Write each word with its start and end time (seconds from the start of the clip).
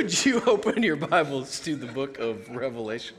Would 0.00 0.24
you 0.24 0.40
open 0.46 0.82
your 0.82 0.96
Bibles 0.96 1.60
to 1.60 1.76
the 1.76 1.84
book 1.84 2.18
of 2.18 2.48
Revelation? 2.48 3.18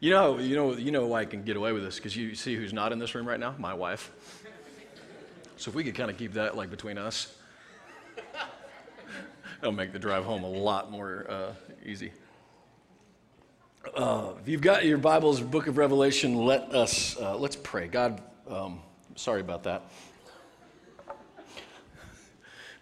You 0.00 0.10
know, 0.10 0.38
you 0.38 0.54
know, 0.54 0.76
you 0.76 0.90
know 0.90 1.06
why 1.06 1.22
I 1.22 1.24
can 1.24 1.44
get 1.44 1.56
away 1.56 1.72
with 1.72 1.82
this 1.82 1.96
because 1.96 2.14
you 2.14 2.34
see 2.34 2.54
who's 2.54 2.74
not 2.74 2.92
in 2.92 2.98
this 2.98 3.14
room 3.14 3.26
right 3.26 3.40
now? 3.40 3.54
My 3.58 3.72
wife. 3.72 4.12
So 5.56 5.70
if 5.70 5.74
we 5.74 5.82
could 5.82 5.94
kind 5.94 6.10
of 6.10 6.18
keep 6.18 6.34
that 6.34 6.58
like 6.58 6.68
between 6.68 6.98
us, 6.98 7.34
it'll 9.62 9.72
make 9.72 9.94
the 9.94 9.98
drive 9.98 10.26
home 10.26 10.44
a 10.44 10.50
lot 10.50 10.90
more 10.90 11.24
uh, 11.26 11.52
easy. 11.86 12.12
Uh, 13.96 14.32
if 14.42 14.46
you've 14.46 14.60
got 14.60 14.84
your 14.84 14.98
Bibles, 14.98 15.40
Book 15.40 15.68
of 15.68 15.78
Revelation, 15.78 16.36
let 16.44 16.74
us 16.74 17.16
uh, 17.18 17.34
let's 17.34 17.56
pray. 17.56 17.88
God, 17.88 18.20
um, 18.46 18.80
sorry 19.16 19.40
about 19.40 19.62
that. 19.62 19.90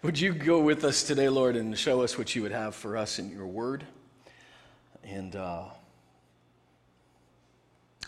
Would 0.03 0.19
you 0.19 0.33
go 0.33 0.59
with 0.59 0.83
us 0.83 1.01
today, 1.03 1.29
Lord, 1.29 1.55
and 1.55 1.79
show 1.79 2.01
us 2.01 2.17
what 2.17 2.35
you 2.35 2.41
would 2.41 2.51
have 2.51 2.75
for 2.75 2.97
us 2.97 3.19
in 3.19 3.29
your 3.29 3.47
word? 3.47 3.85
And 5.01 5.33
uh, 5.33 5.63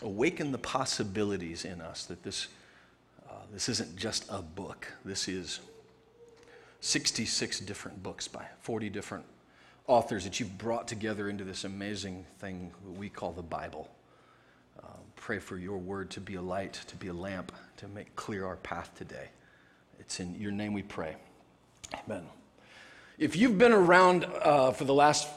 awaken 0.02 0.52
the 0.52 0.58
possibilities 0.58 1.64
in 1.64 1.80
us 1.80 2.04
that 2.04 2.22
this, 2.22 2.48
uh, 3.26 3.32
this 3.50 3.70
isn't 3.70 3.96
just 3.96 4.26
a 4.28 4.42
book. 4.42 4.92
This 5.06 5.26
is 5.26 5.60
66 6.82 7.60
different 7.60 8.02
books 8.02 8.28
by 8.28 8.44
40 8.60 8.90
different 8.90 9.24
authors 9.86 10.24
that 10.24 10.38
you've 10.38 10.58
brought 10.58 10.86
together 10.86 11.30
into 11.30 11.44
this 11.44 11.64
amazing 11.64 12.26
thing 12.40 12.72
we 12.98 13.08
call 13.08 13.32
the 13.32 13.40
Bible. 13.40 13.88
Uh, 14.78 14.88
pray 15.16 15.38
for 15.38 15.56
your 15.56 15.78
word 15.78 16.10
to 16.10 16.20
be 16.20 16.34
a 16.34 16.42
light, 16.42 16.74
to 16.88 16.96
be 16.96 17.06
a 17.06 17.14
lamp, 17.14 17.52
to 17.78 17.88
make 17.88 18.14
clear 18.16 18.44
our 18.44 18.56
path 18.56 18.90
today. 18.98 19.30
It's 19.98 20.20
in 20.20 20.38
your 20.38 20.52
name 20.52 20.74
we 20.74 20.82
pray. 20.82 21.16
Amen. 21.94 22.26
If 23.18 23.36
you've 23.36 23.56
been 23.56 23.72
around 23.72 24.24
uh, 24.24 24.72
for 24.72 24.84
the 24.84 24.94
last 24.94 25.28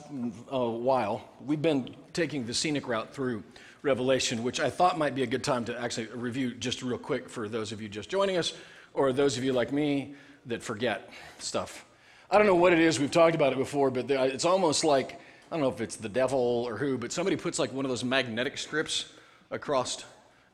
uh, 0.51 0.59
while, 0.59 1.23
we've 1.45 1.61
been 1.61 1.95
taking 2.11 2.45
the 2.45 2.53
scenic 2.53 2.87
route 2.87 3.13
through 3.13 3.43
Revelation, 3.81 4.43
which 4.43 4.59
I 4.59 4.69
thought 4.69 4.97
might 4.97 5.15
be 5.15 5.23
a 5.23 5.27
good 5.27 5.43
time 5.43 5.63
to 5.65 5.79
actually 5.79 6.07
review 6.07 6.53
just 6.53 6.83
real 6.83 6.97
quick 6.97 7.29
for 7.29 7.47
those 7.47 7.71
of 7.71 7.81
you 7.81 7.87
just 7.87 8.09
joining 8.09 8.37
us, 8.37 8.53
or 8.93 9.13
those 9.13 9.37
of 9.37 9.43
you 9.43 9.53
like 9.53 9.71
me 9.71 10.15
that 10.47 10.61
forget 10.61 11.09
stuff. 11.37 11.85
I 12.29 12.37
don't 12.37 12.47
know 12.47 12.55
what 12.55 12.73
it 12.73 12.79
is, 12.79 12.99
we've 12.99 13.11
talked 13.11 13.35
about 13.35 13.53
it 13.53 13.57
before, 13.57 13.89
but 13.89 14.11
it's 14.11 14.45
almost 14.45 14.83
like, 14.83 15.13
I 15.13 15.55
don't 15.55 15.61
know 15.61 15.69
if 15.69 15.79
it's 15.79 15.95
the 15.95 16.09
devil 16.09 16.39
or 16.67 16.77
who, 16.77 16.97
but 16.97 17.11
somebody 17.11 17.37
puts 17.37 17.59
like 17.59 17.71
one 17.71 17.85
of 17.85 17.89
those 17.89 18.03
magnetic 18.03 18.57
strips 18.57 19.05
across 19.51 20.03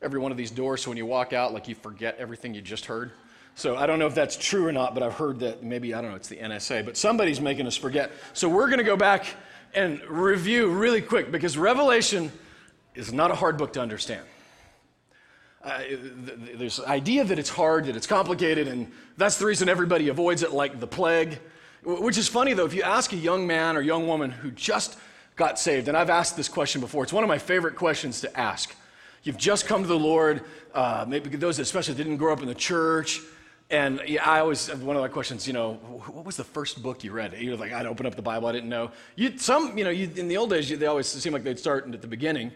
every 0.00 0.20
one 0.20 0.30
of 0.30 0.38
these 0.38 0.50
doors 0.50 0.82
so 0.82 0.90
when 0.90 0.96
you 0.96 1.06
walk 1.06 1.32
out, 1.32 1.52
like 1.52 1.66
you 1.66 1.74
forget 1.74 2.16
everything 2.18 2.54
you 2.54 2.62
just 2.62 2.86
heard. 2.86 3.10
So 3.56 3.74
I 3.74 3.86
don't 3.86 3.98
know 3.98 4.06
if 4.06 4.14
that's 4.14 4.36
true 4.36 4.66
or 4.66 4.72
not, 4.72 4.92
but 4.92 5.02
I've 5.02 5.14
heard 5.14 5.40
that 5.40 5.62
maybe, 5.62 5.94
I 5.94 6.02
don't 6.02 6.10
know, 6.10 6.16
it's 6.16 6.28
the 6.28 6.36
NSA, 6.36 6.84
but 6.84 6.94
somebody's 6.94 7.40
making 7.40 7.66
us 7.66 7.74
forget. 7.74 8.12
So 8.34 8.50
we're 8.50 8.66
going 8.66 8.80
to 8.80 8.84
go 8.84 8.98
back 8.98 9.24
and 9.72 9.98
review 10.04 10.68
really 10.68 11.00
quick 11.00 11.32
because 11.32 11.56
Revelation 11.56 12.30
is 12.94 13.14
not 13.14 13.30
a 13.30 13.34
hard 13.34 13.56
book 13.56 13.72
to 13.72 13.80
understand. 13.80 14.26
Uh, 15.64 15.80
there's 16.54 16.76
the 16.76 16.86
idea 16.86 17.24
that 17.24 17.38
it's 17.38 17.48
hard, 17.48 17.86
that 17.86 17.96
it's 17.96 18.06
complicated, 18.06 18.68
and 18.68 18.92
that's 19.16 19.38
the 19.38 19.46
reason 19.46 19.70
everybody 19.70 20.08
avoids 20.08 20.42
it 20.42 20.52
like 20.52 20.78
the 20.78 20.86
plague. 20.86 21.38
Which 21.82 22.18
is 22.18 22.28
funny 22.28 22.52
though, 22.52 22.66
if 22.66 22.74
you 22.74 22.82
ask 22.82 23.14
a 23.14 23.16
young 23.16 23.46
man 23.46 23.74
or 23.74 23.80
young 23.80 24.06
woman 24.06 24.30
who 24.30 24.50
just 24.50 24.98
got 25.34 25.58
saved, 25.58 25.88
and 25.88 25.96
I've 25.96 26.10
asked 26.10 26.36
this 26.36 26.50
question 26.50 26.82
before, 26.82 27.04
it's 27.04 27.12
one 27.12 27.24
of 27.24 27.28
my 27.28 27.38
favorite 27.38 27.76
questions 27.76 28.20
to 28.20 28.38
ask. 28.38 28.76
You've 29.22 29.38
just 29.38 29.66
come 29.66 29.80
to 29.80 29.88
the 29.88 29.98
Lord, 29.98 30.42
uh, 30.74 31.06
maybe 31.08 31.30
those 31.30 31.58
especially 31.58 31.94
didn't 31.94 32.18
grow 32.18 32.34
up 32.34 32.42
in 32.42 32.48
the 32.48 32.54
church, 32.54 33.22
and 33.68 34.00
yeah, 34.06 34.28
I 34.28 34.40
always, 34.40 34.68
have 34.68 34.82
one 34.82 34.94
of 34.96 35.02
my 35.02 35.08
questions, 35.08 35.46
you 35.46 35.52
know, 35.52 35.74
what 35.74 36.24
was 36.24 36.36
the 36.36 36.44
first 36.44 36.82
book 36.82 37.02
you 37.02 37.10
read? 37.10 37.34
You're 37.38 37.56
like, 37.56 37.72
I'd 37.72 37.86
open 37.86 38.06
up 38.06 38.14
the 38.14 38.22
Bible, 38.22 38.46
I 38.46 38.52
didn't 38.52 38.68
know. 38.68 38.92
You, 39.16 39.36
some, 39.38 39.76
you 39.76 39.82
know, 39.82 39.90
you, 39.90 40.08
in 40.14 40.28
the 40.28 40.36
old 40.36 40.50
days, 40.50 40.70
you, 40.70 40.76
they 40.76 40.86
always 40.86 41.08
seem 41.08 41.32
like 41.32 41.42
they'd 41.42 41.58
start 41.58 41.92
at 41.92 42.00
the 42.00 42.06
beginning. 42.06 42.52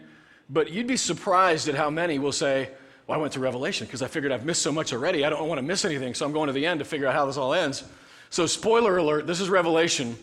But 0.49 0.71
you'd 0.71 0.87
be 0.87 0.95
surprised 0.97 1.67
at 1.67 1.75
how 1.75 1.89
many 1.89 2.17
will 2.17 2.31
say, 2.31 2.69
well, 3.07 3.17
I 3.17 3.21
went 3.21 3.33
to 3.33 3.41
Revelation 3.41 3.87
because 3.87 4.01
I 4.01 4.07
figured 4.07 4.31
I've 4.31 4.45
missed 4.45 4.61
so 4.61 4.71
much 4.71 4.93
already. 4.93 5.25
I 5.25 5.29
don't 5.29 5.49
want 5.49 5.59
to 5.59 5.63
miss 5.63 5.83
anything, 5.83 6.13
so 6.13 6.25
I'm 6.25 6.31
going 6.31 6.47
to 6.47 6.53
the 6.53 6.65
end 6.65 6.79
to 6.79 6.85
figure 6.85 7.07
out 7.07 7.13
how 7.13 7.25
this 7.25 7.35
all 7.35 7.53
ends. 7.53 7.83
So, 8.29 8.45
spoiler 8.45 8.97
alert, 8.97 9.27
this 9.27 9.41
is 9.41 9.49
Revelation. 9.49 10.17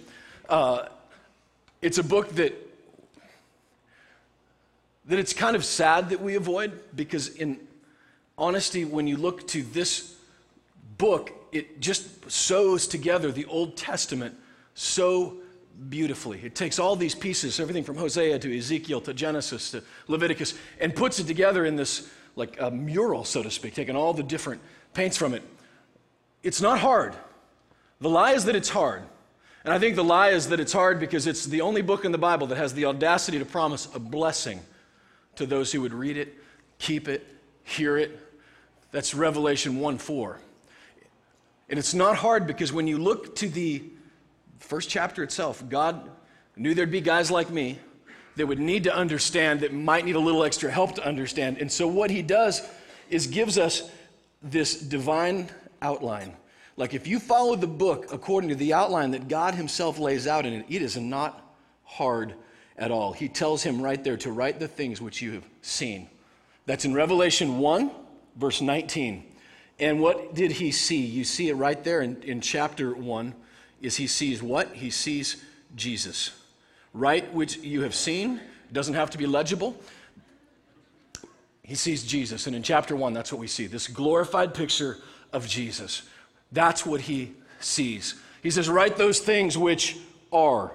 Uh, 0.48 0.86
it's 1.82 1.98
a 1.98 2.04
book 2.04 2.30
that 2.36 2.54
that 5.06 5.18
it's 5.18 5.32
kind 5.32 5.56
of 5.56 5.64
sad 5.64 6.10
that 6.10 6.20
we 6.20 6.34
avoid 6.34 6.78
because 6.94 7.28
in 7.28 7.58
honesty 8.36 8.84
when 8.84 9.06
you 9.06 9.16
look 9.16 9.46
to 9.48 9.62
this 9.62 10.14
book, 10.98 11.32
it 11.52 11.80
just 11.80 12.30
sews 12.30 12.86
together 12.86 13.32
the 13.32 13.46
Old 13.46 13.76
Testament 13.76 14.34
so 14.74 15.38
beautifully. 15.88 16.40
It 16.42 16.54
takes 16.54 16.78
all 16.78 16.96
these 16.96 17.14
pieces, 17.14 17.60
everything 17.60 17.84
from 17.84 17.96
Hosea 17.96 18.38
to 18.40 18.58
Ezekiel 18.58 19.00
to 19.02 19.14
Genesis 19.14 19.70
to 19.70 19.82
Leviticus, 20.08 20.54
and 20.80 20.94
puts 20.94 21.20
it 21.20 21.26
together 21.26 21.64
in 21.64 21.76
this 21.76 22.10
like 22.36 22.60
a 22.60 22.70
mural, 22.70 23.24
so 23.24 23.42
to 23.42 23.50
speak, 23.50 23.74
taking 23.74 23.96
all 23.96 24.12
the 24.12 24.22
different 24.22 24.60
paints 24.94 25.16
from 25.16 25.34
it. 25.34 25.42
It's 26.42 26.60
not 26.60 26.78
hard. 26.78 27.14
The 28.00 28.08
lie 28.08 28.32
is 28.32 28.44
that 28.44 28.54
it's 28.54 28.68
hard. 28.68 29.02
And 29.64 29.74
I 29.74 29.78
think 29.78 29.96
the 29.96 30.04
lie 30.04 30.28
is 30.28 30.48
that 30.48 30.60
it's 30.60 30.72
hard 30.72 31.00
because 31.00 31.26
it's 31.26 31.44
the 31.44 31.60
only 31.60 31.82
book 31.82 32.04
in 32.04 32.12
the 32.12 32.18
Bible 32.18 32.46
that 32.46 32.56
has 32.56 32.74
the 32.74 32.84
audacity 32.84 33.38
to 33.40 33.44
promise 33.44 33.88
a 33.94 33.98
blessing 33.98 34.60
to 35.36 35.46
those 35.46 35.72
who 35.72 35.80
would 35.80 35.92
read 35.92 36.16
it, 36.16 36.36
keep 36.78 37.08
it, 37.08 37.26
hear 37.64 37.96
it. 37.96 38.18
That's 38.92 39.14
Revelation 39.14 39.80
1 39.80 39.98
4. 39.98 40.40
And 41.68 41.78
it's 41.78 41.94
not 41.94 42.16
hard 42.16 42.46
because 42.46 42.72
when 42.72 42.86
you 42.86 42.98
look 42.98 43.36
to 43.36 43.48
the 43.48 43.82
first 44.58 44.88
chapter 44.88 45.22
itself, 45.22 45.62
God 45.68 46.10
knew 46.56 46.74
there'd 46.74 46.90
be 46.90 47.00
guys 47.00 47.30
like 47.30 47.50
me 47.50 47.78
that 48.36 48.46
would 48.46 48.58
need 48.58 48.84
to 48.84 48.94
understand, 48.94 49.60
that 49.60 49.72
might 49.72 50.04
need 50.04 50.16
a 50.16 50.20
little 50.20 50.44
extra 50.44 50.70
help 50.70 50.94
to 50.94 51.04
understand. 51.04 51.58
And 51.58 51.70
so 51.70 51.86
what 51.88 52.10
he 52.10 52.22
does 52.22 52.66
is 53.10 53.26
gives 53.26 53.58
us 53.58 53.90
this 54.42 54.80
divine 54.80 55.48
outline. 55.82 56.36
Like 56.76 56.94
if 56.94 57.06
you 57.06 57.18
follow 57.18 57.56
the 57.56 57.66
book 57.66 58.12
according 58.12 58.50
to 58.50 58.54
the 58.54 58.72
outline 58.72 59.10
that 59.10 59.28
God 59.28 59.54
himself 59.54 59.98
lays 59.98 60.26
out 60.26 60.46
in 60.46 60.52
it, 60.52 60.66
it 60.68 60.82
is 60.82 60.96
not 60.96 61.44
hard 61.84 62.34
at 62.76 62.90
all. 62.90 63.12
He 63.12 63.28
tells 63.28 63.62
him 63.62 63.82
right 63.82 64.02
there 64.02 64.16
to 64.18 64.30
write 64.30 64.60
the 64.60 64.68
things 64.68 65.00
which 65.00 65.20
you 65.20 65.32
have 65.32 65.44
seen. 65.62 66.08
That's 66.66 66.84
in 66.84 66.94
Revelation 66.94 67.58
1, 67.58 67.90
verse 68.36 68.60
19. 68.60 69.24
And 69.80 70.00
what 70.00 70.34
did 70.34 70.52
he 70.52 70.72
see? 70.72 71.00
You 71.00 71.24
see 71.24 71.48
it 71.48 71.54
right 71.54 71.82
there 71.84 72.00
in, 72.00 72.22
in 72.22 72.40
chapter 72.40 72.94
1 72.94 73.34
is 73.80 73.96
he 73.96 74.06
sees 74.06 74.42
what? 74.42 74.68
He 74.74 74.90
sees 74.90 75.42
Jesus. 75.76 76.32
Write 76.92 77.32
which 77.32 77.58
you 77.58 77.82
have 77.82 77.94
seen, 77.94 78.40
doesn't 78.72 78.94
have 78.94 79.10
to 79.10 79.18
be 79.18 79.26
legible. 79.26 79.76
He 81.62 81.74
sees 81.74 82.02
Jesus. 82.02 82.46
And 82.46 82.56
in 82.56 82.62
chapter 82.62 82.96
1, 82.96 83.12
that's 83.12 83.30
what 83.32 83.40
we 83.40 83.46
see 83.46 83.66
this 83.66 83.86
glorified 83.86 84.54
picture 84.54 84.98
of 85.32 85.46
Jesus. 85.46 86.02
That's 86.50 86.84
what 86.84 87.02
he 87.02 87.34
sees. 87.60 88.14
He 88.42 88.50
says, 88.50 88.68
Write 88.68 88.96
those 88.96 89.20
things 89.20 89.56
which 89.56 89.96
are. 90.32 90.72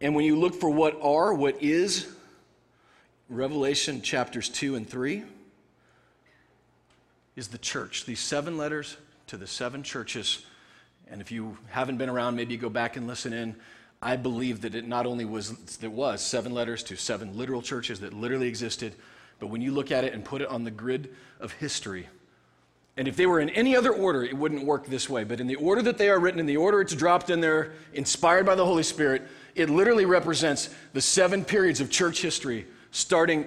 And 0.00 0.14
when 0.14 0.24
you 0.24 0.36
look 0.36 0.54
for 0.54 0.70
what 0.70 0.98
are, 1.02 1.34
what 1.34 1.62
is, 1.62 2.08
Revelation 3.28 4.02
chapters 4.02 4.48
2 4.48 4.74
and 4.74 4.88
3 4.88 5.22
is 7.36 7.48
the 7.48 7.58
church. 7.58 8.04
These 8.04 8.20
seven 8.20 8.56
letters 8.56 8.96
to 9.28 9.36
the 9.36 9.46
seven 9.46 9.82
churches. 9.82 10.44
And 11.10 11.20
if 11.20 11.30
you 11.32 11.56
haven't 11.68 11.98
been 11.98 12.08
around, 12.08 12.36
maybe 12.36 12.54
you 12.54 12.60
go 12.60 12.68
back 12.68 12.96
and 12.96 13.06
listen 13.06 13.32
in. 13.32 13.56
I 14.02 14.16
believe 14.16 14.62
that 14.62 14.74
it 14.74 14.86
not 14.86 15.06
only 15.06 15.24
was, 15.24 15.50
there 15.76 15.90
was 15.90 16.22
seven 16.22 16.52
letters 16.52 16.82
to 16.84 16.96
seven 16.96 17.36
literal 17.36 17.62
churches 17.62 18.00
that 18.00 18.12
literally 18.12 18.48
existed, 18.48 18.94
but 19.38 19.48
when 19.48 19.60
you 19.60 19.72
look 19.72 19.90
at 19.90 20.04
it 20.04 20.14
and 20.14 20.24
put 20.24 20.40
it 20.40 20.48
on 20.48 20.64
the 20.64 20.70
grid 20.70 21.14
of 21.38 21.52
history, 21.52 22.08
and 22.96 23.06
if 23.06 23.16
they 23.16 23.26
were 23.26 23.40
in 23.40 23.50
any 23.50 23.76
other 23.76 23.92
order, 23.92 24.24
it 24.24 24.36
wouldn't 24.36 24.64
work 24.64 24.86
this 24.86 25.08
way. 25.08 25.24
But 25.24 25.40
in 25.40 25.46
the 25.46 25.54
order 25.56 25.80
that 25.82 25.96
they 25.96 26.08
are 26.10 26.18
written, 26.18 26.40
in 26.40 26.46
the 26.46 26.56
order 26.56 26.80
it's 26.80 26.94
dropped 26.94 27.30
in 27.30 27.40
there, 27.40 27.72
inspired 27.94 28.44
by 28.46 28.54
the 28.54 28.64
Holy 28.64 28.82
Spirit, 28.82 29.22
it 29.54 29.70
literally 29.70 30.04
represents 30.04 30.70
the 30.92 31.00
seven 31.00 31.44
periods 31.44 31.80
of 31.80 31.90
church 31.90 32.20
history, 32.20 32.66
starting 32.90 33.46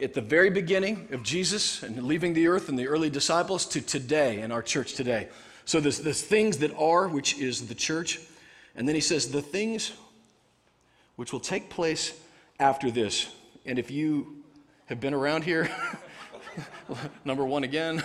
at 0.00 0.12
the 0.12 0.20
very 0.20 0.50
beginning 0.50 1.08
of 1.12 1.22
Jesus 1.22 1.82
and 1.82 2.02
leaving 2.04 2.34
the 2.34 2.48
earth 2.48 2.68
and 2.68 2.78
the 2.78 2.88
early 2.88 3.10
disciples 3.10 3.66
to 3.66 3.80
today 3.80 4.40
in 4.40 4.50
our 4.50 4.62
church 4.62 4.94
today. 4.94 5.28
So 5.64 5.80
there's, 5.80 5.98
there's 5.98 6.20
things 6.20 6.58
that 6.58 6.74
are, 6.76 7.08
which 7.08 7.38
is 7.38 7.68
the 7.68 7.74
church. 7.74 8.20
And 8.74 8.88
then 8.88 8.94
he 8.94 9.00
says, 9.00 9.30
the 9.30 9.42
things 9.42 9.92
which 11.16 11.32
will 11.32 11.40
take 11.40 11.70
place 11.70 12.12
after 12.58 12.90
this. 12.90 13.28
And 13.64 13.78
if 13.78 13.90
you 13.90 14.42
have 14.86 15.00
been 15.00 15.14
around 15.14 15.44
here, 15.44 15.70
number 17.24 17.44
one 17.44 17.62
again, 17.62 18.02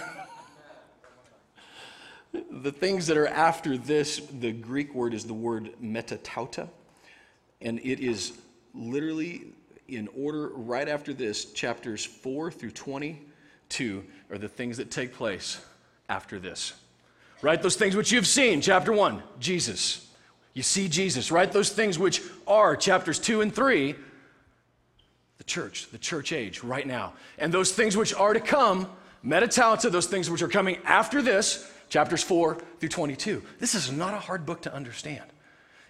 the 2.52 2.72
things 2.72 3.08
that 3.08 3.18
are 3.18 3.28
after 3.28 3.78
this, 3.78 4.22
the 4.40 4.52
Greek 4.52 4.94
word 4.94 5.14
is 5.14 5.26
the 5.26 5.34
word 5.34 5.74
metatauta. 5.82 6.70
And 7.62 7.80
it 7.80 8.00
is 8.00 8.34
literally 8.74 9.48
in 9.96 10.08
order 10.18 10.50
right 10.50 10.88
after 10.88 11.14
this, 11.14 11.46
chapters 11.54 12.06
4 12.06 12.52
through 12.52 12.72
22 12.72 14.04
are 14.32 14.38
the 14.38 14.48
things 14.48 14.78
that 14.78 14.92
take 14.92 15.14
place 15.14 15.60
after 16.08 16.40
this. 16.40 16.74
Write 17.42 17.62
those 17.62 17.76
things 17.76 17.96
which 17.96 18.12
you've 18.12 18.28
seen, 18.28 18.62
chapter 18.62 18.92
1, 18.92 19.22
Jesus. 19.40 20.08
You 20.54 20.64
see 20.64 20.90
Jesus. 20.90 21.32
Write 21.32 21.52
those 21.52 21.70
things 21.70 21.98
which 21.98 22.22
are, 22.48 22.76
chapters 22.76 23.20
2 23.20 23.42
and 23.42 23.54
3, 23.54 23.96
the 25.38 25.44
church, 25.46 25.90
the 25.92 25.98
church 25.98 26.34
age, 26.34 26.64
right 26.64 26.86
now. 26.86 27.14
And 27.38 27.54
those 27.54 27.72
things 27.72 27.96
which 27.96 28.14
are 28.14 28.34
to 28.34 28.42
come, 28.42 28.90
metatauta, 29.26 29.90
those 29.92 30.08
things 30.08 30.30
which 30.30 30.42
are 30.42 30.50
coming 30.50 30.78
after 30.84 31.22
this, 31.22 31.72
chapters 31.88 32.24
4 32.24 32.58
through 32.80 32.90
22. 32.90 33.42
This 33.60 33.74
is 33.74 33.92
not 33.92 34.14
a 34.14 34.20
hard 34.20 34.46
book 34.46 34.62
to 34.64 34.74
understand. 34.74 35.24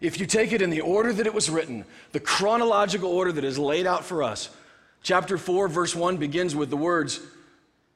If 0.02 0.20
you 0.20 0.26
take 0.26 0.54
it 0.54 0.62
in 0.62 0.70
the 0.70 0.82
order 0.82 1.12
that 1.12 1.28
it 1.28 1.34
was 1.34 1.50
written, 1.50 1.86
the 2.12 2.20
chronological 2.20 3.10
order 3.10 3.32
that 3.34 3.44
is 3.44 3.60
laid 3.60 3.86
out 3.86 4.06
for 4.06 4.24
us, 4.24 4.50
chapter 5.04 5.38
4, 5.38 5.68
verse 5.68 5.96
1 5.96 6.18
begins 6.18 6.56
with 6.56 6.70
the 6.70 6.78
words 6.78 7.20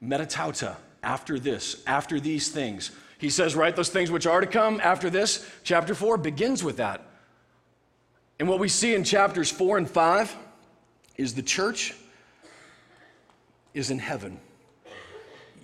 metatauta, 0.02 0.76
after 1.02 1.38
this, 1.38 1.82
after 1.86 2.20
these 2.20 2.48
things. 2.48 2.90
He 3.18 3.30
says, 3.30 3.54
Write 3.54 3.76
those 3.76 3.90
things 3.90 4.10
which 4.10 4.26
are 4.26 4.40
to 4.40 4.46
come 4.46 4.80
after 4.82 5.08
this. 5.08 5.48
Chapter 5.62 5.94
4 5.94 6.18
begins 6.18 6.62
with 6.62 6.78
that. 6.78 7.02
And 8.38 8.48
what 8.48 8.58
we 8.58 8.68
see 8.68 8.94
in 8.94 9.04
chapters 9.04 9.50
4 9.50 9.78
and 9.78 9.88
5 9.88 10.36
is 11.16 11.34
the 11.34 11.42
church 11.42 11.94
is 13.72 13.90
in 13.90 13.98
heaven. 13.98 14.38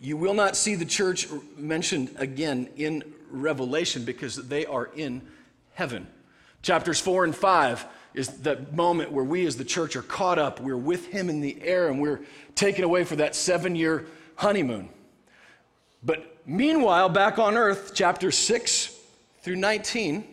You 0.00 0.16
will 0.16 0.34
not 0.34 0.56
see 0.56 0.74
the 0.74 0.84
church 0.84 1.28
mentioned 1.56 2.14
again 2.16 2.68
in 2.76 3.04
Revelation 3.30 4.04
because 4.04 4.36
they 4.36 4.64
are 4.66 4.86
in 4.96 5.22
heaven. 5.74 6.06
Chapters 6.62 7.00
4 7.00 7.24
and 7.24 7.34
5 7.34 7.86
is 8.14 8.28
the 8.28 8.66
moment 8.72 9.12
where 9.12 9.24
we 9.24 9.46
as 9.46 9.56
the 9.56 9.64
church 9.64 9.96
are 9.96 10.02
caught 10.02 10.38
up. 10.38 10.60
We're 10.60 10.76
with 10.76 11.06
him 11.06 11.30
in 11.30 11.40
the 11.40 11.60
air 11.62 11.88
and 11.88 12.00
we're 12.00 12.20
taken 12.54 12.84
away 12.84 13.04
for 13.04 13.16
that 13.16 13.34
seven 13.34 13.76
year 13.76 14.06
honeymoon. 14.36 14.88
But 16.02 16.38
meanwhile, 16.46 17.08
back 17.08 17.38
on 17.38 17.56
earth, 17.56 17.92
chapter 17.94 18.30
6 18.30 18.96
through 19.42 19.56
19 19.56 20.24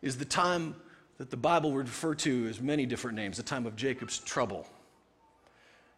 is 0.00 0.16
the 0.16 0.24
time 0.24 0.74
that 1.18 1.30
the 1.30 1.36
Bible 1.36 1.72
would 1.72 1.86
refer 1.86 2.14
to 2.16 2.48
as 2.48 2.60
many 2.60 2.86
different 2.86 3.16
names, 3.16 3.36
the 3.36 3.42
time 3.42 3.66
of 3.66 3.76
Jacob's 3.76 4.18
trouble. 4.18 4.66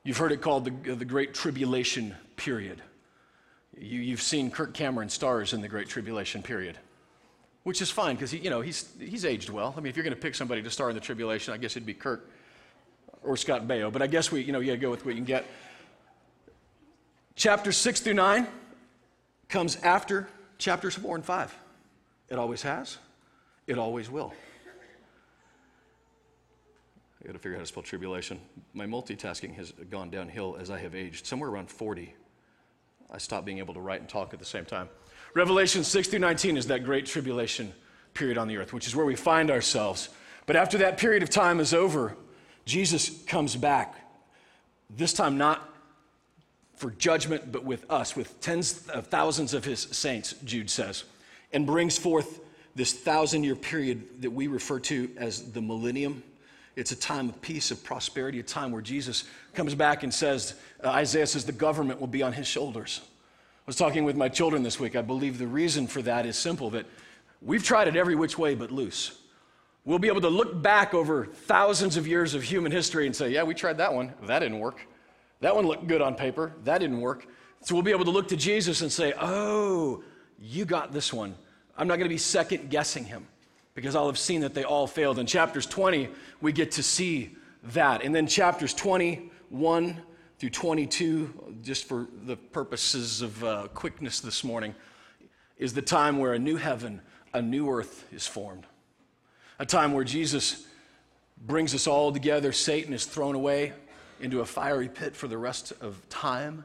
You've 0.03 0.19
heard 0.19 0.33
it 0.33 0.43
called 0.43 0.67
the, 0.67 0.95
the 0.95 1.05
Great 1.05 1.33
Tribulation 1.33 2.15
Period. 2.37 2.83
You, 3.79 4.11
have 4.11 4.23
seen 4.23 4.51
Kirk 4.51 4.75
Cameron 4.75 5.09
stars 5.09 5.55
in 5.55 5.63
the 5.63 5.69
Great 5.69 5.89
Tribulation 5.89 6.43
Period, 6.43 6.79
which 7.65 7.83
is 7.83 7.91
fine 7.91 8.15
because 8.15 8.33
you 8.33 8.51
know, 8.51 8.61
he's, 8.61 8.89
he's 9.01 9.25
aged 9.25 9.51
well. 9.51 9.75
I 9.77 9.81
mean, 9.81 9.89
if 9.89 9.97
you're 9.97 10.05
going 10.05 10.15
to 10.15 10.21
pick 10.21 10.35
somebody 10.35 10.63
to 10.63 10.71
star 10.71 10.91
in 10.91 10.95
the 10.95 11.01
tribulation, 11.01 11.53
I 11.53 11.57
guess 11.57 11.73
it'd 11.73 11.87
be 11.87 11.95
Kirk 11.95 12.31
or 13.23 13.37
Scott 13.37 13.67
Baio. 13.67 13.93
But 13.93 14.03
I 14.03 14.07
guess 14.07 14.31
we, 14.31 14.43
you 14.43 14.53
know, 14.53 14.63
to 14.63 14.77
go 14.77 14.91
with 14.91 15.05
what 15.05 15.13
you 15.13 15.17
can 15.17 15.25
get. 15.25 15.47
Chapter 17.35 17.73
6 17.73 18.01
through 18.01 18.15
9 18.15 18.47
comes 19.49 19.77
after 19.77 20.29
chapters 20.59 20.95
4 20.95 21.17
and 21.17 21.25
5. 21.25 21.59
It 22.29 22.39
always 22.39 22.63
has, 22.63 22.99
it 23.67 23.79
always 23.79 24.11
will. 24.11 24.33
I 27.23 27.27
got 27.27 27.33
to 27.33 27.39
figure 27.39 27.57
out 27.57 27.61
how 27.61 27.63
to 27.63 27.67
spell 27.67 27.83
tribulation. 27.83 28.39
My 28.75 28.85
multitasking 28.85 29.55
has 29.55 29.73
gone 29.89 30.11
downhill 30.11 30.59
as 30.61 30.71
I 30.71 30.79
have 30.81 30.95
aged. 30.95 31.25
Somewhere 31.25 31.49
around 31.49 31.71
40, 31.71 32.15
I 33.11 33.17
stopped 33.17 33.47
being 33.47 33.59
able 33.59 33.73
to 33.73 33.81
write 33.81 34.01
and 34.01 34.09
talk 34.09 34.35
at 34.35 34.39
the 34.39 34.45
same 34.45 34.67
time. 34.67 34.91
Revelation 35.35 35.83
6 35.83 36.09
through 36.09 36.21
19 36.21 36.57
is 36.57 36.69
that 36.69 36.85
great 36.85 37.07
tribulation 37.07 37.73
period 38.15 38.39
on 38.39 38.47
the 38.47 38.57
earth, 38.57 38.73
which 38.73 38.87
is 38.87 38.95
where 38.95 39.05
we 39.05 39.17
find 39.17 39.51
ourselves. 39.51 40.09
But 40.47 40.55
after 40.55 40.79
that 40.79 40.97
period 40.97 41.25
of 41.25 41.31
time 41.31 41.59
is 41.59 41.75
over, 41.75 42.17
Jesus 42.65 43.23
comes 43.25 43.57
back. 43.57 43.97
This 44.89 45.13
time, 45.13 45.37
not 45.37 45.69
for 46.77 46.93
judgment, 46.93 47.51
but 47.51 47.65
with 47.65 47.91
us, 47.91 48.15
with 48.15 48.41
tens 48.41 48.87
of 48.89 49.09
thousands 49.09 49.55
of 49.55 49.65
his 49.65 49.81
saints, 49.81 50.35
Jude 50.45 50.71
says, 50.71 51.05
and 51.53 51.67
brings 51.67 51.99
forth 51.99 52.41
this 52.77 52.93
thousand 52.93 53.45
year 53.45 53.57
period 53.57 54.23
that 54.23 54.31
we 54.31 54.47
refer 54.47 54.79
to 54.81 55.11
as 55.17 55.53
the 55.53 55.61
millennium. 55.61 56.23
It's 56.77 56.93
a 56.93 56.97
time 56.97 57.29
of 57.29 57.41
peace, 57.41 57.71
of 57.71 57.83
prosperity, 57.83 58.41
a 58.41 58.43
time 58.43 58.71
where 58.73 58.83
Jesus 58.83 59.25
comes 59.53 59.75
back 59.75 60.03
and 60.03 60.13
says, 60.13 60.55
uh, 60.83 60.89
Isaiah 60.89 61.27
says, 61.27 61.45
the 61.45 61.53
government 61.53 62.01
will 62.01 62.09
be 62.09 62.23
on 62.23 62.33
his 62.33 62.47
shoulders. 62.47 63.01
I 63.65 63.71
was 63.71 63.77
talking 63.77 64.05
with 64.05 64.15
my 64.15 64.29
children 64.29 64.63
this 64.63 64.79
week. 64.79 64.95
I 64.95 65.01
believe 65.01 65.39
the 65.39 65.47
reason 65.47 65.87
for 65.87 66.03
that 66.03 66.27
is 66.27 66.37
simple 66.37 66.69
that 66.71 66.85
we've 67.41 67.65
tried 67.65 67.89
it 67.89 67.97
every 67.97 68.15
which 68.15 68.37
way 68.37 68.55
but 68.55 68.71
loose. 68.71 69.19
We'll 69.87 69.99
be 69.99 70.09
able 70.09 70.21
to 70.21 70.29
look 70.29 70.61
back 70.61 70.93
over 70.93 71.25
thousands 71.25 71.97
of 71.97 72.07
years 72.07 72.35
of 72.35 72.43
human 72.43 72.71
history 72.71 73.07
and 73.07 73.17
say, 73.17 73.31
yeah, 73.31 73.43
we 73.43 73.55
tried 73.55 73.79
that 73.79 73.95
one. 73.95 74.13
That 74.25 74.41
didn't 74.41 74.59
work. 74.59 74.87
That 75.41 75.57
one 75.57 75.67
looked 75.67 75.87
good 75.87 76.03
on 76.03 76.15
paper. 76.15 76.53
That 76.65 76.79
didn't 76.79 77.01
work. 77.01 77.27
So 77.63 77.75
we'll 77.75 77.83
be 77.83 77.91
able 77.91 78.05
to 78.05 78.11
look 78.11 78.29
to 78.29 78.37
Jesus 78.37 78.83
and 78.83 78.93
say, 78.93 79.15
Oh, 79.19 80.05
you 80.39 80.67
got 80.67 80.93
this 80.93 81.11
one. 81.11 81.35
I'm 81.75 81.89
not 81.89 81.97
going 81.97 82.09
to 82.09 82.15
be 82.15 82.19
second 82.19 82.69
guessing 82.69 83.05
him 83.07 83.27
because 83.75 83.97
I'll 83.97 84.07
have 84.07 84.19
seen 84.19 84.43
that 84.43 84.53
they 84.53 84.65
all 84.65 84.87
failed. 84.87 85.19
In 85.19 85.25
chapters 85.25 85.65
20, 85.65 86.11
we 86.43 86.53
get 86.53 86.73
to 86.73 86.83
see 86.83 87.35
that. 87.63 88.05
And 88.05 88.15
then 88.15 88.27
chapters 88.27 88.75
21 88.75 90.03
through 90.39 90.51
22, 90.51 91.59
just 91.63 91.85
for 91.85 92.09
the 92.25 92.37
purposes 92.37 93.23
of 93.23 93.45
uh, 93.45 93.69
quickness 93.75 94.21
this 94.21 94.43
morning, 94.43 94.75
is 95.59 95.73
the 95.73 95.83
time 95.83 96.19
where 96.19 96.35
a 96.35 96.39
new 96.39 96.57
heaven, 96.57 97.01
a 97.33 97.41
new 97.41 97.71
earth 97.71 98.07
is 98.13 98.27
formed. 98.27 98.65
A 99.59 99.67
time 99.67 99.93
where 99.93 100.05
Jesus 100.05 100.67
brings 101.47 101.75
us 101.75 101.87
all 101.87 102.13
together, 102.13 102.53
Satan 102.53 102.93
is 102.93 103.05
thrown 103.05 103.35
away, 103.35 103.73
into 104.21 104.41
a 104.41 104.47
fiery 104.47 104.89
pit 104.89 105.15
for 105.15 105.29
the 105.29 105.39
rest 105.39 105.73
of 105.81 106.01
time, 106.09 106.65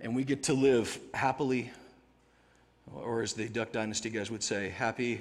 and 0.00 0.14
we 0.14 0.24
get 0.24 0.44
to 0.44 0.52
live 0.52 0.98
happily, 1.14 1.70
or 2.92 3.22
as 3.22 3.32
the 3.32 3.48
Duck 3.48 3.72
Dynasty 3.72 4.10
guys 4.10 4.30
would 4.30 4.42
say, 4.42 4.70
happy, 4.70 5.20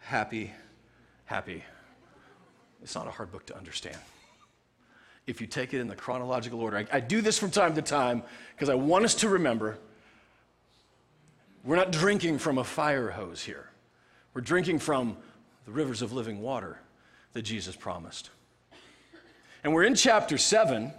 happy, 0.00 0.52
happy. 1.24 1.62
It's 2.82 2.94
not 2.94 3.06
a 3.06 3.10
hard 3.10 3.32
book 3.32 3.46
to 3.46 3.56
understand. 3.56 3.98
If 5.26 5.40
you 5.40 5.46
take 5.46 5.74
it 5.74 5.80
in 5.80 5.88
the 5.88 5.96
chronological 5.96 6.60
order, 6.60 6.78
I, 6.78 6.86
I 6.92 7.00
do 7.00 7.20
this 7.20 7.38
from 7.38 7.50
time 7.50 7.74
to 7.74 7.82
time 7.82 8.22
because 8.54 8.68
I 8.68 8.74
want 8.74 9.04
us 9.04 9.14
to 9.16 9.28
remember 9.28 9.78
we're 11.64 11.76
not 11.76 11.90
drinking 11.90 12.38
from 12.38 12.58
a 12.58 12.64
fire 12.64 13.10
hose 13.10 13.42
here. 13.42 13.68
We're 14.32 14.40
drinking 14.40 14.78
from 14.78 15.16
the 15.64 15.72
rivers 15.72 16.00
of 16.00 16.12
living 16.12 16.40
water 16.40 16.78
that 17.32 17.42
Jesus 17.42 17.74
promised. 17.74 18.30
And 19.64 19.74
we're 19.74 19.82
in 19.82 19.96
chapter 19.96 20.38
7, 20.38 20.92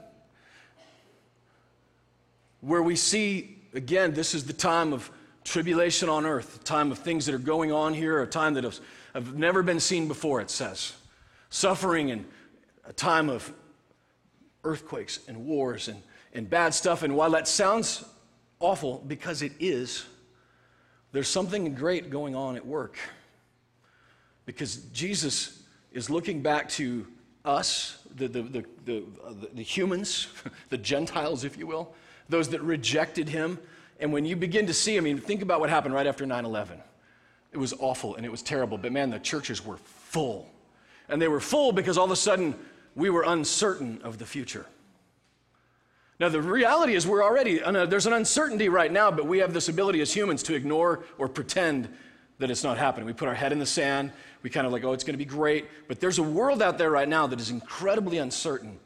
where 2.60 2.84
we 2.84 2.98
see, 2.98 3.60
again, 3.74 4.14
this 4.14 4.36
is 4.36 4.44
the 4.44 4.52
time 4.52 4.92
of 4.92 5.10
tribulation 5.46 6.10
on 6.10 6.26
earth, 6.26 6.58
the 6.58 6.66
time 6.66 6.92
of 6.92 6.98
things 6.98 7.26
that 7.28 7.36
are 7.36 7.40
going 7.40 7.72
on 7.72 7.94
here, 7.94 8.22
a 8.22 8.28
time 8.28 8.56
that 8.56 8.66
have, 8.66 8.78
have 9.14 9.36
never 9.36 9.64
been 9.64 9.80
seen 9.80 10.10
before, 10.10 10.42
it 10.42 10.50
says. 10.50 10.94
Suffering 11.50 12.12
and 12.12 12.26
a 12.86 12.92
time 12.92 13.30
of 13.30 13.54
earthquakes 14.68 15.20
and 15.28 15.46
wars 15.46 15.88
and, 15.88 16.04
and 16.34 16.50
bad 16.50 16.74
stuff. 16.74 17.02
And 17.02 17.16
while 17.16 17.32
that 17.32 17.48
sounds 17.48 18.04
awful, 18.60 19.04
because 19.08 19.42
it 19.42 19.54
is, 19.60 20.06
there's 21.14 21.30
something 21.30 21.74
great 21.74 22.10
going 22.10 22.36
on 22.36 22.58
at 22.58 22.66
work. 22.66 22.98
Because 24.46 24.78
Jesus 24.94 25.64
is 25.94 26.10
looking 26.10 26.42
back 26.42 26.70
to 26.70 27.08
us, 27.46 28.00
the, 28.16 28.28
the, 28.28 28.42
the, 28.42 28.66
the, 28.86 29.04
uh, 29.26 29.34
the 29.54 29.64
humans, 29.64 30.28
the 30.70 30.78
Gentiles, 30.78 31.44
if 31.44 31.58
you 31.58 31.66
will, 31.66 31.94
those 32.28 32.50
that 32.50 32.62
rejected 32.62 33.30
him. 33.30 33.58
And 34.00 34.12
when 34.12 34.26
you 34.26 34.36
begin 34.36 34.68
to 34.68 34.74
see, 34.74 34.98
I 34.98 35.00
mean, 35.00 35.18
think 35.18 35.42
about 35.42 35.62
what 35.62 35.70
happened 35.70 35.94
right 35.94 36.06
after 36.06 36.26
9 36.26 36.46
11. 36.46 36.80
It 37.54 37.58
was 37.58 37.74
awful 37.80 38.16
and 38.16 38.26
it 38.26 38.30
was 38.30 38.42
terrible, 38.42 38.78
but 38.78 38.92
man, 38.92 39.10
the 39.10 39.20
churches 39.20 39.66
were 39.66 39.78
full. 39.78 40.50
And 41.10 41.22
they 41.22 41.30
were 41.30 41.40
full 41.40 41.72
because 41.72 41.98
all 41.98 42.06
of 42.06 42.12
a 42.12 42.18
sudden 42.18 42.54
we 42.98 43.12
were 43.12 43.24
uncertain 43.26 44.02
of 44.04 44.18
the 44.18 44.26
future. 44.26 44.66
Now, 46.20 46.30
the 46.30 46.42
reality 46.42 46.96
is, 46.96 47.06
we're 47.06 47.24
already, 47.24 47.62
uh, 47.62 47.86
there's 47.86 48.08
an 48.08 48.14
uncertainty 48.14 48.70
right 48.70 48.92
now, 48.92 49.12
but 49.12 49.28
we 49.28 49.38
have 49.38 49.54
this 49.54 49.70
ability 49.70 50.02
as 50.02 50.12
humans 50.12 50.42
to 50.44 50.56
ignore 50.56 51.06
or 51.20 51.30
pretend 51.30 51.88
that 52.40 52.50
it's 52.50 52.64
not 52.64 52.80
happening. 52.80 53.06
We 53.06 53.14
put 53.14 53.28
our 53.28 53.36
head 53.36 53.52
in 53.52 53.60
the 53.60 53.68
sand. 53.68 54.12
We 54.42 54.50
kind 54.50 54.66
of 54.66 54.74
like, 54.74 54.84
oh, 54.84 54.94
it's 54.94 55.04
going 55.04 55.14
to 55.14 55.24
be 55.24 55.26
great. 55.26 55.68
But 55.88 56.00
there's 56.00 56.18
a 56.18 56.24
world 56.24 56.62
out 56.64 56.80
there 56.80 56.90
right 56.90 57.08
now 57.08 57.28
that 57.28 57.40
is 57.40 57.52
incredibly 57.52 58.18
uncertain. 58.18 58.80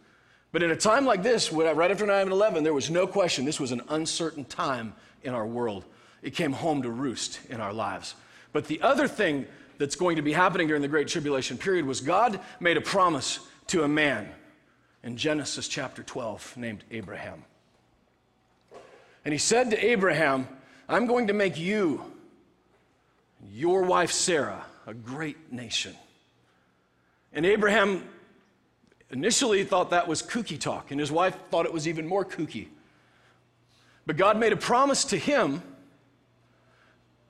But 0.52 0.62
in 0.62 0.72
a 0.72 0.76
time 0.76 1.06
like 1.06 1.24
this, 1.24 1.54
right 1.54 1.92
after 1.92 2.06
9 2.06 2.32
11, 2.32 2.66
there 2.66 2.74
was 2.74 2.90
no 2.90 3.08
question 3.08 3.46
this 3.46 3.62
was 3.62 3.72
an 3.72 3.82
uncertain 3.88 4.44
time 4.44 4.94
in 5.24 5.34
our 5.34 5.46
world. 5.46 5.86
It 6.22 6.36
came 6.36 6.52
home 6.52 6.82
to 6.82 6.90
roost 6.90 7.40
in 7.50 7.62
our 7.62 7.72
lives. 7.72 8.16
But 8.52 8.68
the 8.68 8.82
other 8.82 9.08
thing 9.08 9.46
that's 9.78 9.96
going 9.96 10.18
to 10.18 10.22
be 10.22 10.34
happening 10.34 10.68
during 10.68 10.82
the 10.82 10.90
Great 10.90 11.08
Tribulation 11.08 11.58
period 11.58 11.86
was 11.86 12.02
God 12.02 12.42
made 12.60 12.76
a 12.76 12.82
promise 12.82 13.40
to 13.72 13.84
a 13.84 13.88
man 13.88 14.28
in 15.02 15.16
Genesis 15.16 15.66
chapter 15.70 16.04
12 16.04 16.58
named 16.58 16.84
Abraham. 16.92 17.46
And 19.24 19.32
he 19.32 19.38
said 19.38 19.72
to 19.72 19.86
Abraham, 19.86 20.46
I'm 20.90 21.08
going 21.08 21.28
to 21.28 21.34
make 21.34 21.58
you 21.58 22.04
your 23.50 23.84
wife 23.84 24.12
Sarah, 24.12 24.66
a 24.86 24.94
great 24.94 25.54
nation. 25.54 25.96
And 27.32 27.46
Abraham 27.46 28.04
initially 29.10 29.64
thought 29.64 29.92
that 29.92 30.06
was 30.06 30.22
kooky 30.22 30.60
talk, 30.60 30.92
and 30.92 31.00
his 31.00 31.10
wife 31.10 31.38
thought 31.50 31.66
it 31.66 31.72
was 31.72 31.88
even 31.88 32.06
more 32.06 32.26
kooky. 32.26 32.68
But 34.06 34.18
God 34.18 34.38
made 34.38 34.52
a 34.52 34.58
promise 34.58 35.06
to 35.06 35.18
him 35.18 35.64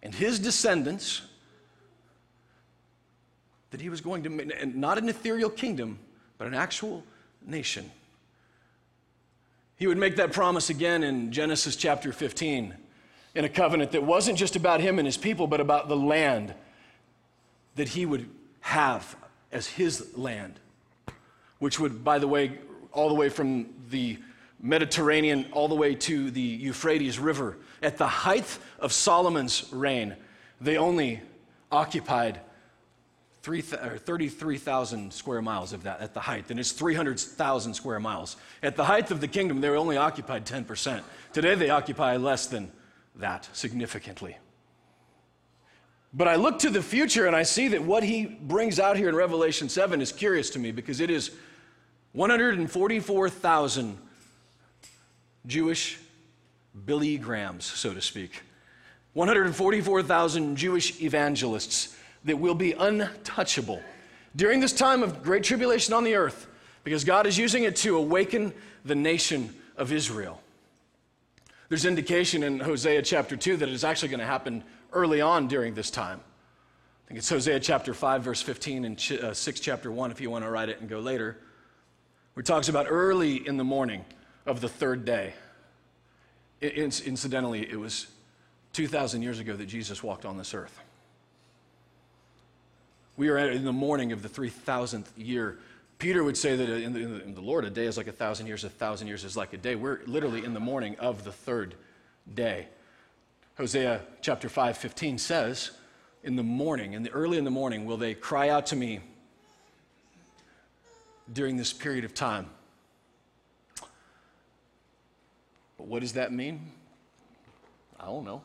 and 0.02 0.16
his 0.16 0.40
descendants, 0.40 1.22
that 3.70 3.80
he 3.80 3.90
was 3.90 4.02
going 4.02 4.24
to 4.24 4.30
make, 4.32 4.76
not 4.76 4.98
an 4.98 5.08
ethereal 5.08 5.52
kingdom, 5.52 6.00
but 6.42 6.48
an 6.48 6.56
actual 6.56 7.04
nation. 7.46 7.92
He 9.76 9.86
would 9.86 10.00
make 10.00 10.16
that 10.16 10.34
promise 10.34 10.72
again 10.72 11.04
in 11.04 11.32
Genesis 11.32 11.76
chapter 11.76 12.12
15 12.12 12.74
in 13.36 13.46
a 13.46 13.48
covenant 13.48 13.92
that 13.92 14.02
wasn't 14.02 14.40
just 14.40 14.56
about 14.56 14.82
him 14.82 14.98
and 14.98 15.06
his 15.06 15.18
people, 15.18 15.46
but 15.46 15.62
about 15.62 15.88
the 15.88 15.96
land 15.96 16.56
that 17.76 17.90
he 17.90 18.08
would 18.08 18.28
have 18.62 19.16
as 19.52 19.68
his 19.68 20.18
land, 20.18 20.56
which 21.60 21.80
would, 21.80 22.04
by 22.04 22.18
the 22.18 22.28
way, 22.28 22.58
all 22.92 23.08
the 23.08 23.14
way 23.14 23.30
from 23.30 23.70
the 23.92 24.18
Mediterranean 24.60 25.46
all 25.52 25.68
the 25.68 25.76
way 25.76 25.94
to 25.94 26.32
the 26.32 26.42
Euphrates 26.42 27.20
River. 27.20 27.56
At 27.84 28.00
the 28.00 28.08
height 28.08 28.58
of 28.80 28.92
Solomon's 28.92 29.72
reign, 29.72 30.16
they 30.60 30.78
only 30.78 31.22
occupied 31.72 32.40
33,000 33.44 35.12
square 35.12 35.42
miles 35.42 35.74
of 35.74 35.84
that 35.84 36.00
at 36.00 36.14
the 36.14 36.20
height, 36.20 36.52
and 36.52 36.60
it's 36.60 36.72
300,000 36.72 37.74
square 37.74 38.00
miles. 38.00 38.36
At 38.62 38.76
the 38.76 38.86
height 38.86 39.10
of 39.10 39.20
the 39.20 39.28
kingdom, 39.28 39.62
they 39.62 39.70
only 39.70 39.98
occupied 39.98 40.46
10%. 40.46 41.02
Today, 41.34 41.56
they 41.56 41.70
occupy 41.72 42.18
less 42.18 42.46
than 42.48 42.72
that 43.16 43.50
significantly. 43.54 44.38
But 46.14 46.28
I 46.28 46.36
look 46.36 46.60
to 46.60 46.70
the 46.70 46.84
future 46.84 47.26
and 47.26 47.36
I 47.36 47.44
see 47.44 47.70
that 47.70 47.82
what 47.84 48.04
he 48.04 48.26
brings 48.26 48.80
out 48.80 48.98
here 48.98 49.08
in 49.08 49.16
Revelation 49.16 49.70
7 49.70 50.02
is 50.02 50.12
curious 50.12 50.50
to 50.52 50.60
me 50.60 50.72
because 50.72 51.00
it 51.00 51.10
is 51.10 51.32
144,000 52.12 53.98
Jewish 55.48 55.98
Billy 56.86 57.18
Grahams, 57.18 57.66
so 57.66 57.94
to 57.94 58.02
speak. 58.02 58.44
144,000 59.14 60.56
Jewish 60.56 61.02
evangelists 61.02 61.96
that 62.26 62.38
will 62.38 62.56
be 62.56 62.74
untouchable 62.74 63.82
during 64.36 64.60
this 64.60 64.74
time 64.74 65.04
of 65.04 65.24
great 65.24 65.44
tribulation 65.44 65.94
on 65.94 66.04
the 66.04 66.16
earth 66.16 66.48
because 66.84 67.04
God 67.04 67.28
is 67.28 67.38
using 67.38 67.64
it 67.64 67.76
to 67.78 67.98
awaken 67.98 68.54
the 68.86 68.96
nation 68.96 69.54
of 69.78 69.92
Israel. 69.92 70.42
There's 71.70 71.86
indication 71.86 72.44
in 72.44 72.60
Hosea 72.60 73.02
chapter 73.02 73.38
2 73.38 73.58
that 73.58 73.70
it 73.70 73.74
is 73.74 73.84
actually 73.84 74.10
going 74.10 74.20
to 74.20 74.26
happen 74.26 74.64
early 74.92 75.22
on 75.22 75.48
during 75.48 75.74
this 75.74 75.90
time. 75.90 76.20
I 76.20 77.08
think 77.08 77.18
it's 77.20 77.30
Hosea 77.30 77.60
chapter 77.62 77.94
5, 77.94 78.24
verse 78.24 78.42
15, 78.42 78.86
and 78.86 79.12
uh, 79.24 79.34
6, 79.34 79.60
chapter 79.60 79.90
1, 79.90 80.12
if 80.12 80.20
you 80.20 80.30
want 80.30 80.44
to 80.44 80.50
write 80.52 80.68
it 80.68 80.82
and 80.82 80.90
go 80.90 81.00
later, 81.00 81.38
where 82.34 82.42
it 82.42 82.46
talks 82.46 82.68
about 82.68 82.88
early 82.90 83.48
in 83.48 83.56
the 83.58 83.64
morning 83.64 84.04
of 84.46 84.60
the 84.60 84.68
third 84.68 85.06
day. 85.06 85.34
Incidentally, 86.62 87.70
it 87.70 87.80
was 87.80 88.08
2,000 88.74 89.22
years 89.22 89.40
ago 89.40 89.56
that 89.56 89.68
Jesus 89.68 90.04
walked 90.04 90.26
on 90.26 90.38
this 90.38 90.54
earth. 90.54 90.81
We 93.22 93.30
are 93.30 93.38
in 93.38 93.66
the 93.66 93.72
morning 93.72 94.14
of 94.14 94.24
the 94.24 94.30
3,000th 94.30 95.06
year. 95.16 95.60
Peter 96.00 96.24
would 96.24 96.36
say 96.36 96.56
that 96.56 96.68
in 96.68 96.92
the, 96.92 97.22
in 97.22 97.36
the, 97.36 97.42
Lord, 97.42 97.66
a 97.66 97.70
day 97.70 97.86
is 97.86 97.96
like 97.96 98.08
a 98.08 98.12
thousand 98.12 98.48
years, 98.48 98.64
a 98.64 98.70
thousand 98.70 99.06
years 99.06 99.24
is 99.24 99.38
like 99.38 99.54
a 99.54 99.58
day. 99.58 99.76
We're 99.76 100.00
literally 100.08 100.44
in 100.44 100.56
the 100.56 100.60
morning 100.60 100.96
of 100.98 101.24
the 101.24 101.32
third 101.32 101.76
day. 102.34 102.66
Hosea 103.60 104.02
chapter 104.22 104.50
5, 104.50 104.76
15 104.76 105.20
says, 105.20 105.70
In 106.24 106.36
the 106.36 106.42
morning, 106.42 106.94
in 106.94 107.04
the 107.04 107.12
early 107.12 107.38
in 107.38 107.44
the 107.44 107.52
morning, 107.52 107.86
will 107.86 107.98
they 107.98 108.16
cry 108.16 108.50
out 108.50 108.66
to 108.66 108.76
me 108.76 109.02
during 111.32 111.58
this 111.58 111.72
period 111.72 112.06
of 112.06 112.16
time. 112.16 112.50
But 115.78 115.86
what 115.86 116.00
does 116.00 116.14
that 116.14 116.34
mean? 116.34 116.72
I 118.00 118.06
don't 118.06 118.26
know. 118.26 118.42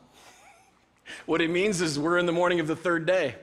what 1.25 1.41
it 1.41 1.49
means 1.49 1.81
is 1.81 1.97
we're 1.97 2.19
in 2.19 2.27
the 2.27 2.31
morning 2.31 2.59
of 2.59 2.67
the 2.67 2.75
third 2.75 3.07
day. 3.07 3.37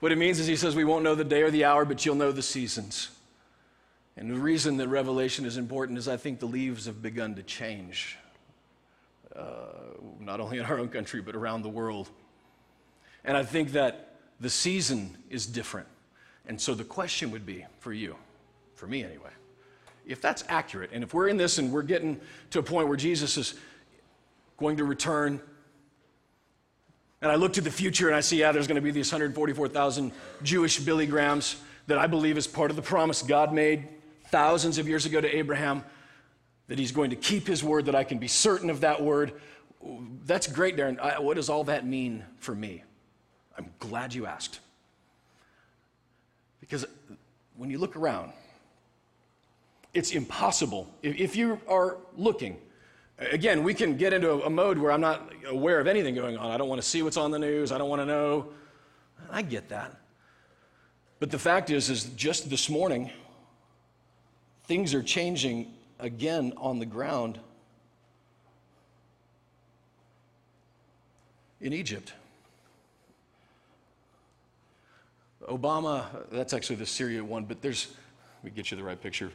What 0.00 0.12
it 0.12 0.18
means 0.18 0.38
is 0.38 0.46
he 0.46 0.56
says 0.56 0.76
we 0.76 0.84
won't 0.84 1.02
know 1.02 1.14
the 1.14 1.24
day 1.24 1.42
or 1.42 1.50
the 1.50 1.64
hour, 1.64 1.84
but 1.84 2.06
you'll 2.06 2.14
know 2.14 2.32
the 2.32 2.42
seasons. 2.42 3.10
And 4.16 4.30
the 4.30 4.34
reason 4.34 4.76
that 4.78 4.88
Revelation 4.88 5.44
is 5.44 5.56
important 5.56 5.98
is 5.98 6.08
I 6.08 6.16
think 6.16 6.40
the 6.40 6.46
leaves 6.46 6.86
have 6.86 7.02
begun 7.02 7.34
to 7.36 7.42
change, 7.42 8.16
uh, 9.34 9.44
not 10.20 10.40
only 10.40 10.58
in 10.58 10.64
our 10.64 10.78
own 10.78 10.88
country, 10.88 11.20
but 11.20 11.34
around 11.34 11.62
the 11.62 11.68
world. 11.68 12.08
And 13.24 13.36
I 13.36 13.44
think 13.44 13.72
that 13.72 14.16
the 14.40 14.50
season 14.50 15.16
is 15.30 15.46
different. 15.46 15.88
And 16.46 16.60
so 16.60 16.74
the 16.74 16.84
question 16.84 17.30
would 17.30 17.44
be 17.44 17.64
for 17.80 17.92
you, 17.92 18.16
for 18.74 18.86
me 18.86 19.04
anyway, 19.04 19.30
if 20.06 20.20
that's 20.20 20.42
accurate, 20.48 20.90
and 20.92 21.04
if 21.04 21.12
we're 21.12 21.28
in 21.28 21.36
this 21.36 21.58
and 21.58 21.72
we're 21.72 21.82
getting 21.82 22.20
to 22.50 22.60
a 22.60 22.62
point 22.62 22.88
where 22.88 22.96
Jesus 22.96 23.36
is 23.36 23.54
going 24.56 24.78
to 24.78 24.84
return, 24.84 25.40
and 27.20 27.32
I 27.32 27.34
look 27.34 27.54
to 27.54 27.60
the 27.60 27.70
future 27.70 28.06
and 28.06 28.16
I 28.16 28.20
see, 28.20 28.38
yeah, 28.38 28.52
there's 28.52 28.66
going 28.66 28.76
to 28.76 28.82
be 28.82 28.90
these 28.90 29.10
144,000 29.10 30.12
Jewish 30.42 30.78
Billy 30.78 31.06
Grahams 31.06 31.56
that 31.88 31.98
I 31.98 32.06
believe 32.06 32.36
is 32.36 32.46
part 32.46 32.70
of 32.70 32.76
the 32.76 32.82
promise 32.82 33.22
God 33.22 33.52
made 33.52 33.88
thousands 34.26 34.78
of 34.78 34.86
years 34.86 35.06
ago 35.06 35.20
to 35.20 35.36
Abraham, 35.36 35.84
that 36.68 36.78
he's 36.78 36.92
going 36.92 37.10
to 37.10 37.16
keep 37.16 37.46
his 37.46 37.64
word, 37.64 37.86
that 37.86 37.94
I 37.94 38.04
can 38.04 38.18
be 38.18 38.28
certain 38.28 38.70
of 38.70 38.82
that 38.82 39.02
word. 39.02 39.32
That's 40.26 40.46
great, 40.46 40.76
Darren. 40.76 41.00
I, 41.00 41.18
what 41.18 41.34
does 41.34 41.48
all 41.48 41.64
that 41.64 41.86
mean 41.86 42.24
for 42.36 42.54
me? 42.54 42.84
I'm 43.56 43.70
glad 43.78 44.14
you 44.14 44.26
asked. 44.26 44.60
Because 46.60 46.84
when 47.56 47.70
you 47.70 47.78
look 47.78 47.96
around, 47.96 48.32
it's 49.94 50.12
impossible. 50.12 50.92
If 51.02 51.34
you 51.34 51.58
are 51.66 51.96
looking, 52.16 52.58
again, 53.18 53.62
we 53.62 53.74
can 53.74 53.96
get 53.96 54.12
into 54.12 54.42
a 54.42 54.50
mode 54.50 54.78
where 54.78 54.92
I'm 54.92 55.00
not 55.00 55.32
aware 55.46 55.80
of 55.80 55.86
anything 55.86 56.14
going 56.14 56.36
on. 56.36 56.50
I 56.50 56.56
don't 56.56 56.68
want 56.68 56.80
to 56.80 56.86
see 56.86 57.02
what's 57.02 57.16
on 57.16 57.30
the 57.30 57.38
news. 57.38 57.72
I 57.72 57.78
don't 57.78 57.88
want 57.88 58.02
to 58.02 58.06
know. 58.06 58.48
I 59.30 59.42
get 59.42 59.68
that. 59.70 59.96
But 61.20 61.30
the 61.30 61.38
fact 61.38 61.70
is, 61.70 61.90
is 61.90 62.04
just 62.04 62.48
this 62.48 62.68
morning, 62.68 63.10
things 64.64 64.94
are 64.94 65.02
changing 65.02 65.72
again 65.98 66.52
on 66.56 66.78
the 66.78 66.86
ground 66.86 67.40
in 71.60 71.72
Egypt. 71.72 72.12
Obama, 75.48 76.04
that's 76.30 76.52
actually 76.52 76.76
the 76.76 76.86
Syria 76.86 77.24
one, 77.24 77.44
but 77.44 77.62
there's, 77.62 77.88
let 78.36 78.44
me 78.44 78.50
get 78.54 78.70
you 78.70 78.76
the 78.76 78.84
right 78.84 79.00
picture. 79.00 79.32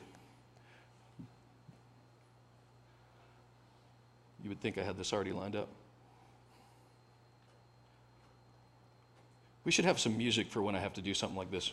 You 4.43 4.49
would 4.49 4.59
think 4.59 4.77
I 4.77 4.83
had 4.83 4.97
this 4.97 5.13
already 5.13 5.31
lined 5.31 5.55
up. 5.55 5.69
We 9.63 9.71
should 9.71 9.85
have 9.85 9.99
some 9.99 10.17
music 10.17 10.49
for 10.49 10.61
when 10.61 10.75
I 10.75 10.79
have 10.79 10.93
to 10.93 11.01
do 11.01 11.13
something 11.13 11.37
like 11.37 11.49
this. 11.49 11.71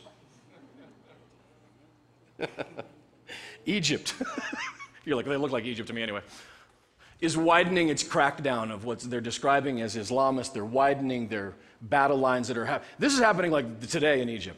Egypt. 3.67 4.15
You're 5.05 5.17
like, 5.17 5.27
they 5.27 5.37
look 5.37 5.51
like 5.51 5.65
Egypt 5.65 5.89
to 5.89 5.93
me 5.93 6.03
anyway. 6.03 6.21
Is 7.21 7.37
widening 7.37 7.89
its 7.89 8.05
crackdown 8.05 8.71
of 8.73 8.85
what 8.85 9.01
they're 9.01 9.21
describing 9.21 9.81
as 9.83 9.97
Islamists. 9.97 10.53
They're 10.53 10.65
widening 10.65 11.27
their 11.29 11.55
battle 11.83 12.17
lines 12.17 12.49
that 12.49 12.57
are 12.57 12.65
happening. 12.65 12.89
This 12.99 13.13
is 13.13 13.19
happening 13.19 13.51
like 13.51 13.81
today 13.89 14.23
in 14.23 14.29
Egypt. 14.29 14.57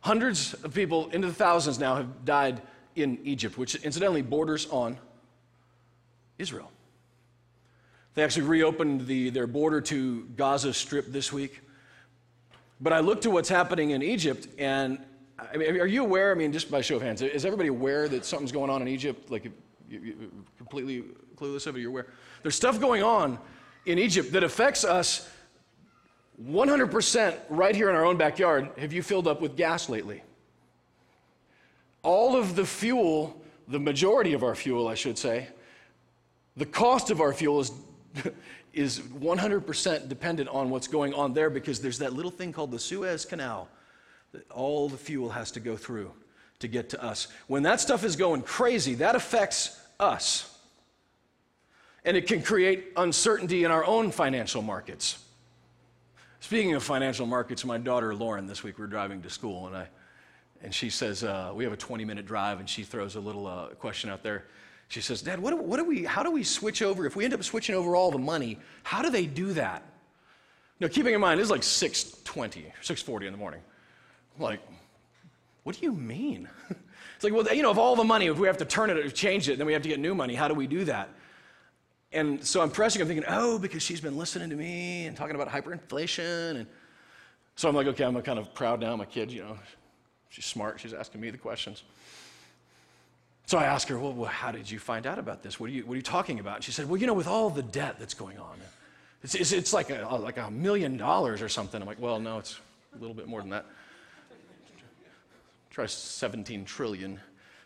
Hundreds 0.00 0.54
of 0.54 0.74
people, 0.74 1.08
into 1.10 1.28
the 1.28 1.34
thousands 1.34 1.78
now, 1.78 1.96
have 1.96 2.24
died 2.24 2.62
in 2.94 3.18
Egypt, 3.24 3.56
which 3.58 3.74
incidentally 3.76 4.22
borders 4.22 4.66
on 4.70 4.98
Israel. 6.38 6.70
They 8.14 8.24
actually 8.24 8.46
reopened 8.46 9.06
the, 9.06 9.30
their 9.30 9.46
border 9.46 9.80
to 9.82 10.24
Gaza 10.36 10.74
Strip 10.74 11.06
this 11.06 11.32
week. 11.32 11.60
But 12.80 12.92
I 12.92 13.00
look 13.00 13.20
to 13.22 13.30
what's 13.30 13.48
happening 13.48 13.90
in 13.90 14.02
Egypt, 14.02 14.48
and 14.58 14.98
I 15.38 15.56
mean, 15.56 15.80
are 15.80 15.86
you 15.86 16.02
aware? 16.02 16.32
I 16.32 16.34
mean, 16.34 16.52
just 16.52 16.70
by 16.70 16.80
show 16.80 16.96
of 16.96 17.02
hands, 17.02 17.22
is 17.22 17.44
everybody 17.44 17.68
aware 17.68 18.08
that 18.08 18.24
something's 18.24 18.52
going 18.52 18.70
on 18.70 18.82
in 18.82 18.88
Egypt? 18.88 19.30
Like, 19.30 19.50
you, 19.88 20.30
completely 20.56 21.04
clueless 21.36 21.66
of 21.66 21.76
it, 21.76 21.80
you're 21.80 21.90
aware? 21.90 22.06
There's 22.42 22.54
stuff 22.54 22.80
going 22.80 23.02
on 23.02 23.38
in 23.86 23.98
Egypt 23.98 24.32
that 24.32 24.44
affects 24.44 24.84
us 24.84 25.28
100% 26.42 27.38
right 27.48 27.76
here 27.76 27.90
in 27.90 27.96
our 27.96 28.04
own 28.04 28.16
backyard. 28.16 28.70
Have 28.78 28.92
you 28.92 29.02
filled 29.02 29.28
up 29.28 29.40
with 29.40 29.56
gas 29.56 29.88
lately? 29.88 30.22
All 32.02 32.34
of 32.34 32.56
the 32.56 32.64
fuel, 32.64 33.42
the 33.68 33.78
majority 33.78 34.32
of 34.32 34.42
our 34.42 34.54
fuel, 34.54 34.88
I 34.88 34.94
should 34.94 35.18
say, 35.18 35.48
the 36.56 36.66
cost 36.66 37.10
of 37.10 37.20
our 37.20 37.32
fuel 37.32 37.60
is 37.60 37.72
is 38.72 39.00
100% 39.00 40.08
dependent 40.08 40.48
on 40.48 40.70
what's 40.70 40.88
going 40.88 41.14
on 41.14 41.34
there 41.34 41.50
because 41.50 41.80
there's 41.80 41.98
that 41.98 42.12
little 42.12 42.30
thing 42.30 42.52
called 42.52 42.70
the 42.70 42.78
Suez 42.78 43.24
Canal 43.24 43.68
that 44.32 44.48
all 44.50 44.88
the 44.88 44.96
fuel 44.96 45.30
has 45.30 45.50
to 45.52 45.60
go 45.60 45.76
through 45.76 46.12
to 46.60 46.68
get 46.68 46.90
to 46.90 47.02
us. 47.02 47.28
When 47.46 47.62
that 47.64 47.80
stuff 47.80 48.04
is 48.04 48.16
going 48.16 48.42
crazy, 48.42 48.94
that 48.96 49.16
affects 49.16 49.80
us. 49.98 50.46
And 52.04 52.16
it 52.16 52.26
can 52.26 52.42
create 52.42 52.92
uncertainty 52.96 53.64
in 53.64 53.70
our 53.70 53.84
own 53.84 54.10
financial 54.10 54.62
markets. 54.62 55.22
Speaking 56.40 56.74
of 56.74 56.82
financial 56.82 57.26
markets, 57.26 57.64
my 57.64 57.76
daughter 57.76 58.14
Lauren, 58.14 58.46
this 58.46 58.62
week 58.62 58.78
we 58.78 58.84
are 58.84 58.88
driving 58.88 59.20
to 59.22 59.30
school, 59.30 59.66
and, 59.66 59.76
I, 59.76 59.88
and 60.62 60.74
she 60.74 60.88
says, 60.88 61.22
uh, 61.22 61.52
We 61.54 61.64
have 61.64 61.72
a 61.72 61.76
20 61.76 62.04
minute 62.04 62.24
drive, 62.24 62.60
and 62.60 62.68
she 62.68 62.82
throws 62.82 63.16
a 63.16 63.20
little 63.20 63.46
uh, 63.46 63.68
question 63.78 64.08
out 64.08 64.22
there. 64.22 64.44
She 64.90 65.00
says, 65.00 65.22
Dad, 65.22 65.38
what, 65.38 65.56
what 65.56 65.76
do 65.76 65.84
we, 65.84 66.02
how 66.02 66.24
do 66.24 66.32
we 66.32 66.42
switch 66.42 66.82
over? 66.82 67.06
If 67.06 67.14
we 67.14 67.24
end 67.24 67.32
up 67.32 67.44
switching 67.44 67.76
over 67.76 67.94
all 67.94 68.10
the 68.10 68.18
money, 68.18 68.58
how 68.82 69.02
do 69.02 69.08
they 69.08 69.24
do 69.24 69.52
that? 69.52 69.84
Now, 70.80 70.88
keeping 70.88 71.14
in 71.14 71.20
mind, 71.20 71.40
it's 71.40 71.48
like 71.48 71.60
6.20, 71.60 72.72
6.40 72.82 73.26
in 73.26 73.32
the 73.32 73.38
morning. 73.38 73.60
I'm 74.36 74.42
like, 74.42 74.60
what 75.62 75.78
do 75.78 75.86
you 75.86 75.92
mean? 75.92 76.48
it's 77.14 77.22
like, 77.22 77.32
well, 77.32 77.46
you 77.54 77.62
know, 77.62 77.70
if 77.70 77.78
all 77.78 77.94
the 77.94 78.02
money, 78.02 78.26
if 78.26 78.38
we 78.40 78.48
have 78.48 78.56
to 78.56 78.64
turn 78.64 78.90
it 78.90 78.96
or 78.96 79.08
change 79.08 79.48
it, 79.48 79.58
then 79.58 79.66
we 79.68 79.72
have 79.74 79.82
to 79.82 79.88
get 79.88 80.00
new 80.00 80.12
money. 80.12 80.34
How 80.34 80.48
do 80.48 80.54
we 80.54 80.66
do 80.66 80.84
that? 80.86 81.08
And 82.10 82.44
so 82.44 82.60
I'm 82.60 82.70
pressing, 82.70 83.00
I'm 83.00 83.06
thinking, 83.06 83.26
oh, 83.28 83.60
because 83.60 83.84
she's 83.84 84.00
been 84.00 84.18
listening 84.18 84.50
to 84.50 84.56
me 84.56 85.06
and 85.06 85.16
talking 85.16 85.36
about 85.36 85.48
hyperinflation. 85.48 86.56
And 86.56 86.66
so 87.54 87.68
I'm 87.68 87.76
like, 87.76 87.86
okay, 87.86 88.02
I'm 88.02 88.20
kind 88.22 88.40
of 88.40 88.52
proud 88.54 88.80
now. 88.80 88.96
My 88.96 89.04
kid, 89.04 89.30
you 89.30 89.42
know, 89.42 89.56
she's 90.30 90.46
smart. 90.46 90.80
She's 90.80 90.94
asking 90.94 91.20
me 91.20 91.30
the 91.30 91.38
questions. 91.38 91.84
So 93.50 93.58
I 93.58 93.64
asked 93.64 93.88
her, 93.88 93.98
well, 93.98 94.26
how 94.26 94.52
did 94.52 94.70
you 94.70 94.78
find 94.78 95.08
out 95.08 95.18
about 95.18 95.42
this? 95.42 95.58
What 95.58 95.70
are 95.70 95.72
you, 95.72 95.84
what 95.84 95.94
are 95.94 95.96
you 95.96 96.02
talking 96.02 96.38
about? 96.38 96.54
And 96.54 96.64
she 96.64 96.70
said, 96.70 96.88
well, 96.88 96.98
you 96.98 97.08
know, 97.08 97.14
with 97.14 97.26
all 97.26 97.50
the 97.50 97.64
debt 97.64 97.96
that's 97.98 98.14
going 98.14 98.38
on, 98.38 98.56
it's, 99.24 99.34
it's, 99.34 99.50
it's 99.50 99.72
like, 99.72 99.90
a, 99.90 100.06
like 100.22 100.36
a 100.36 100.52
million 100.52 100.96
dollars 100.96 101.42
or 101.42 101.48
something. 101.48 101.82
I'm 101.82 101.88
like, 101.88 102.00
well, 102.00 102.20
no, 102.20 102.38
it's 102.38 102.60
a 102.94 103.00
little 103.00 103.12
bit 103.12 103.26
more 103.26 103.40
than 103.40 103.50
that. 103.50 103.66
Try 105.70 105.86
17 105.86 106.64
trillion. 106.64 107.18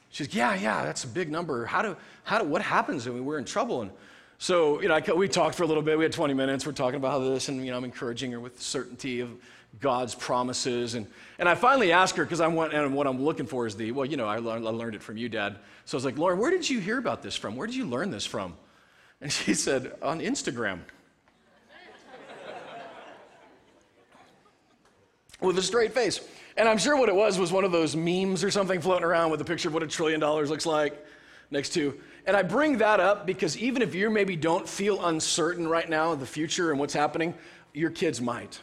She's, 0.09 0.29
like, 0.29 0.35
yeah, 0.35 0.55
yeah, 0.55 0.85
that's 0.85 1.05
a 1.05 1.07
big 1.07 1.31
number. 1.31 1.67
How 1.67 1.83
do, 1.83 1.99
how 2.23 2.38
do, 2.38 2.47
what 2.47 2.62
happens 2.62 3.07
when 3.07 3.23
we're 3.23 3.37
in 3.37 3.45
trouble? 3.45 3.83
And 3.83 3.91
so, 4.38 4.81
you 4.81 4.88
know, 4.88 4.95
I, 4.95 5.12
we 5.12 5.29
talked 5.29 5.55
for 5.55 5.64
a 5.64 5.67
little 5.67 5.83
bit. 5.83 5.99
We 5.99 6.05
had 6.05 6.12
20 6.14 6.33
minutes. 6.33 6.64
We're 6.64 6.73
talking 6.73 6.97
about 6.97 7.19
this, 7.19 7.50
and, 7.50 7.62
you 7.62 7.73
know, 7.73 7.76
I'm 7.76 7.85
encouraging 7.85 8.33
her 8.33 8.41
with 8.41 8.59
certainty 8.59 9.21
of 9.21 9.29
God's 9.81 10.14
promises. 10.14 10.95
And, 10.95 11.07
and 11.38 11.49
I 11.49 11.54
finally 11.54 11.93
asked 11.93 12.16
her, 12.16 12.25
because 12.25 12.40
I 12.40 12.47
want, 12.47 12.73
and 12.73 12.95
what 12.95 13.07
I'm 13.07 13.23
looking 13.23 13.47
for 13.47 13.66
is 13.66 13.76
the, 13.76 13.93
well, 13.93 14.07
you 14.07 14.16
know, 14.16 14.26
I, 14.26 14.37
I 14.37 14.38
learned 14.38 14.95
it 14.95 15.02
from 15.02 15.16
you, 15.16 15.28
Dad. 15.28 15.57
So 15.85 15.97
I 15.97 15.99
was 15.99 16.04
like, 16.04 16.19
Lauren, 16.19 16.38
where 16.38 16.50
did 16.50 16.69
you 16.69 16.81
hear 16.81 16.99
about 16.99 17.23
this 17.23 17.37
from? 17.37 17.57
Where 17.57 17.66
did 17.66 17.76
you 17.76 17.87
learn 17.87 18.11
this 18.11 18.26
from? 18.26 18.54
And 19.21 19.33
she 19.33 19.54
said, 19.54 19.97
on 20.02 20.21
Instagram. 20.21 20.81
with 25.40 25.59
a 25.59 25.62
straight 25.62 25.93
face. 25.93 26.21
And 26.57 26.69
I'm 26.69 26.78
sure 26.78 26.97
what 26.97 27.09
it 27.09 27.14
was 27.14 27.38
was 27.38 27.52
one 27.52 27.64
of 27.64 27.73
those 27.73 27.95
memes 27.95 28.43
or 28.43 28.50
something 28.50 28.81
floating 28.81 29.04
around 29.04 29.31
with 29.31 29.40
a 29.40 29.45
picture 29.45 29.69
of 29.69 29.75
what 29.75 29.83
a 29.83 29.87
trillion 29.87 30.21
dollars 30.21 30.50
looks 30.50 30.66
like 30.66 31.04
next 31.50 31.71
to. 31.75 31.99
And 32.26 32.37
I 32.37 32.43
bring 32.43 32.78
that 32.78 33.00
up 33.00 33.26
because 33.26 33.57
even 33.59 33.83
if 33.83 33.95
you 33.95 34.09
maybe 34.09 34.37
don't 34.37 34.69
feel 34.69 35.04
uncertain 35.04 35.69
right 35.69 35.88
now 35.88 36.12
of 36.12 36.21
the 36.21 36.26
future 36.26 36.71
and 36.71 36.81
what's 36.81 36.95
happening, 36.95 37.35
your 37.73 37.90
kids 37.90 38.21
might. 38.21 38.61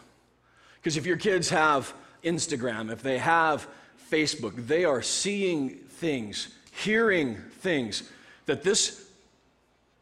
Because 0.82 0.98
if 0.98 1.06
your 1.06 1.18
kids 1.18 1.50
have 1.50 1.94
Instagram, 2.24 2.92
if 2.92 3.04
they 3.04 3.20
have 3.20 3.68
Facebook, 4.12 4.68
they 4.68 4.84
are 4.84 5.02
seeing 5.02 5.70
things, 5.70 6.50
hearing 6.72 7.36
things 7.60 8.10
that 8.48 8.64
this 8.64 9.08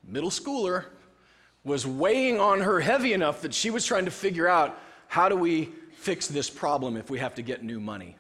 middle 0.08 0.30
schooler 0.30 0.86
was 1.64 1.86
weighing 1.86 2.40
on 2.40 2.62
her 2.62 2.80
heavy 2.80 3.12
enough 3.14 3.42
that 3.42 3.54
she 3.54 3.70
was 3.70 3.86
trying 3.86 4.06
to 4.06 4.12
figure 4.12 4.48
out 4.48 4.80
how 5.08 5.28
do 5.28 5.36
we 5.36 5.70
fix 5.92 6.28
this 6.28 6.50
problem 6.50 6.96
if 6.96 7.10
we 7.10 7.20
have 7.20 7.36
to 7.36 7.42
get 7.42 7.62
new 7.62 7.80
money. 7.80 8.16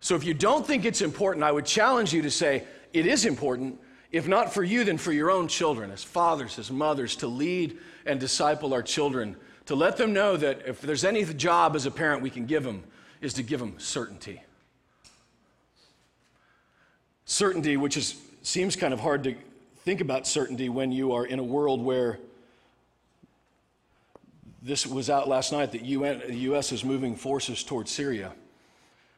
So 0.00 0.14
if 0.14 0.24
you 0.24 0.34
don't 0.34 0.66
think 0.66 0.84
it's 0.84 1.00
important, 1.00 1.44
I 1.44 1.52
would 1.52 1.66
challenge 1.66 2.12
you 2.12 2.22
to 2.22 2.30
say, 2.30 2.64
it 2.92 3.06
is 3.06 3.24
important, 3.24 3.80
if 4.12 4.28
not 4.28 4.52
for 4.52 4.62
you, 4.62 4.84
then 4.84 4.98
for 4.98 5.12
your 5.12 5.30
own 5.30 5.48
children, 5.48 5.90
as 5.90 6.04
fathers, 6.04 6.58
as 6.58 6.70
mothers, 6.70 7.16
to 7.16 7.26
lead 7.26 7.78
and 8.06 8.20
disciple 8.20 8.74
our 8.74 8.82
children, 8.82 9.36
to 9.66 9.74
let 9.74 9.96
them 9.96 10.12
know 10.12 10.36
that 10.36 10.62
if 10.66 10.80
there's 10.80 11.04
any 11.04 11.24
job 11.24 11.76
as 11.76 11.86
a 11.86 11.90
parent 11.90 12.22
we 12.22 12.30
can 12.30 12.46
give 12.46 12.64
them, 12.64 12.82
is 13.20 13.34
to 13.34 13.42
give 13.42 13.60
them 13.60 13.74
certainty. 13.78 14.42
Certainty, 17.24 17.76
which 17.76 17.96
is, 17.96 18.16
seems 18.42 18.74
kind 18.74 18.92
of 18.92 19.00
hard 19.00 19.22
to 19.24 19.34
think 19.84 20.00
about 20.00 20.26
certainty 20.26 20.68
when 20.68 20.92
you 20.92 21.12
are 21.12 21.24
in 21.24 21.38
a 21.38 21.44
world 21.44 21.82
where 21.82 22.18
this 24.62 24.86
was 24.86 25.10
out 25.10 25.28
last 25.28 25.52
night 25.52 25.72
that 25.72 25.82
UN, 25.84 26.22
the 26.26 26.36
U.S. 26.36 26.72
is 26.72 26.84
moving 26.84 27.16
forces 27.16 27.64
towards 27.64 27.90
Syria. 27.90 28.32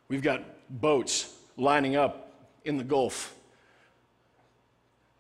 We've 0.09 0.23
got 0.23 0.43
boats 0.71 1.35
lining 1.57 1.97
up 1.97 2.33
in 2.65 2.79
the 2.79 2.85
Gulf. 2.85 3.35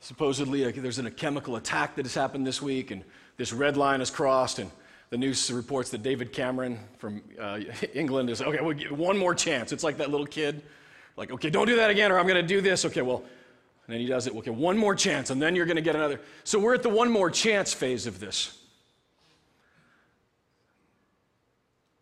Supposedly, 0.00 0.64
uh, 0.64 0.72
there's 0.74 0.98
a 0.98 1.10
chemical 1.10 1.56
attack 1.56 1.96
that 1.96 2.04
has 2.04 2.14
happened 2.14 2.46
this 2.46 2.60
week, 2.60 2.90
and 2.90 3.04
this 3.36 3.52
red 3.52 3.76
line 3.76 4.00
is 4.00 4.10
crossed, 4.10 4.58
and 4.58 4.70
the 5.14 5.18
news 5.18 5.48
reports 5.52 5.90
that 5.90 6.02
David 6.02 6.32
Cameron 6.32 6.76
from 6.98 7.22
uh, 7.40 7.60
England 7.94 8.28
is, 8.28 8.42
okay, 8.42 8.58
we'll 8.60 8.74
give 8.74 8.90
one 8.90 9.16
more 9.16 9.32
chance. 9.32 9.70
It's 9.70 9.84
like 9.84 9.98
that 9.98 10.10
little 10.10 10.26
kid, 10.26 10.60
like, 11.16 11.30
okay, 11.30 11.50
don't 11.50 11.68
do 11.68 11.76
that 11.76 11.88
again, 11.88 12.10
or 12.10 12.18
I'm 12.18 12.26
going 12.26 12.42
to 12.42 12.42
do 12.42 12.60
this. 12.60 12.84
Okay, 12.84 13.00
well, 13.00 13.18
and 13.18 13.94
then 13.94 14.00
he 14.00 14.06
does 14.06 14.26
it. 14.26 14.34
Okay, 14.34 14.50
one 14.50 14.76
more 14.76 14.96
chance, 14.96 15.30
and 15.30 15.40
then 15.40 15.54
you're 15.54 15.66
going 15.66 15.76
to 15.76 15.82
get 15.82 15.94
another. 15.94 16.20
So 16.42 16.58
we're 16.58 16.74
at 16.74 16.82
the 16.82 16.88
one 16.88 17.12
more 17.12 17.30
chance 17.30 17.72
phase 17.72 18.08
of 18.08 18.18
this. 18.18 18.58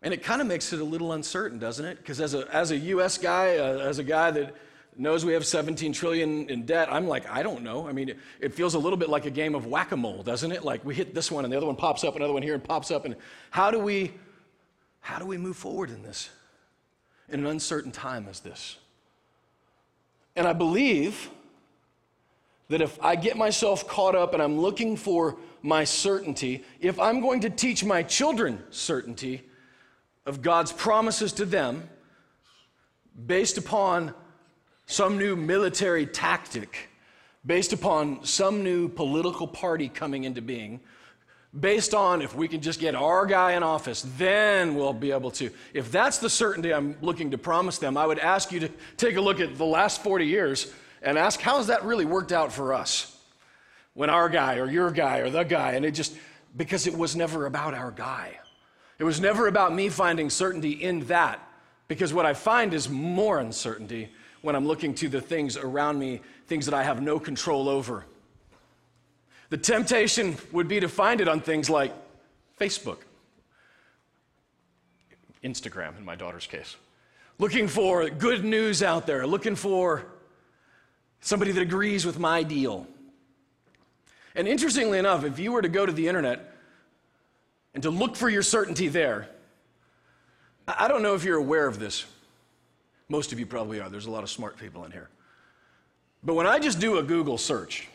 And 0.01 0.11
it 0.11 0.23
kind 0.23 0.41
of 0.41 0.47
makes 0.47 0.73
it 0.73 0.81
a 0.81 0.83
little 0.83 1.11
uncertain, 1.11 1.59
doesn't 1.59 1.85
it? 1.85 1.97
Because 1.97 2.19
as 2.19 2.33
a, 2.33 2.47
as 2.51 2.71
a 2.71 2.77
U.S. 2.77 3.19
guy, 3.19 3.57
uh, 3.57 3.77
as 3.77 3.99
a 3.99 4.03
guy 4.03 4.31
that 4.31 4.55
knows 4.99 5.25
we 5.25 5.33
have 5.33 5.45
17 5.45 5.93
trillion 5.93 6.49
in 6.49 6.65
debt, 6.65 6.91
I'm 6.91 7.07
like, 7.07 7.29
I 7.29 7.43
don't 7.43 7.63
know. 7.63 7.87
I 7.87 7.91
mean, 7.91 8.13
it, 8.39 8.53
feels 8.53 8.73
a 8.73 8.79
little 8.79 8.97
bit 8.97 9.09
like 9.09 9.25
a 9.25 9.31
game 9.31 9.55
of 9.55 9.65
whack-a-mole, 9.65 10.23
doesn't 10.23 10.51
it? 10.51 10.63
Like 10.63 10.83
we 10.85 10.95
hit 10.95 11.13
this 11.13 11.31
one 11.31 11.43
and 11.43 11.53
the 11.53 11.57
other 11.57 11.65
one 11.65 11.75
pops 11.75 12.03
up, 12.03 12.15
another 12.15 12.33
one 12.33 12.43
here 12.43 12.53
and 12.53 12.63
pops 12.63 12.91
up. 12.91 13.05
And 13.05 13.15
how 13.49 13.71
do 13.71 13.79
we, 13.79 14.11
how 14.99 15.19
do 15.19 15.25
we 15.25 15.37
move 15.37 15.57
forward 15.57 15.89
in 15.89 16.03
this, 16.03 16.29
in 17.29 17.39
an 17.39 17.45
uncertain 17.47 17.91
time 17.91 18.27
as 18.29 18.39
this? 18.39 18.77
And 20.35 20.47
I 20.47 20.53
believe 20.53 21.29
that 22.69 22.81
if 22.81 23.01
I 23.01 23.15
get 23.15 23.37
myself 23.37 23.87
caught 23.87 24.15
up 24.15 24.33
and 24.33 24.41
I'm 24.41 24.59
looking 24.59 24.97
for 24.97 25.37
my 25.61 25.83
certainty, 25.83 26.63
if 26.79 26.99
I'm 26.99 27.21
going 27.21 27.41
to 27.41 27.49
teach 27.49 27.83
my 27.83 28.03
children 28.03 28.63
certainty, 28.69 29.43
of 30.25 30.41
God's 30.41 30.71
promises 30.71 31.33
to 31.33 31.45
them 31.45 31.89
based 33.25 33.57
upon 33.57 34.13
some 34.85 35.17
new 35.17 35.35
military 35.35 36.05
tactic, 36.05 36.89
based 37.45 37.73
upon 37.73 38.23
some 38.25 38.63
new 38.63 38.87
political 38.87 39.47
party 39.47 39.89
coming 39.89 40.23
into 40.23 40.41
being, 40.41 40.79
based 41.57 41.93
on 41.93 42.21
if 42.21 42.35
we 42.35 42.47
can 42.47 42.61
just 42.61 42.79
get 42.79 42.95
our 42.95 43.25
guy 43.25 43.53
in 43.53 43.63
office, 43.63 44.05
then 44.17 44.75
we'll 44.75 44.93
be 44.93 45.11
able 45.11 45.31
to. 45.31 45.51
If 45.73 45.91
that's 45.91 46.17
the 46.17 46.29
certainty 46.29 46.73
I'm 46.73 46.97
looking 47.01 47.31
to 47.31 47.37
promise 47.37 47.77
them, 47.77 47.97
I 47.97 48.07
would 48.07 48.19
ask 48.19 48.51
you 48.51 48.59
to 48.61 48.69
take 48.97 49.17
a 49.17 49.21
look 49.21 49.39
at 49.39 49.57
the 49.57 49.65
last 49.65 50.03
40 50.03 50.25
years 50.25 50.73
and 51.01 51.17
ask 51.17 51.39
how 51.39 51.57
has 51.57 51.67
that 51.67 51.83
really 51.83 52.05
worked 52.05 52.31
out 52.31 52.51
for 52.51 52.73
us? 52.73 53.09
When 53.93 54.09
our 54.09 54.29
guy 54.29 54.57
or 54.57 54.69
your 54.69 54.89
guy 54.89 55.19
or 55.19 55.29
the 55.29 55.43
guy, 55.43 55.73
and 55.73 55.85
it 55.85 55.91
just, 55.91 56.15
because 56.57 56.87
it 56.87 56.97
was 56.97 57.15
never 57.15 57.45
about 57.45 57.75
our 57.75 57.91
guy. 57.91 58.39
It 58.97 59.03
was 59.03 59.19
never 59.19 59.47
about 59.47 59.75
me 59.75 59.89
finding 59.89 60.29
certainty 60.29 60.71
in 60.71 61.05
that, 61.07 61.39
because 61.87 62.13
what 62.13 62.25
I 62.25 62.33
find 62.33 62.73
is 62.73 62.89
more 62.89 63.37
uncertainty 63.39 64.09
when 64.43 64.55
I'm 64.55 64.67
looking 64.67 64.93
to 64.95 65.09
the 65.09 65.21
things 65.21 65.57
around 65.57 65.97
me, 65.97 66.21
things 66.47 66.65
that 66.65 66.75
I 66.75 66.83
have 66.83 67.01
no 67.01 67.17
control 67.17 67.69
over. 67.69 68.05
The 69.49 69.57
temptation 69.57 70.35
would 70.51 70.67
be 70.67 70.81
to 70.81 70.89
find 70.89 71.21
it 71.21 71.29
on 71.29 71.39
things 71.39 71.69
like 71.69 71.93
Facebook, 72.59 72.97
Instagram, 75.43 75.97
in 75.97 76.03
my 76.03 76.15
daughter's 76.15 76.45
case. 76.45 76.75
Looking 77.39 77.69
for 77.69 78.09
good 78.09 78.43
news 78.43 78.83
out 78.83 79.07
there, 79.07 79.25
looking 79.25 79.55
for 79.55 80.05
somebody 81.21 81.53
that 81.53 81.61
agrees 81.61 82.05
with 82.05 82.19
my 82.19 82.43
deal. 82.43 82.85
And 84.35 84.45
interestingly 84.45 84.99
enough, 84.99 85.23
if 85.23 85.39
you 85.39 85.53
were 85.53 85.61
to 85.61 85.69
go 85.69 85.85
to 85.85 85.91
the 85.91 86.09
internet 86.09 86.53
and 87.73 87.81
to 87.83 87.89
look 87.89 88.17
for 88.17 88.29
your 88.29 88.43
certainty 88.43 88.89
there. 88.89 89.29
I 90.67 90.87
don't 90.87 91.01
know 91.01 91.15
if 91.15 91.23
you're 91.23 91.37
aware 91.37 91.65
of 91.65 91.79
this. 91.79 92.05
Most 93.09 93.31
of 93.31 93.39
you 93.39 93.45
probably 93.45 93.79
are. 93.79 93.89
There's 93.89 94.05
a 94.05 94.11
lot 94.11 94.23
of 94.23 94.29
smart 94.29 94.57
people 94.57 94.85
in 94.85 94.91
here. 94.91 95.09
But 96.23 96.35
when 96.35 96.47
I 96.47 96.59
just 96.59 96.79
do 96.79 96.97
a 96.97 97.03
Google 97.03 97.37
search, 97.37 97.89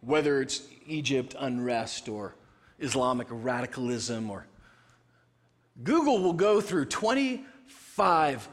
whether 0.00 0.40
it's 0.40 0.62
Egypt 0.86 1.34
unrest 1.38 2.08
or 2.08 2.34
Islamic 2.78 3.26
radicalism 3.30 4.30
or 4.30 4.46
Google 5.82 6.22
will 6.22 6.32
go 6.32 6.60
through 6.60 6.84
25 6.86 8.48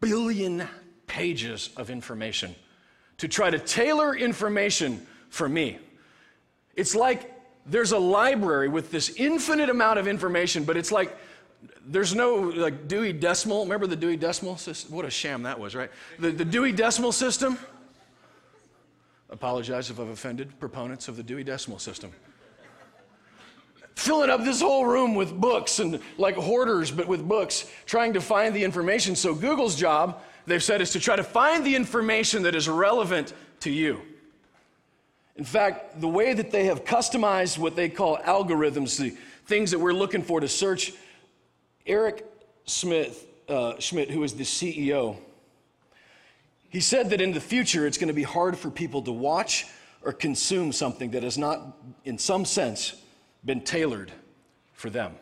billion 0.00 0.66
pages 1.06 1.70
of 1.76 1.90
information 1.90 2.54
to 3.18 3.28
try 3.28 3.50
to 3.50 3.58
tailor 3.58 4.16
information 4.16 5.06
for 5.28 5.48
me. 5.48 5.78
It's 6.74 6.94
like 6.94 7.30
there's 7.66 7.92
a 7.92 7.98
library 7.98 8.68
with 8.68 8.90
this 8.90 9.10
infinite 9.16 9.70
amount 9.70 9.98
of 9.98 10.08
information, 10.08 10.64
but 10.64 10.76
it's 10.76 10.90
like 10.90 11.16
there's 11.86 12.14
no 12.14 12.36
like 12.36 12.88
Dewey 12.88 13.12
Decimal. 13.12 13.64
Remember 13.64 13.86
the 13.86 13.96
Dewey 13.96 14.16
Decimal 14.16 14.56
system? 14.56 14.94
What 14.94 15.04
a 15.04 15.10
sham 15.10 15.42
that 15.44 15.58
was, 15.58 15.74
right? 15.74 15.90
The, 16.18 16.30
the 16.30 16.44
Dewey 16.44 16.72
Decimal 16.72 17.12
System. 17.12 17.58
Apologize 19.30 19.90
if 19.90 19.98
I've 19.98 20.08
offended 20.08 20.58
proponents 20.60 21.08
of 21.08 21.16
the 21.16 21.22
Dewey 21.22 21.44
Decimal 21.44 21.78
System. 21.78 22.12
Filling 23.94 24.30
up 24.30 24.42
this 24.42 24.60
whole 24.60 24.86
room 24.86 25.14
with 25.14 25.38
books 25.38 25.78
and 25.78 26.00
like 26.18 26.34
hoarders, 26.34 26.90
but 26.90 27.06
with 27.06 27.26
books, 27.26 27.70
trying 27.86 28.12
to 28.14 28.20
find 28.20 28.54
the 28.54 28.64
information. 28.64 29.14
So 29.14 29.34
Google's 29.34 29.76
job, 29.76 30.22
they've 30.46 30.62
said, 30.62 30.80
is 30.80 30.90
to 30.92 31.00
try 31.00 31.16
to 31.16 31.24
find 31.24 31.64
the 31.64 31.74
information 31.76 32.42
that 32.42 32.54
is 32.54 32.68
relevant 32.68 33.32
to 33.60 33.70
you. 33.70 34.00
In 35.36 35.44
fact, 35.44 36.00
the 36.00 36.08
way 36.08 36.34
that 36.34 36.50
they 36.50 36.64
have 36.64 36.84
customized 36.84 37.58
what 37.58 37.76
they 37.76 37.88
call 37.88 38.18
algorithms, 38.18 38.98
the, 38.98 39.16
things 39.46 39.70
that 39.70 39.78
we're 39.78 39.92
looking 39.92 40.22
for 40.22 40.40
to 40.40 40.48
search. 40.48 40.92
Eric 41.86 42.24
Smith, 42.64 43.26
uh, 43.48 43.78
Schmidt, 43.78 44.10
who 44.10 44.22
is 44.22 44.34
the 44.34 44.44
CEO, 44.44 45.16
he 46.68 46.80
said 46.80 47.10
that 47.10 47.20
in 47.20 47.32
the 47.32 47.40
future 47.40 47.86
it's 47.86 47.98
going 47.98 48.08
to 48.08 48.14
be 48.14 48.22
hard 48.22 48.56
for 48.56 48.70
people 48.70 49.02
to 49.02 49.12
watch 49.12 49.66
or 50.02 50.12
consume 50.12 50.72
something 50.72 51.10
that 51.10 51.22
has 51.22 51.36
not, 51.36 51.76
in 52.04 52.18
some 52.18 52.44
sense, 52.44 52.94
been 53.44 53.60
tailored 53.60 54.10
for 54.72 54.88
them. 54.90 55.14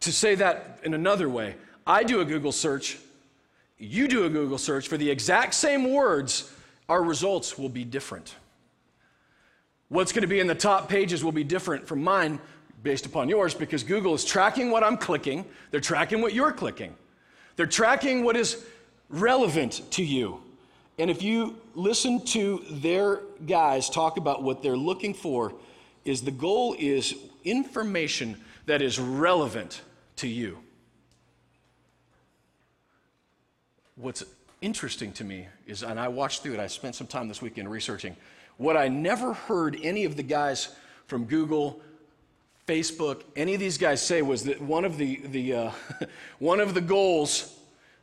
To 0.00 0.12
say 0.12 0.34
that 0.36 0.80
in 0.84 0.94
another 0.94 1.28
way, 1.28 1.56
I 1.86 2.02
do 2.02 2.20
a 2.20 2.24
Google 2.24 2.52
search, 2.52 2.98
you 3.78 4.08
do 4.08 4.24
a 4.24 4.30
Google 4.30 4.58
search 4.58 4.88
for 4.88 4.96
the 4.96 5.10
exact 5.10 5.54
same 5.54 5.92
words, 5.92 6.50
our 6.88 7.02
results 7.02 7.58
will 7.58 7.68
be 7.68 7.84
different. 7.84 8.34
What's 9.88 10.12
going 10.12 10.22
to 10.22 10.28
be 10.28 10.40
in 10.40 10.46
the 10.46 10.54
top 10.54 10.88
pages 10.88 11.22
will 11.22 11.32
be 11.32 11.44
different 11.44 11.86
from 11.86 12.02
mine 12.02 12.40
based 12.84 13.06
upon 13.06 13.28
yours 13.28 13.54
because 13.54 13.82
Google 13.82 14.14
is 14.14 14.24
tracking 14.24 14.70
what 14.70 14.84
I'm 14.84 14.96
clicking, 14.96 15.44
they're 15.72 15.80
tracking 15.80 16.20
what 16.20 16.34
you're 16.34 16.52
clicking, 16.52 16.94
they're 17.56 17.66
tracking 17.66 18.22
what 18.22 18.36
is 18.36 18.64
relevant 19.08 19.82
to 19.92 20.04
you. 20.04 20.40
And 20.98 21.10
if 21.10 21.22
you 21.22 21.58
listen 21.74 22.24
to 22.26 22.64
their 22.70 23.20
guys 23.46 23.90
talk 23.90 24.16
about 24.16 24.44
what 24.44 24.62
they're 24.62 24.76
looking 24.76 25.12
for, 25.12 25.52
is 26.04 26.22
the 26.22 26.30
goal 26.30 26.76
is 26.78 27.14
information 27.42 28.36
that 28.66 28.80
is 28.80 28.98
relevant 29.00 29.80
to 30.16 30.28
you. 30.28 30.58
What's 33.96 34.22
interesting 34.60 35.12
to 35.12 35.24
me 35.24 35.48
is, 35.66 35.82
and 35.82 35.98
I 35.98 36.08
watched 36.08 36.42
through 36.42 36.54
it, 36.54 36.60
I 36.60 36.66
spent 36.66 36.94
some 36.94 37.06
time 37.06 37.28
this 37.28 37.40
weekend 37.40 37.70
researching, 37.70 38.14
what 38.56 38.76
I 38.76 38.88
never 38.88 39.32
heard 39.32 39.78
any 39.82 40.04
of 40.04 40.16
the 40.16 40.22
guys 40.22 40.68
from 41.06 41.24
Google, 41.24 41.80
Facebook, 42.66 43.22
any 43.36 43.54
of 43.54 43.60
these 43.60 43.76
guys 43.76 44.04
say 44.04 44.22
was 44.22 44.44
that 44.44 44.60
one 44.60 44.84
of 44.84 44.96
the, 44.96 45.20
the, 45.26 45.54
uh, 45.54 45.70
one 46.38 46.60
of 46.60 46.74
the 46.74 46.80
goals 46.80 47.58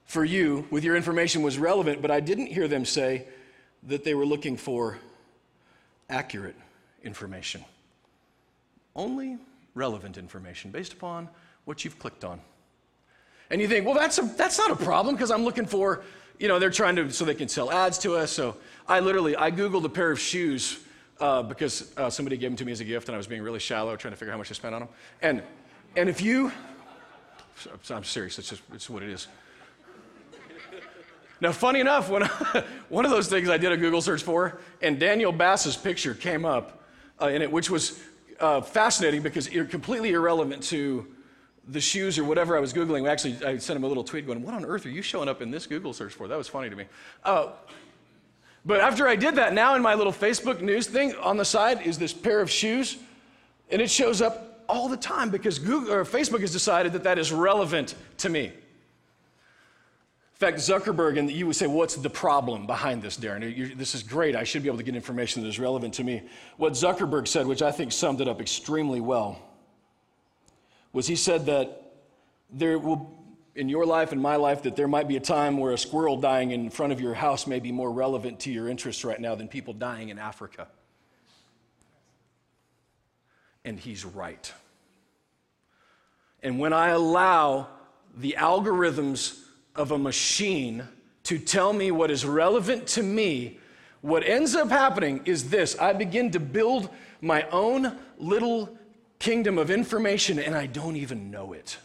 for 0.05 0.23
you 0.23 0.67
with 0.69 0.83
your 0.83 0.95
information 0.95 1.41
was 1.41 1.57
relevant, 1.57 2.01
but 2.01 2.11
I 2.11 2.19
didn't 2.19 2.47
hear 2.47 2.67
them 2.67 2.85
say 2.85 3.25
that 3.83 4.03
they 4.03 4.13
were 4.13 4.25
looking 4.25 4.57
for 4.57 4.99
accurate 6.09 6.55
information. 7.03 7.63
Only 8.95 9.37
relevant 9.73 10.17
information 10.17 10.69
based 10.69 10.93
upon 10.93 11.29
what 11.65 11.83
you've 11.83 11.97
clicked 11.97 12.23
on. 12.23 12.39
And 13.49 13.61
you 13.61 13.67
think, 13.67 13.85
well, 13.85 13.95
that's, 13.95 14.17
a, 14.17 14.21
that's 14.21 14.57
not 14.57 14.71
a 14.71 14.75
problem 14.75 15.15
because 15.15 15.31
I'm 15.31 15.43
looking 15.43 15.65
for, 15.65 16.03
you 16.39 16.47
know, 16.47 16.59
they're 16.59 16.69
trying 16.69 16.95
to, 16.97 17.11
so 17.11 17.25
they 17.25 17.33
can 17.33 17.47
sell 17.47 17.71
ads 17.71 17.97
to 17.99 18.15
us. 18.15 18.31
So 18.31 18.57
I 18.87 18.99
literally, 18.99 19.35
I 19.35 19.49
Googled 19.49 19.85
a 19.85 19.89
pair 19.89 20.11
of 20.11 20.19
shoes 20.19 20.79
uh, 21.21 21.43
because 21.43 21.93
uh, 21.97 22.09
somebody 22.09 22.35
gave 22.35 22.49
them 22.49 22.57
to 22.57 22.65
me 22.65 22.71
as 22.71 22.81
a 22.81 22.83
gift 22.83 23.07
and 23.07 23.15
I 23.15 23.17
was 23.17 23.27
being 23.27 23.41
really 23.41 23.59
shallow 23.59 23.95
trying 23.95 24.11
to 24.11 24.17
figure 24.17 24.31
out 24.31 24.35
how 24.35 24.39
much 24.39 24.51
I 24.51 24.55
spent 24.55 24.73
on 24.73 24.81
them. 24.81 24.89
And, 25.21 25.43
and 25.95 26.09
if 26.09 26.21
you, 26.21 26.51
I'm 27.89 28.03
serious, 28.03 28.39
it's 28.39 28.49
just, 28.49 28.61
it's 28.73 28.89
what 28.89 29.03
it 29.03 29.09
is. 29.09 29.27
Now, 31.39 31.51
funny 31.51 31.79
enough, 31.79 32.09
when 32.09 32.23
I, 32.23 32.27
one 32.89 33.05
of 33.05 33.11
those 33.11 33.27
things 33.27 33.49
I 33.49 33.57
did 33.57 33.71
a 33.71 33.77
Google 33.77 34.01
search 34.01 34.23
for, 34.23 34.59
and 34.81 34.99
Daniel 34.99 35.31
Bass's 35.31 35.77
picture 35.77 36.13
came 36.13 36.45
up 36.45 36.83
uh, 37.21 37.27
in 37.27 37.41
it, 37.41 37.51
which 37.51 37.69
was 37.69 37.99
uh, 38.39 38.61
fascinating 38.61 39.21
because 39.21 39.51
you're 39.51 39.65
completely 39.65 40.11
irrelevant 40.11 40.63
to 40.63 41.07
the 41.67 41.81
shoes 41.81 42.17
or 42.17 42.23
whatever 42.23 42.57
I 42.57 42.59
was 42.59 42.73
Googling. 42.73 43.07
Actually, 43.07 43.43
I 43.45 43.57
sent 43.57 43.77
him 43.77 43.83
a 43.83 43.87
little 43.87 44.03
tweet 44.03 44.25
going, 44.25 44.41
What 44.43 44.53
on 44.53 44.65
earth 44.65 44.85
are 44.85 44.89
you 44.89 45.01
showing 45.01 45.29
up 45.29 45.41
in 45.41 45.51
this 45.51 45.67
Google 45.67 45.93
search 45.93 46.13
for? 46.13 46.27
That 46.27 46.37
was 46.37 46.47
funny 46.47 46.69
to 46.69 46.75
me. 46.75 46.85
But 48.65 48.79
after 48.79 49.07
I 49.07 49.15
did 49.15 49.35
that, 49.35 49.53
now 49.53 49.75
in 49.75 49.81
my 49.81 49.95
little 49.95 50.13
Facebook 50.13 50.61
news 50.61 50.87
thing 50.87 51.15
on 51.15 51.37
the 51.37 51.45
side 51.45 51.81
is 51.81 51.97
this 51.97 52.13
pair 52.13 52.41
of 52.41 52.49
shoes, 52.49 52.97
and 53.71 53.81
it 53.81 53.89
shows 53.89 54.21
up 54.21 54.63
all 54.69 54.87
the 54.87 54.97
time 54.97 55.29
because 55.29 55.59
Google 55.59 55.93
or 55.93 56.05
Facebook 56.05 56.41
has 56.41 56.51
decided 56.51 56.93
that 56.93 57.03
that 57.03 57.17
is 57.17 57.31
relevant 57.31 57.95
to 58.19 58.29
me. 58.29 58.45
In 58.45 58.53
fact, 60.47 60.57
Zuckerberg, 60.57 61.19
and 61.19 61.29
you 61.29 61.45
would 61.45 61.55
say, 61.55 61.67
What's 61.67 61.95
the 61.95 62.09
problem 62.09 62.65
behind 62.65 63.01
this, 63.01 63.17
Darren? 63.17 63.77
This 63.77 63.93
is 63.93 64.01
great. 64.01 64.35
I 64.35 64.43
should 64.43 64.63
be 64.63 64.69
able 64.69 64.77
to 64.77 64.83
get 64.83 64.95
information 64.95 65.43
that 65.43 65.47
is 65.47 65.59
relevant 65.59 65.93
to 65.95 66.03
me. 66.03 66.23
What 66.57 66.73
Zuckerberg 66.73 67.27
said, 67.27 67.45
which 67.45 67.61
I 67.61 67.71
think 67.71 67.91
summed 67.91 68.21
it 68.21 68.27
up 68.27 68.41
extremely 68.41 69.01
well, 69.01 69.39
was 70.93 71.05
he 71.07 71.15
said 71.15 71.45
that 71.45 71.93
there 72.51 72.79
will, 72.79 73.11
in 73.55 73.67
your 73.67 73.85
life 73.85 74.11
and 74.11 74.21
my 74.21 74.37
life, 74.37 74.63
that 74.63 74.75
there 74.75 74.87
might 74.87 75.07
be 75.07 75.17
a 75.17 75.21
time 75.21 75.57
where 75.57 75.73
a 75.73 75.77
squirrel 75.77 76.17
dying 76.17 76.51
in 76.51 76.69
front 76.69 76.93
of 76.93 77.01
your 77.01 77.13
house 77.13 77.47
may 77.47 77.59
be 77.59 77.71
more 77.71 77.91
relevant 77.91 78.39
to 78.41 78.51
your 78.51 78.69
interests 78.69 79.03
right 79.03 79.19
now 79.19 79.35
than 79.35 79.47
people 79.47 79.73
dying 79.73 80.09
in 80.09 80.17
Africa. 80.17 80.67
And 83.65 83.79
he's 83.79 84.05
right. 84.05 84.51
And 86.41 86.59
when 86.59 86.73
I 86.73 86.89
allow 86.89 87.67
the 88.17 88.35
algorithms 88.37 89.39
of 89.75 89.91
a 89.91 89.97
machine 89.97 90.87
to 91.23 91.37
tell 91.37 91.71
me 91.71 91.91
what 91.91 92.09
is 92.09 92.25
relevant 92.25 92.87
to 92.87 93.03
me, 93.03 93.59
what 94.01 94.23
ends 94.23 94.55
up 94.55 94.69
happening 94.69 95.21
is 95.25 95.49
this 95.49 95.77
I 95.79 95.93
begin 95.93 96.31
to 96.31 96.39
build 96.39 96.89
my 97.21 97.43
own 97.49 97.97
little 98.17 98.75
kingdom 99.19 99.59
of 99.59 99.69
information 99.69 100.39
and 100.39 100.55
I 100.55 100.65
don't 100.65 100.95
even 100.95 101.29
know 101.29 101.53
it. 101.53 101.77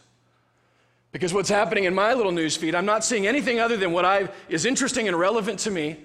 Because 1.17 1.33
what's 1.33 1.49
happening 1.49 1.85
in 1.85 1.95
my 1.95 2.13
little 2.13 2.31
news 2.31 2.55
feed, 2.55 2.75
I'm 2.75 2.85
not 2.85 3.03
seeing 3.03 3.25
anything 3.25 3.59
other 3.59 3.75
than 3.75 3.91
what 3.91 4.05
I, 4.05 4.29
is 4.49 4.67
interesting 4.67 5.07
and 5.07 5.17
relevant 5.17 5.57
to 5.61 5.71
me. 5.71 5.97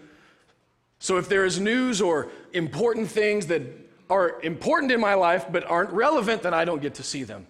So 1.00 1.18
if 1.18 1.28
there 1.28 1.44
is 1.44 1.60
news 1.60 2.00
or 2.00 2.30
important 2.54 3.10
things 3.10 3.48
that 3.48 3.60
are 4.08 4.40
important 4.40 4.90
in 4.90 5.02
my 5.02 5.12
life 5.12 5.44
but 5.52 5.64
aren't 5.64 5.90
relevant, 5.90 6.40
then 6.40 6.54
I 6.54 6.64
don't 6.64 6.80
get 6.80 6.94
to 6.94 7.02
see 7.02 7.24
them. 7.24 7.46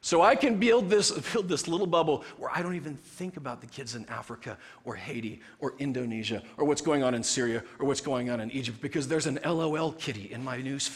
So 0.00 0.22
I 0.22 0.34
can 0.34 0.58
build 0.58 0.88
this, 0.88 1.10
build 1.34 1.46
this 1.46 1.68
little 1.68 1.86
bubble 1.86 2.24
where 2.38 2.50
I 2.50 2.62
don't 2.62 2.74
even 2.74 2.96
think 2.96 3.36
about 3.36 3.60
the 3.60 3.66
kids 3.66 3.94
in 3.94 4.06
Africa 4.08 4.56
or 4.86 4.94
Haiti 4.94 5.42
or 5.60 5.74
Indonesia 5.78 6.42
or 6.56 6.64
what's 6.64 6.80
going 6.80 7.02
on 7.02 7.12
in 7.12 7.22
Syria 7.22 7.62
or 7.78 7.86
what's 7.86 8.00
going 8.00 8.30
on 8.30 8.40
in 8.40 8.50
Egypt 8.50 8.80
because 8.80 9.08
there's 9.08 9.26
an 9.26 9.38
LOL 9.44 9.92
kitty 9.92 10.32
in 10.32 10.42
my 10.42 10.56
news 10.56 10.88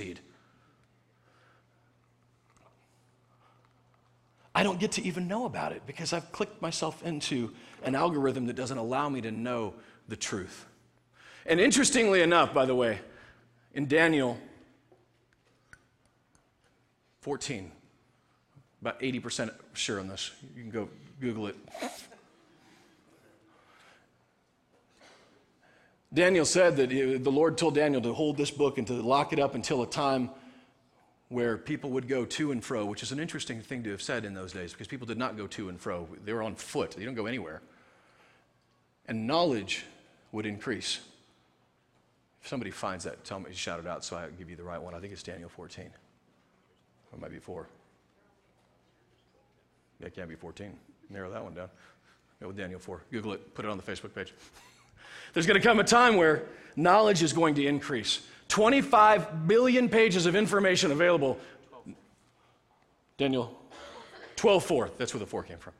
I 4.58 4.64
don't 4.64 4.80
get 4.80 4.90
to 4.92 5.04
even 5.04 5.28
know 5.28 5.44
about 5.44 5.70
it 5.70 5.82
because 5.86 6.12
I've 6.12 6.32
clicked 6.32 6.60
myself 6.60 7.06
into 7.06 7.54
an 7.84 7.94
algorithm 7.94 8.46
that 8.46 8.56
doesn't 8.56 8.76
allow 8.76 9.08
me 9.08 9.20
to 9.20 9.30
know 9.30 9.72
the 10.08 10.16
truth. 10.16 10.66
And 11.46 11.60
interestingly 11.60 12.22
enough, 12.22 12.52
by 12.52 12.66
the 12.66 12.74
way, 12.74 12.98
in 13.72 13.86
Daniel 13.86 14.36
14, 17.20 17.70
about 18.80 18.98
80% 18.98 19.52
sure 19.74 20.00
on 20.00 20.08
this. 20.08 20.32
You 20.56 20.62
can 20.62 20.72
go 20.72 20.88
Google 21.20 21.46
it. 21.46 21.56
Daniel 26.12 26.44
said 26.44 26.76
that 26.78 26.90
the 26.90 27.30
Lord 27.30 27.56
told 27.56 27.76
Daniel 27.76 28.02
to 28.02 28.12
hold 28.12 28.36
this 28.36 28.50
book 28.50 28.76
and 28.76 28.88
to 28.88 28.94
lock 28.94 29.32
it 29.32 29.38
up 29.38 29.54
until 29.54 29.82
a 29.82 29.86
time 29.86 30.30
where 31.28 31.58
people 31.58 31.90
would 31.90 32.08
go 32.08 32.24
to 32.24 32.52
and 32.52 32.64
fro, 32.64 32.86
which 32.86 33.02
is 33.02 33.12
an 33.12 33.20
interesting 33.20 33.60
thing 33.60 33.82
to 33.84 33.90
have 33.90 34.00
said 34.00 34.24
in 34.24 34.34
those 34.34 34.52
days 34.52 34.72
because 34.72 34.88
people 34.88 35.06
did 35.06 35.18
not 35.18 35.36
go 35.36 35.46
to 35.46 35.68
and 35.68 35.78
fro. 35.78 36.08
They 36.24 36.32
were 36.32 36.42
on 36.42 36.54
foot, 36.54 36.92
they 36.92 37.04
don't 37.04 37.14
go 37.14 37.26
anywhere. 37.26 37.60
And 39.06 39.26
knowledge 39.26 39.84
would 40.32 40.46
increase. 40.46 41.00
If 42.42 42.48
somebody 42.48 42.70
finds 42.70 43.04
that, 43.04 43.24
tell 43.24 43.40
me, 43.40 43.52
shout 43.52 43.78
it 43.78 43.86
out 43.86 44.04
so 44.04 44.16
I 44.16 44.28
give 44.38 44.48
you 44.48 44.56
the 44.56 44.62
right 44.62 44.80
one. 44.80 44.94
I 44.94 45.00
think 45.00 45.12
it's 45.12 45.22
Daniel 45.22 45.48
14. 45.48 45.86
Or 45.86 47.18
it 47.18 47.20
might 47.20 47.30
be 47.30 47.38
4. 47.38 47.66
Yeah, 50.00 50.06
it 50.06 50.14
can't 50.14 50.28
be 50.28 50.34
14. 50.34 50.72
Narrow 51.10 51.30
that 51.30 51.42
one 51.42 51.54
down. 51.54 51.68
Go 52.40 52.48
with 52.48 52.56
Daniel 52.56 52.78
4. 52.78 53.02
Google 53.10 53.32
it, 53.32 53.54
put 53.54 53.64
it 53.64 53.70
on 53.70 53.76
the 53.76 53.82
Facebook 53.82 54.14
page. 54.14 54.32
There's 55.34 55.46
going 55.46 55.60
to 55.60 55.66
come 55.66 55.80
a 55.80 55.84
time 55.84 56.16
where 56.16 56.44
knowledge 56.76 57.22
is 57.22 57.32
going 57.32 57.54
to 57.56 57.66
increase. 57.66 58.20
25 58.48 59.46
billion 59.46 59.88
pages 59.88 60.26
of 60.26 60.34
information 60.34 60.90
available. 60.90 61.38
Daniel 63.16 63.56
12 64.36 64.64
4. 64.64 64.90
That's 64.98 65.12
where 65.12 65.20
the 65.20 65.26
4 65.26 65.42
came 65.42 65.58
from. 65.58 65.74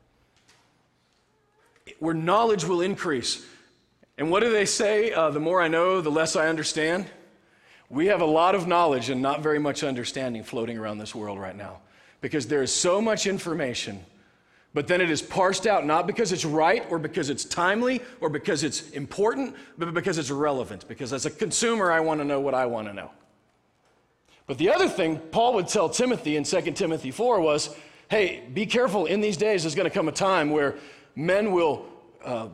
Where 1.99 2.15
knowledge 2.15 2.65
will 2.65 2.83
increase. 2.83 3.45
And 4.19 4.31
what 4.31 4.41
do 4.41 4.53
they 4.53 4.65
say? 4.65 5.13
Uh, 5.13 5.31
the 5.31 5.41
more 5.41 5.61
I 5.61 5.69
know, 5.69 6.01
the 6.01 6.11
less 6.11 6.37
I 6.37 6.49
understand. 6.49 7.07
We 7.89 8.07
have 8.07 8.21
a 8.21 8.27
lot 8.27 8.55
of 8.55 8.67
knowledge 8.67 9.09
and 9.09 9.23
not 9.23 9.43
very 9.43 9.59
much 9.59 9.83
understanding 9.83 10.45
floating 10.45 10.77
around 10.77 10.99
this 10.99 11.15
world 11.15 11.39
right 11.39 11.57
now 11.57 11.79
because 12.21 12.49
there 12.49 12.63
is 12.63 12.75
so 12.75 13.01
much 13.01 13.27
information, 13.27 14.05
but 14.75 14.87
then 14.87 15.01
it 15.01 15.11
is 15.11 15.23
parsed 15.23 15.67
out 15.67 15.87
not 15.87 16.07
because 16.07 16.31
it's 16.33 16.45
right 16.45 16.85
or 16.91 16.99
because 16.99 17.31
it's 17.31 17.45
timely 17.45 18.01
or 18.21 18.29
because 18.29 18.63
it's 18.63 18.91
important, 18.91 19.57
but 19.79 19.93
because 19.95 20.19
it's 20.19 20.31
relevant. 20.31 20.87
Because 20.89 21.13
as 21.13 21.27
a 21.27 21.31
consumer, 21.31 21.91
I 21.91 22.01
want 22.01 22.21
to 22.21 22.25
know 22.25 22.41
what 22.41 22.55
I 22.55 22.67
want 22.67 22.89
to 22.89 22.95
know. 22.95 23.11
But 24.47 24.59
the 24.59 24.71
other 24.71 24.89
thing 24.89 25.19
Paul 25.31 25.55
would 25.55 25.69
tell 25.69 25.89
Timothy 25.89 26.37
in 26.37 26.45
2 26.45 26.61
Timothy 26.73 27.11
4 27.11 27.41
was 27.41 27.75
hey, 28.09 28.43
be 28.55 28.65
careful. 28.65 29.05
In 29.05 29.21
these 29.21 29.37
days, 29.37 29.63
there's 29.63 29.75
going 29.75 29.89
to 29.89 29.95
come 29.95 30.09
a 30.09 30.13
time 30.13 30.51
where 30.51 30.77
men 31.15 31.53
will 31.53 31.85
uh, 32.25 32.49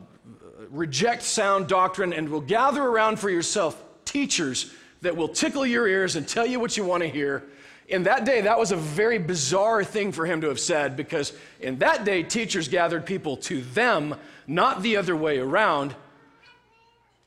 reject 0.69 1.23
sound 1.23 1.67
doctrine 1.67 2.11
and 2.11 2.27
will 2.27 2.41
gather 2.41 2.83
around 2.83 3.19
for 3.19 3.29
yourself 3.29 3.81
teachers 4.03 4.73
that 5.01 5.15
will 5.15 5.29
tickle 5.29 5.65
your 5.65 5.87
ears 5.87 6.15
and 6.15 6.27
tell 6.27 6.45
you 6.45 6.59
what 6.59 6.75
you 6.75 6.83
want 6.83 7.03
to 7.03 7.09
hear 7.09 7.43
In 7.87 8.03
that 8.03 8.25
day, 8.25 8.41
that 8.41 8.57
was 8.57 8.71
a 8.71 8.75
very 8.75 9.19
bizarre 9.19 9.83
thing 9.83 10.11
for 10.11 10.25
him 10.25 10.41
to 10.41 10.47
have 10.47 10.59
said 10.59 10.95
because 10.97 11.33
in 11.59 11.79
that 11.79 12.03
day, 12.03 12.23
teachers 12.23 12.67
gathered 12.67 13.05
people 13.05 13.37
to 13.37 13.61
them, 13.61 14.15
not 14.47 14.81
the 14.81 14.97
other 14.97 15.15
way 15.15 15.37
around. 15.37 15.95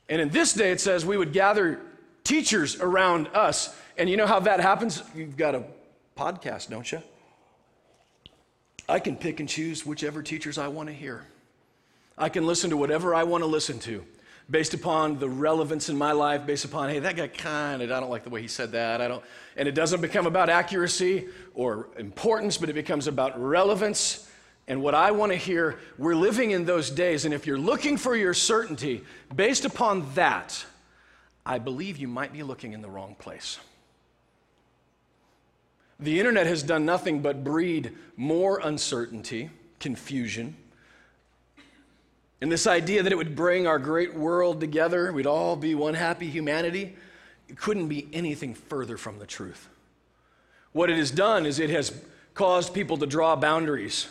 And 0.09 0.21
in 0.21 0.29
this 0.29 0.53
day, 0.53 0.71
it 0.71 0.81
says 0.81 1.05
we 1.05 1.15
would 1.15 1.31
gather 1.31 1.79
teachers 2.25 2.79
around 2.79 3.27
us. 3.29 3.73
And 3.97 4.09
you 4.09 4.17
know 4.17 4.27
how 4.27 4.41
that 4.41 4.59
happens? 4.59 5.01
You've 5.15 5.37
got 5.37 5.55
a 5.55 5.63
podcast, 6.17 6.69
don't 6.69 6.91
you? 6.91 7.01
I 8.89 8.99
can 8.99 9.15
pick 9.15 9.39
and 9.39 9.47
choose 9.47 9.85
whichever 9.85 10.21
teachers 10.21 10.57
I 10.57 10.67
want 10.67 10.89
to 10.89 10.93
hear. 10.93 11.25
I 12.17 12.27
can 12.27 12.45
listen 12.45 12.71
to 12.71 12.77
whatever 12.77 13.15
I 13.15 13.23
want 13.23 13.43
to 13.43 13.47
listen 13.47 13.79
to 13.79 14.03
based 14.49 14.73
upon 14.73 15.19
the 15.19 15.29
relevance 15.29 15.89
in 15.89 15.97
my 15.97 16.11
life, 16.11 16.45
based 16.45 16.65
upon, 16.65 16.89
hey, 16.89 16.99
that 16.99 17.15
guy 17.15 17.27
kind 17.27 17.81
of, 17.81 17.91
I 17.91 17.99
don't 17.99 18.09
like 18.09 18.23
the 18.23 18.29
way 18.29 18.41
he 18.41 18.47
said 18.47 18.71
that. 18.71 18.99
I 18.99 19.07
don't, 19.07 19.23
and 19.55 19.67
it 19.67 19.75
doesn't 19.75 20.01
become 20.01 20.25
about 20.25 20.49
accuracy 20.49 21.27
or 21.53 21.89
importance, 21.97 22.57
but 22.57 22.69
it 22.69 22.73
becomes 22.73 23.07
about 23.07 23.39
relevance 23.41 24.29
and 24.67 24.81
what 24.81 24.95
I 24.95 25.11
want 25.11 25.31
to 25.31 25.37
hear. 25.37 25.79
We're 25.97 26.15
living 26.15 26.51
in 26.51 26.65
those 26.65 26.89
days, 26.89 27.25
and 27.25 27.33
if 27.33 27.45
you're 27.45 27.59
looking 27.59 27.97
for 27.97 28.15
your 28.15 28.33
certainty 28.33 29.03
based 29.35 29.65
upon 29.65 30.11
that, 30.15 30.65
I 31.45 31.59
believe 31.59 31.97
you 31.97 32.07
might 32.07 32.33
be 32.33 32.43
looking 32.43 32.73
in 32.73 32.81
the 32.81 32.89
wrong 32.89 33.15
place. 33.17 33.59
The 35.99 36.17
internet 36.17 36.47
has 36.47 36.63
done 36.63 36.85
nothing 36.85 37.21
but 37.21 37.43
breed 37.43 37.91
more 38.15 38.59
uncertainty, 38.63 39.49
confusion, 39.79 40.55
and 42.41 42.51
this 42.51 42.67
idea 42.67 43.03
that 43.03 43.11
it 43.11 43.17
would 43.17 43.35
bring 43.35 43.67
our 43.67 43.79
great 43.79 44.13
world 44.13 44.59
together, 44.59 45.11
we'd 45.11 45.25
all 45.25 45.55
be 45.55 45.75
one 45.75 45.93
happy 45.93 46.29
humanity, 46.29 46.95
it 47.47 47.57
couldn't 47.57 47.87
be 47.87 48.07
anything 48.13 48.53
further 48.53 48.97
from 48.97 49.19
the 49.19 49.25
truth. 49.25 49.67
What 50.71 50.89
it 50.89 50.97
has 50.97 51.11
done 51.11 51.45
is 51.45 51.59
it 51.59 51.69
has 51.71 51.91
caused 52.33 52.73
people 52.73 52.97
to 52.97 53.05
draw 53.05 53.35
boundaries. 53.35 54.07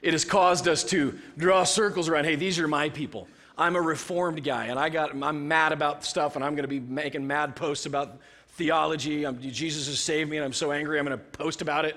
It 0.00 0.12
has 0.12 0.24
caused 0.24 0.68
us 0.68 0.84
to 0.84 1.18
draw 1.36 1.64
circles 1.64 2.08
around, 2.08 2.24
hey, 2.24 2.36
these 2.36 2.58
are 2.58 2.68
my 2.68 2.88
people. 2.88 3.28
I'm 3.58 3.76
a 3.76 3.80
reformed 3.80 4.44
guy, 4.44 4.66
and 4.66 4.78
I 4.78 4.88
got, 4.88 5.10
I'm 5.22 5.48
mad 5.48 5.72
about 5.72 6.04
stuff, 6.04 6.36
and 6.36 6.44
I'm 6.44 6.54
going 6.54 6.64
to 6.64 6.68
be 6.68 6.80
making 6.80 7.26
mad 7.26 7.56
posts 7.56 7.86
about 7.86 8.20
theology. 8.50 9.24
I'm, 9.24 9.40
Jesus 9.40 9.86
has 9.88 9.98
saved 9.98 10.30
me, 10.30 10.36
and 10.36 10.44
I'm 10.44 10.52
so 10.52 10.72
angry, 10.72 10.98
I'm 10.98 11.06
going 11.06 11.18
to 11.18 11.24
post 11.24 11.60
about 11.60 11.84
it. 11.84 11.96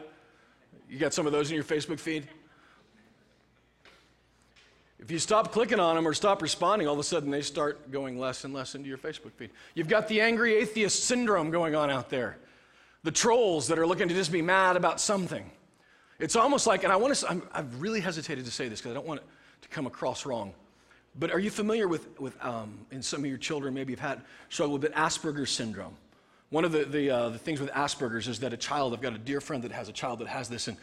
You 0.89 0.97
got 0.97 1.13
some 1.13 1.25
of 1.25 1.31
those 1.31 1.49
in 1.51 1.55
your 1.55 1.63
Facebook 1.63 1.99
feed? 1.99 2.27
If 4.99 5.09
you 5.09 5.19
stop 5.19 5.51
clicking 5.53 5.79
on 5.79 5.95
them 5.95 6.07
or 6.07 6.13
stop 6.13 6.41
responding, 6.41 6.87
all 6.87 6.93
of 6.93 6.99
a 6.99 7.03
sudden 7.03 7.31
they 7.31 7.41
start 7.41 7.89
going 7.89 8.19
less 8.19 8.43
and 8.43 8.53
less 8.53 8.75
into 8.75 8.89
your 8.89 8.97
Facebook 8.97 9.31
feed. 9.31 9.49
You've 9.73 9.87
got 9.87 10.09
the 10.09 10.19
angry 10.19 10.55
atheist 10.55 11.05
syndrome 11.05 11.51
going 11.51 11.73
on 11.73 11.89
out 11.89 12.09
there. 12.09 12.37
The 13.03 13.11
trolls 13.11 13.67
that 13.69 13.79
are 13.79 13.87
looking 13.87 14.09
to 14.09 14.13
just 14.13 14.31
be 14.31 14.41
mad 14.41 14.75
about 14.75 14.99
something. 14.99 15.49
It's 16.19 16.35
almost 16.35 16.67
like, 16.67 16.83
and 16.83 16.91
I 16.91 16.97
want 16.97 17.15
to, 17.15 17.29
i 17.53 17.57
have 17.57 17.81
really 17.81 18.01
hesitated 18.01 18.43
to 18.43 18.51
say 18.51 18.67
this 18.67 18.81
because 18.81 18.91
I 18.91 18.95
don't 18.95 19.07
want 19.07 19.21
it 19.21 19.27
to 19.61 19.69
come 19.69 19.87
across 19.87 20.25
wrong. 20.25 20.53
But 21.17 21.31
are 21.31 21.39
you 21.39 21.49
familiar 21.49 21.87
with, 21.87 22.19
with 22.19 22.35
um, 22.43 22.85
in 22.91 23.01
some 23.01 23.21
of 23.21 23.25
your 23.25 23.37
children, 23.37 23.73
maybe 23.73 23.93
you've 23.93 24.01
had 24.01 24.21
struggle 24.49 24.77
with 24.77 24.91
Asperger's 24.93 25.49
syndrome? 25.49 25.95
One 26.49 26.65
of 26.65 26.73
the, 26.73 26.83
the, 26.83 27.09
uh, 27.09 27.29
the 27.29 27.37
things 27.37 27.61
with 27.61 27.69
Asperger's 27.71 28.27
is 28.27 28.39
that 28.41 28.51
a 28.51 28.57
child, 28.57 28.93
I've 28.93 29.01
got 29.01 29.13
a 29.13 29.17
dear 29.17 29.39
friend 29.39 29.63
that 29.63 29.71
has 29.71 29.87
a 29.87 29.93
child 29.93 30.19
that 30.19 30.27
has 30.27 30.49
this, 30.49 30.67
and 30.67 30.75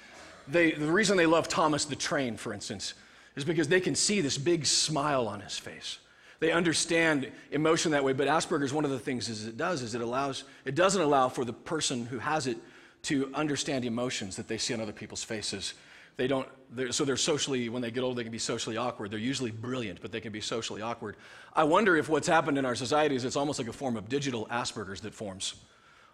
they, 0.49 0.71
the 0.73 0.91
reason 0.91 1.17
they 1.17 1.27
love 1.27 1.49
Thomas 1.49 1.85
the 1.85 1.97
Train, 1.97 2.37
for 2.37 2.55
instance, 2.55 2.95
is 3.37 3.45
because 3.45 3.69
they 3.69 3.81
can 3.81 3.95
see 3.95 4.21
this 4.21 4.39
big 4.39 4.67
smile 4.67 5.29
on 5.29 5.41
his 5.41 5.59
face. 5.59 5.99
They 6.41 6.53
understand 6.53 7.31
emotion 7.51 7.93
that 7.93 8.05
way, 8.05 8.13
but 8.13 8.29
Asperger's, 8.29 8.73
one 8.73 8.85
of 8.85 8.91
the 8.91 8.99
things 8.99 9.29
is 9.29 9.47
it 9.47 9.57
does 9.57 9.83
is 9.83 9.95
it 9.95 10.01
allows, 10.01 10.45
it 10.65 10.75
doesn't 10.75 11.01
allow 11.01 11.29
for 11.29 11.45
the 11.45 11.53
person 11.53 12.07
who 12.07 12.19
has 12.19 12.47
it 12.47 12.59
to 13.05 13.31
understand 13.35 13.85
emotions 13.85 14.37
that 14.37 14.49
they 14.49 14.59
see 14.59 14.75
on 14.75 14.81
other 14.81 14.93
people's 14.93 15.23
faces. 15.23 15.75
They 16.17 16.27
don't, 16.27 16.49
they're, 16.71 16.93
so 16.93 17.05
they're 17.05 17.17
socially, 17.17 17.69
when 17.69 17.83
they 17.83 17.91
get 17.91 18.03
old, 18.03 18.17
they 18.17 18.23
can 18.23 18.33
be 18.33 18.39
socially 18.39 18.77
awkward. 18.77 19.11
They're 19.11 19.19
usually 19.19 19.51
brilliant, 19.51 20.01
but 20.01 20.13
they 20.13 20.21
can 20.21 20.33
be 20.33 20.41
socially 20.41 20.83
awkward. 20.83 21.17
I 21.55 21.65
wonder 21.65 21.97
if 21.97 22.09
what's 22.09 22.27
happened 22.27 22.59
in 22.59 22.65
our 22.65 22.75
society 22.75 23.15
is 23.15 23.25
it's 23.25 23.37
almost 23.37 23.59
like 23.59 23.69
a 23.69 23.73
form 23.73 23.97
of 23.97 24.09
digital 24.09 24.47
Asperger's 24.47 25.03
that 25.03 25.15
forms 25.15 25.55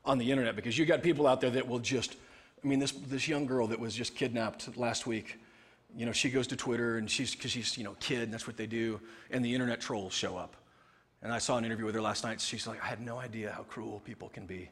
on 0.05 0.19
the 0.19 0.31
internet 0.31 0.57
because 0.57 0.77
you 0.77 0.85
got 0.85 1.03
people 1.03 1.27
out 1.27 1.41
there 1.41 1.51
that 1.51 1.69
will 1.69 1.79
just, 1.79 2.17
I 2.63 2.67
mean, 2.67 2.81
this, 2.81 2.93
this 2.93 3.29
young 3.29 3.47
girl 3.47 3.69
that 3.69 3.79
was 3.79 3.95
just 3.95 4.17
kidnapped 4.17 4.77
last 4.77 5.07
week 5.07 5.39
you 5.97 6.07
know, 6.07 6.13
she 6.13 6.31
goes 6.31 6.47
to 6.49 6.57
Twitter 6.57 6.99
and 6.99 7.11
she's, 7.11 7.35
because 7.35 7.51
she's, 7.51 7.77
you 7.77 7.85
know, 7.85 7.97
kid 8.01 8.23
and 8.23 8.33
that's 8.33 8.47
what 8.47 8.57
they 8.57 8.67
do, 8.67 9.01
and 9.31 9.45
the 9.45 9.53
internet 9.53 9.81
trolls 9.81 10.13
show 10.13 10.37
up. 10.37 10.57
And 11.23 11.33
I 11.33 11.39
saw 11.39 11.57
an 11.57 11.65
interview 11.65 11.85
with 11.85 11.95
her 11.95 12.01
last 12.01 12.25
night. 12.25 12.41
She's 12.41 12.67
like, 12.67 12.83
I 12.83 12.87
had 12.87 13.01
no 13.01 13.19
idea 13.19 13.53
how 13.53 13.63
cruel 13.63 14.01
people 14.05 14.29
can 14.29 14.47
be. 14.47 14.69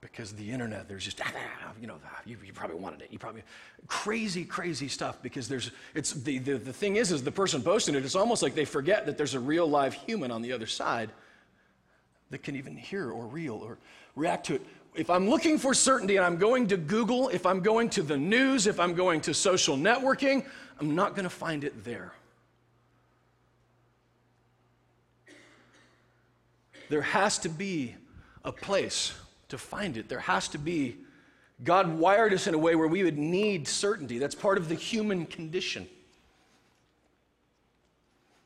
Because 0.00 0.32
the 0.32 0.50
internet, 0.50 0.88
there's 0.88 1.04
just, 1.04 1.20
you 1.80 1.86
know, 1.86 1.96
you, 2.26 2.36
you 2.44 2.52
probably 2.52 2.76
wanted 2.76 3.02
it. 3.02 3.08
You 3.10 3.18
probably, 3.18 3.42
crazy, 3.86 4.44
crazy 4.44 4.88
stuff. 4.88 5.22
Because 5.22 5.48
there's, 5.48 5.70
it's, 5.94 6.12
the, 6.12 6.38
the, 6.38 6.58
the 6.58 6.72
thing 6.72 6.96
is, 6.96 7.12
is 7.12 7.22
the 7.22 7.32
person 7.32 7.62
posting 7.62 7.94
it, 7.94 8.04
it's 8.04 8.16
almost 8.16 8.42
like 8.42 8.54
they 8.54 8.64
forget 8.64 9.06
that 9.06 9.16
there's 9.16 9.34
a 9.34 9.40
real 9.40 9.66
live 9.66 9.94
human 9.94 10.30
on 10.30 10.42
the 10.42 10.52
other 10.52 10.66
side 10.66 11.10
that 12.30 12.42
can 12.42 12.56
even 12.56 12.76
hear 12.76 13.10
or 13.10 13.26
real 13.26 13.54
or 13.54 13.78
react 14.16 14.46
to 14.46 14.56
it 14.56 14.66
if 14.94 15.10
I'm 15.10 15.28
looking 15.28 15.58
for 15.58 15.74
certainty 15.74 16.16
and 16.16 16.24
I'm 16.24 16.36
going 16.36 16.68
to 16.68 16.76
Google, 16.76 17.28
if 17.28 17.46
I'm 17.46 17.60
going 17.60 17.90
to 17.90 18.02
the 18.02 18.16
news, 18.16 18.66
if 18.66 18.78
I'm 18.78 18.94
going 18.94 19.20
to 19.22 19.34
social 19.34 19.76
networking, 19.76 20.44
I'm 20.80 20.94
not 20.94 21.14
going 21.14 21.24
to 21.24 21.30
find 21.30 21.64
it 21.64 21.84
there. 21.84 22.12
There 26.88 27.02
has 27.02 27.38
to 27.38 27.48
be 27.48 27.94
a 28.44 28.52
place 28.52 29.12
to 29.48 29.58
find 29.58 29.96
it. 29.96 30.08
There 30.08 30.20
has 30.20 30.48
to 30.48 30.58
be. 30.58 30.96
God 31.62 31.98
wired 31.98 32.32
us 32.32 32.46
in 32.46 32.54
a 32.54 32.58
way 32.58 32.74
where 32.74 32.88
we 32.88 33.02
would 33.02 33.18
need 33.18 33.66
certainty. 33.66 34.18
That's 34.18 34.34
part 34.34 34.58
of 34.58 34.68
the 34.68 34.74
human 34.74 35.26
condition. 35.26 35.88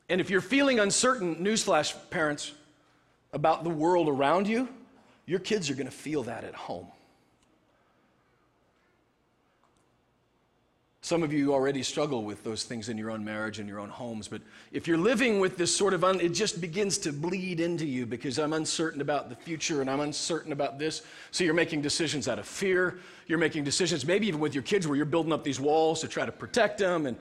And 0.07 0.19
if 0.19 0.29
you're 0.29 0.41
feeling 0.41 0.79
uncertain, 0.79 1.35
newsflash, 1.35 1.95
parents, 2.09 2.53
about 3.33 3.63
the 3.63 3.69
world 3.69 4.07
around 4.07 4.47
you, 4.47 4.67
your 5.29 5.39
kids 5.39 5.69
are 5.69 5.75
going 5.75 5.85
to 5.85 5.91
feel 5.91 6.23
that 6.23 6.43
at 6.43 6.55
home. 6.55 6.87
Some 11.01 11.21
of 11.21 11.31
you 11.31 11.53
already 11.53 11.83
struggle 11.83 12.23
with 12.23 12.43
those 12.43 12.63
things 12.63 12.89
in 12.89 12.97
your 12.97 13.11
own 13.11 13.23
marriage 13.23 13.59
and 13.59 13.69
your 13.69 13.79
own 13.79 13.89
homes, 13.89 14.27
but 14.27 14.41
if 14.71 14.87
you're 14.87 14.97
living 14.97 15.39
with 15.39 15.55
this 15.55 15.75
sort 15.75 15.93
of, 15.93 16.03
un, 16.03 16.19
it 16.19 16.29
just 16.29 16.59
begins 16.59 16.97
to 16.99 17.13
bleed 17.13 17.59
into 17.59 17.85
you 17.85 18.07
because 18.07 18.39
I'm 18.39 18.53
uncertain 18.53 19.01
about 19.01 19.29
the 19.29 19.35
future 19.35 19.81
and 19.81 19.89
I'm 19.89 19.99
uncertain 19.99 20.51
about 20.51 20.79
this. 20.79 21.03
So 21.29 21.43
you're 21.43 21.53
making 21.53 21.83
decisions 21.83 22.27
out 22.27 22.39
of 22.39 22.47
fear. 22.47 22.99
You're 23.27 23.37
making 23.37 23.63
decisions, 23.63 24.05
maybe 24.05 24.27
even 24.27 24.39
with 24.39 24.55
your 24.55 24.63
kids, 24.63 24.87
where 24.87 24.97
you're 24.97 25.05
building 25.05 25.31
up 25.31 25.43
these 25.43 25.59
walls 25.59 26.01
to 26.01 26.07
try 26.07 26.25
to 26.25 26.31
protect 26.31 26.79
them 26.79 27.05
and 27.05 27.15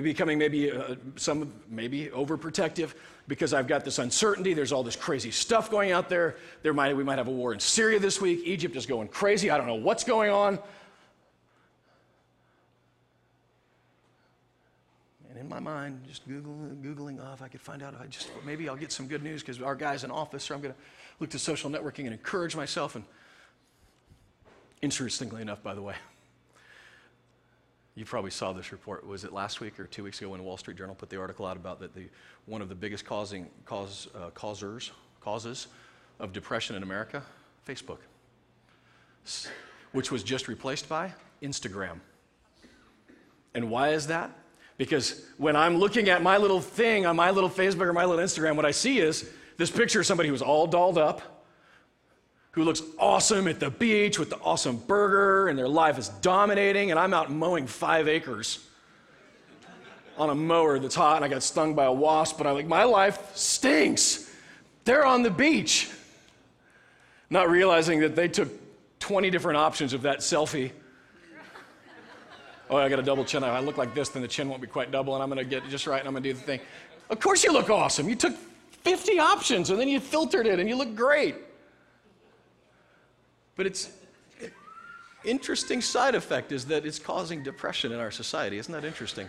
becoming 0.00 0.38
maybe 0.38 0.72
uh, 0.72 0.94
some, 1.16 1.52
maybe 1.68 2.06
overprotective 2.06 2.94
because 3.28 3.52
I've 3.52 3.66
got 3.66 3.84
this 3.84 3.98
uncertainty. 3.98 4.54
There's 4.54 4.72
all 4.72 4.82
this 4.82 4.96
crazy 4.96 5.30
stuff 5.30 5.70
going 5.70 5.92
out 5.92 6.08
there. 6.08 6.36
There 6.62 6.72
might, 6.72 6.96
we 6.96 7.04
might 7.04 7.18
have 7.18 7.28
a 7.28 7.32
war 7.32 7.52
in 7.52 7.60
Syria 7.60 7.98
this 7.98 8.20
week. 8.20 8.42
Egypt 8.44 8.74
is 8.76 8.86
going 8.86 9.08
crazy. 9.08 9.50
I 9.50 9.58
don't 9.58 9.66
know 9.66 9.74
what's 9.74 10.04
going 10.04 10.30
on. 10.30 10.58
And 15.30 15.38
in 15.38 15.48
my 15.48 15.60
mind, 15.60 16.02
just 16.08 16.28
Googling, 16.28 16.82
Googling 16.82 17.32
if 17.32 17.42
I 17.42 17.48
could 17.48 17.60
find 17.60 17.82
out, 17.82 17.94
I 18.00 18.06
just 18.06 18.30
maybe 18.44 18.68
I'll 18.68 18.76
get 18.76 18.92
some 18.92 19.06
good 19.06 19.22
news 19.22 19.42
because 19.42 19.60
our 19.62 19.74
guy's 19.74 20.04
an 20.04 20.10
officer. 20.10 20.54
I'm 20.54 20.60
going 20.60 20.74
to 20.74 20.80
look 21.20 21.30
to 21.30 21.38
social 21.38 21.70
networking 21.70 22.04
and 22.04 22.12
encourage 22.12 22.56
myself. 22.56 22.96
And 22.96 23.04
interestingly 24.82 25.40
enough, 25.40 25.62
by 25.62 25.74
the 25.74 25.82
way, 25.82 25.94
you 27.94 28.04
probably 28.04 28.30
saw 28.30 28.52
this 28.52 28.72
report. 28.72 29.06
Was 29.06 29.24
it 29.24 29.32
last 29.32 29.60
week 29.60 29.78
or 29.78 29.84
two 29.84 30.04
weeks 30.04 30.20
ago 30.20 30.30
when 30.30 30.42
Wall 30.42 30.56
Street 30.56 30.78
Journal 30.78 30.94
put 30.94 31.10
the 31.10 31.20
article 31.20 31.46
out 31.46 31.56
about 31.56 31.80
that 31.80 31.94
the, 31.94 32.08
one 32.46 32.62
of 32.62 32.68
the 32.68 32.74
biggest 32.74 33.04
causing, 33.04 33.48
cause, 33.64 34.08
uh, 34.14 34.30
causers, 34.30 34.92
causes 35.20 35.66
of 36.18 36.32
depression 36.32 36.74
in 36.74 36.82
America? 36.82 37.22
Facebook, 37.66 37.98
which 39.92 40.10
was 40.10 40.22
just 40.22 40.48
replaced 40.48 40.88
by 40.88 41.12
Instagram. 41.42 42.00
And 43.54 43.70
why 43.70 43.90
is 43.90 44.06
that? 44.08 44.30
Because 44.78 45.24
when 45.36 45.54
I'm 45.54 45.76
looking 45.76 46.08
at 46.08 46.22
my 46.22 46.38
little 46.38 46.60
thing 46.60 47.06
on 47.06 47.14
my 47.14 47.30
little 47.30 47.50
Facebook 47.50 47.82
or 47.82 47.92
my 47.92 48.04
little 48.04 48.24
Instagram, 48.24 48.56
what 48.56 48.64
I 48.64 48.70
see 48.70 48.98
is 48.98 49.30
this 49.58 49.70
picture 49.70 50.00
of 50.00 50.06
somebody 50.06 50.28
who's 50.28 50.42
all 50.42 50.66
dolled 50.66 50.98
up, 50.98 51.41
who 52.52 52.64
looks 52.64 52.82
awesome 52.98 53.48
at 53.48 53.58
the 53.58 53.70
beach 53.70 54.18
with 54.18 54.28
the 54.28 54.38
awesome 54.38 54.76
burger 54.76 55.48
and 55.48 55.58
their 55.58 55.68
life 55.68 55.98
is 55.98 56.08
dominating, 56.08 56.90
and 56.90 57.00
I'm 57.00 57.14
out 57.14 57.30
mowing 57.30 57.66
five 57.66 58.08
acres 58.08 58.66
on 60.18 60.28
a 60.28 60.34
mower 60.34 60.78
that's 60.78 60.94
hot 60.94 61.16
and 61.16 61.24
I 61.24 61.28
got 61.28 61.42
stung 61.42 61.74
by 61.74 61.86
a 61.86 61.92
wasp, 61.92 62.36
but 62.36 62.46
I'm 62.46 62.54
like, 62.54 62.66
my 62.66 62.84
life 62.84 63.34
stinks. 63.34 64.30
They're 64.84 65.06
on 65.06 65.22
the 65.22 65.30
beach. 65.30 65.90
Not 67.30 67.48
realizing 67.48 68.00
that 68.00 68.14
they 68.14 68.28
took 68.28 68.50
20 69.00 69.30
different 69.30 69.56
options 69.56 69.94
of 69.94 70.02
that 70.02 70.18
selfie. 70.18 70.72
Oh, 72.68 72.76
I 72.76 72.90
got 72.90 72.98
a 72.98 73.02
double 73.02 73.24
chin. 73.24 73.42
I 73.42 73.60
look 73.60 73.78
like 73.78 73.94
this, 73.94 74.10
then 74.10 74.20
the 74.20 74.28
chin 74.28 74.48
won't 74.50 74.60
be 74.60 74.68
quite 74.68 74.90
double, 74.90 75.14
and 75.14 75.22
I'm 75.22 75.30
gonna 75.30 75.44
get 75.44 75.64
it 75.64 75.70
just 75.70 75.86
right 75.86 76.00
and 76.00 76.06
I'm 76.06 76.12
gonna 76.12 76.24
do 76.24 76.34
the 76.34 76.40
thing. 76.40 76.60
Of 77.08 77.18
course, 77.18 77.42
you 77.44 77.52
look 77.52 77.70
awesome. 77.70 78.10
You 78.10 78.16
took 78.16 78.36
50 78.82 79.18
options 79.18 79.70
and 79.70 79.80
then 79.80 79.88
you 79.88 80.00
filtered 80.00 80.46
it 80.46 80.60
and 80.60 80.68
you 80.68 80.76
look 80.76 80.94
great. 80.94 81.36
But 83.62 83.68
it's, 83.68 83.90
interesting 85.24 85.80
side 85.80 86.16
effect 86.16 86.50
is 86.50 86.64
that 86.64 86.84
it's 86.84 86.98
causing 86.98 87.44
depression 87.44 87.92
in 87.92 88.00
our 88.00 88.10
society. 88.10 88.58
Isn't 88.58 88.74
that 88.74 88.84
interesting? 88.84 89.28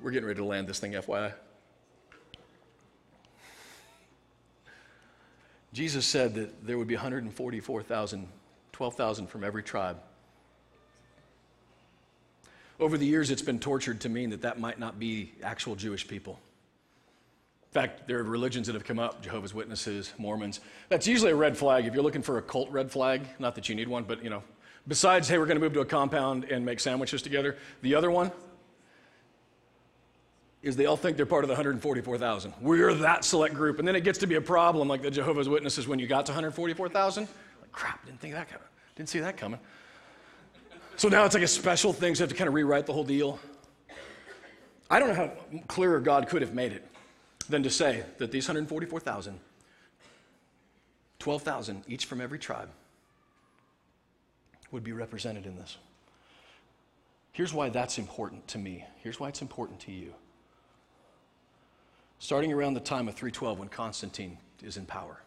We're 0.00 0.10
getting 0.10 0.26
ready 0.26 0.38
to 0.38 0.46
land 0.46 0.66
this 0.66 0.78
thing, 0.78 0.92
FYI. 0.92 1.34
Jesus 5.74 6.06
said 6.06 6.34
that 6.36 6.66
there 6.66 6.78
would 6.78 6.88
be 6.88 6.94
144,000, 6.94 8.28
12,000 8.72 9.26
from 9.26 9.44
every 9.44 9.62
tribe. 9.62 10.00
Over 12.78 12.96
the 12.96 13.04
years, 13.04 13.30
it's 13.30 13.42
been 13.42 13.60
tortured 13.60 14.00
to 14.00 14.08
mean 14.08 14.30
that 14.30 14.40
that 14.40 14.58
might 14.58 14.78
not 14.78 14.98
be 14.98 15.32
actual 15.42 15.76
Jewish 15.76 16.08
people. 16.08 16.40
In 17.70 17.80
fact, 17.80 18.08
there 18.08 18.18
are 18.18 18.24
religions 18.24 18.66
that 18.66 18.72
have 18.72 18.82
come 18.82 18.98
up 18.98 19.22
Jehovah's 19.22 19.54
Witnesses, 19.54 20.12
Mormons. 20.18 20.58
That's 20.88 21.06
usually 21.06 21.30
a 21.30 21.36
red 21.36 21.56
flag. 21.56 21.86
If 21.86 21.94
you're 21.94 22.02
looking 22.02 22.22
for 22.22 22.36
a 22.38 22.42
cult 22.42 22.68
red 22.70 22.90
flag, 22.90 23.22
not 23.38 23.54
that 23.54 23.68
you 23.68 23.76
need 23.76 23.86
one, 23.86 24.02
but 24.02 24.24
you 24.24 24.30
know, 24.30 24.42
besides, 24.88 25.28
hey, 25.28 25.38
we're 25.38 25.46
going 25.46 25.56
to 25.56 25.62
move 25.62 25.74
to 25.74 25.80
a 25.80 25.84
compound 25.84 26.44
and 26.44 26.66
make 26.66 26.80
sandwiches 26.80 27.22
together, 27.22 27.56
the 27.82 27.94
other 27.94 28.10
one 28.10 28.32
is 30.64 30.74
they 30.74 30.86
all 30.86 30.96
think 30.96 31.16
they're 31.16 31.26
part 31.26 31.44
of 31.44 31.48
the 31.48 31.54
144,000. 31.54 32.54
We're 32.60 32.92
that 32.92 33.24
select 33.24 33.54
group. 33.54 33.78
And 33.78 33.86
then 33.86 33.94
it 33.94 34.02
gets 34.02 34.18
to 34.18 34.26
be 34.26 34.34
a 34.34 34.40
problem 34.40 34.88
like 34.88 35.02
the 35.02 35.10
Jehovah's 35.10 35.48
Witnesses 35.48 35.86
when 35.86 36.00
you 36.00 36.08
got 36.08 36.26
to 36.26 36.32
144,000. 36.32 37.22
Like, 37.22 37.70
crap, 37.70 38.04
didn't 38.04 38.20
think 38.20 38.34
that 38.34 38.48
coming. 38.48 38.66
Didn't 38.96 39.10
see 39.10 39.20
that 39.20 39.36
coming. 39.36 39.60
So 40.96 41.08
now 41.08 41.24
it's 41.24 41.34
like 41.34 41.44
a 41.44 41.48
special 41.48 41.92
thing, 41.92 42.16
so 42.16 42.22
you 42.22 42.24
have 42.24 42.30
to 42.30 42.36
kind 42.36 42.48
of 42.48 42.54
rewrite 42.54 42.86
the 42.86 42.92
whole 42.92 43.04
deal. 43.04 43.38
I 44.90 44.98
don't 44.98 45.08
know 45.10 45.14
how 45.14 45.32
clearer 45.68 46.00
God 46.00 46.28
could 46.28 46.42
have 46.42 46.52
made 46.52 46.72
it 46.72 46.84
than 47.50 47.62
to 47.62 47.70
say 47.70 48.04
that 48.18 48.30
these 48.30 48.48
144,000, 48.48 49.38
12,000, 51.18 51.84
each 51.88 52.06
from 52.06 52.20
every 52.20 52.38
tribe, 52.38 52.70
would 54.70 54.84
be 54.84 54.92
represented 54.92 55.46
in 55.46 55.56
this. 55.56 55.76
Here's 57.32 57.52
why 57.52 57.68
that's 57.68 57.98
important 57.98 58.46
to 58.48 58.58
me. 58.58 58.84
Here's 58.98 59.18
why 59.18 59.28
it's 59.28 59.42
important 59.42 59.80
to 59.80 59.92
you. 59.92 60.14
Starting 62.18 62.52
around 62.52 62.74
the 62.74 62.80
time 62.80 63.08
of 63.08 63.14
312, 63.14 63.58
when 63.58 63.68
Constantine 63.68 64.38
is 64.62 64.76
in 64.76 64.86
power 64.86 65.22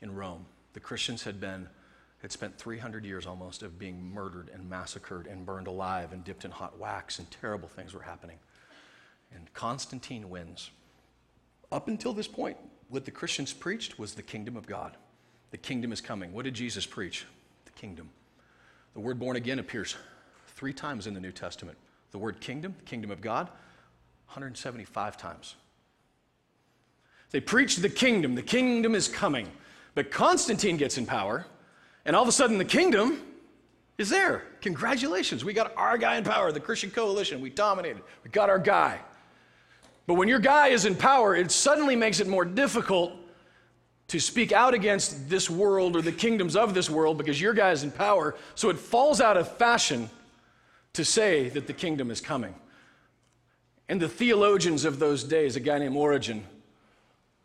in 0.00 0.14
Rome, 0.14 0.46
the 0.72 0.80
Christians 0.80 1.22
had 1.24 1.40
been 1.40 1.68
had 2.22 2.32
spent 2.32 2.56
300 2.56 3.04
years 3.04 3.26
almost 3.26 3.62
of 3.62 3.78
being 3.78 4.02
murdered 4.14 4.50
and 4.54 4.70
massacred 4.70 5.26
and 5.26 5.44
burned 5.44 5.66
alive 5.66 6.10
and 6.14 6.24
dipped 6.24 6.46
in 6.46 6.50
hot 6.50 6.78
wax, 6.78 7.18
and 7.18 7.30
terrible 7.30 7.68
things 7.68 7.92
were 7.92 8.00
happening. 8.00 8.38
And 9.34 9.52
Constantine 9.52 10.30
wins. 10.30 10.70
Up 11.74 11.88
until 11.88 12.12
this 12.12 12.28
point, 12.28 12.56
what 12.88 13.04
the 13.04 13.10
Christians 13.10 13.52
preached 13.52 13.98
was 13.98 14.14
the 14.14 14.22
kingdom 14.22 14.56
of 14.56 14.64
God. 14.64 14.96
The 15.50 15.56
kingdom 15.56 15.90
is 15.90 16.00
coming. 16.00 16.32
What 16.32 16.44
did 16.44 16.54
Jesus 16.54 16.86
preach? 16.86 17.26
The 17.64 17.72
kingdom. 17.72 18.10
The 18.92 19.00
word 19.00 19.18
born 19.18 19.36
again 19.36 19.58
appears 19.58 19.96
three 20.54 20.72
times 20.72 21.08
in 21.08 21.14
the 21.14 21.20
New 21.20 21.32
Testament. 21.32 21.76
The 22.12 22.18
word 22.18 22.40
kingdom, 22.40 22.76
the 22.78 22.84
kingdom 22.84 23.10
of 23.10 23.20
God, 23.20 23.48
175 24.26 25.16
times. 25.16 25.56
They 27.32 27.40
preached 27.40 27.82
the 27.82 27.88
kingdom. 27.88 28.36
The 28.36 28.42
kingdom 28.42 28.94
is 28.94 29.08
coming. 29.08 29.48
But 29.96 30.12
Constantine 30.12 30.76
gets 30.76 30.96
in 30.96 31.06
power, 31.06 31.44
and 32.04 32.14
all 32.14 32.22
of 32.22 32.28
a 32.28 32.32
sudden 32.32 32.56
the 32.56 32.64
kingdom 32.64 33.20
is 33.98 34.08
there. 34.10 34.44
Congratulations. 34.60 35.44
We 35.44 35.52
got 35.52 35.76
our 35.76 35.98
guy 35.98 36.18
in 36.18 36.22
power, 36.22 36.52
the 36.52 36.60
Christian 36.60 36.92
coalition. 36.92 37.40
We 37.40 37.50
dominated. 37.50 38.04
We 38.22 38.30
got 38.30 38.48
our 38.48 38.60
guy. 38.60 39.00
But 40.06 40.14
when 40.14 40.28
your 40.28 40.38
guy 40.38 40.68
is 40.68 40.84
in 40.84 40.94
power, 40.94 41.34
it 41.34 41.50
suddenly 41.50 41.96
makes 41.96 42.20
it 42.20 42.28
more 42.28 42.44
difficult 42.44 43.12
to 44.08 44.20
speak 44.20 44.52
out 44.52 44.74
against 44.74 45.30
this 45.30 45.48
world 45.48 45.96
or 45.96 46.02
the 46.02 46.12
kingdoms 46.12 46.56
of 46.56 46.74
this 46.74 46.90
world 46.90 47.16
because 47.16 47.40
your 47.40 47.54
guy 47.54 47.70
is 47.70 47.82
in 47.82 47.90
power. 47.90 48.34
So 48.54 48.68
it 48.68 48.78
falls 48.78 49.20
out 49.20 49.36
of 49.36 49.56
fashion 49.56 50.10
to 50.92 51.04
say 51.04 51.48
that 51.50 51.66
the 51.66 51.72
kingdom 51.72 52.10
is 52.10 52.20
coming. 52.20 52.54
And 53.88 54.00
the 54.00 54.08
theologians 54.08 54.84
of 54.84 54.98
those 54.98 55.24
days, 55.24 55.56
a 55.56 55.60
guy 55.60 55.78
named 55.78 55.96
Origen, 55.96 56.44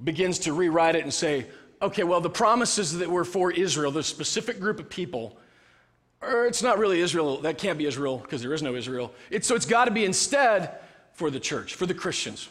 begins 0.04 0.40
to 0.40 0.54
rewrite 0.54 0.96
it 0.96 1.04
and 1.04 1.14
say, 1.14 1.48
okay, 1.82 2.04
well, 2.04 2.22
the 2.22 2.30
promises 2.30 2.98
that 2.98 3.10
were 3.10 3.26
for 3.26 3.52
Israel, 3.52 3.92
the 3.92 4.04
specific 4.04 4.60
group 4.60 4.80
of 4.80 4.90
people, 4.90 5.38
or 6.22 6.46
it's 6.46 6.62
not 6.62 6.78
really 6.78 7.00
Israel, 7.00 7.42
that 7.42 7.58
can't 7.58 7.78
be 7.78 7.86
Israel 7.86 8.18
because 8.18 8.42
there 8.42 8.54
is 8.54 8.62
no 8.62 8.76
Israel. 8.76 9.14
It's, 9.30 9.48
so 9.48 9.56
it's 9.56 9.66
got 9.66 9.86
to 9.86 9.92
be 9.92 10.06
instead 10.06 10.78
for 11.20 11.30
the 11.30 11.40
church, 11.40 11.76
for 11.76 11.86
the 11.86 11.94
Christians. 11.94 12.48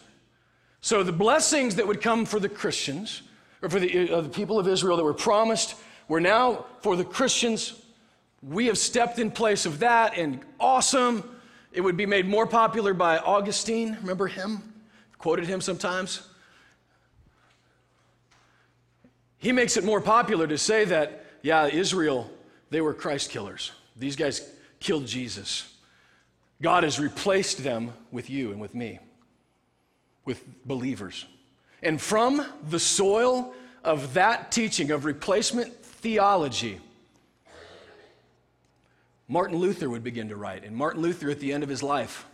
So 0.82 1.02
the 1.02 1.10
blessings 1.10 1.76
that 1.76 1.86
would 1.86 2.02
come 2.02 2.26
for 2.26 2.38
the 2.38 2.50
Christians, 2.50 3.22
or 3.62 3.70
for 3.70 3.80
the, 3.80 4.10
uh, 4.10 4.20
the 4.20 4.28
people 4.28 4.58
of 4.58 4.68
Israel 4.68 4.98
that 4.98 5.04
were 5.04 5.14
promised, 5.14 5.74
were 6.06 6.20
now 6.20 6.66
for 6.82 6.94
the 6.94 7.04
Christians. 7.04 7.80
We 8.42 8.66
have 8.66 8.76
stepped 8.76 9.18
in 9.18 9.30
place 9.30 9.64
of 9.64 9.78
that, 9.78 10.18
and 10.18 10.40
awesome. 10.60 11.24
It 11.72 11.80
would 11.80 11.96
be 11.96 12.04
made 12.04 12.28
more 12.28 12.46
popular 12.46 12.92
by 12.92 13.16
Augustine. 13.16 13.96
Remember 14.02 14.26
him? 14.26 14.62
Quoted 15.16 15.46
him 15.46 15.62
sometimes. 15.62 16.20
He 19.38 19.50
makes 19.50 19.78
it 19.78 19.84
more 19.84 20.02
popular 20.02 20.46
to 20.46 20.58
say 20.58 20.84
that, 20.84 21.24
yeah, 21.40 21.68
Israel, 21.68 22.30
they 22.68 22.82
were 22.82 22.92
Christ 22.92 23.30
killers. 23.30 23.72
These 23.96 24.14
guys 24.14 24.46
killed 24.78 25.06
Jesus. 25.06 25.72
God 26.60 26.82
has 26.82 26.98
replaced 26.98 27.62
them 27.62 27.92
with 28.10 28.28
you 28.28 28.50
and 28.50 28.60
with 28.60 28.74
me, 28.74 28.98
with 30.24 30.44
believers. 30.64 31.24
And 31.82 32.00
from 32.00 32.44
the 32.68 32.80
soil 32.80 33.54
of 33.84 34.14
that 34.14 34.50
teaching 34.50 34.90
of 34.90 35.04
replacement 35.04 35.72
theology, 35.84 36.80
Martin 39.28 39.58
Luther 39.58 39.88
would 39.88 40.02
begin 40.02 40.30
to 40.30 40.36
write. 40.36 40.64
And 40.64 40.74
Martin 40.74 41.02
Luther, 41.02 41.30
at 41.30 41.38
the 41.38 41.52
end 41.52 41.62
of 41.62 41.68
his 41.68 41.82
life, 41.82 42.26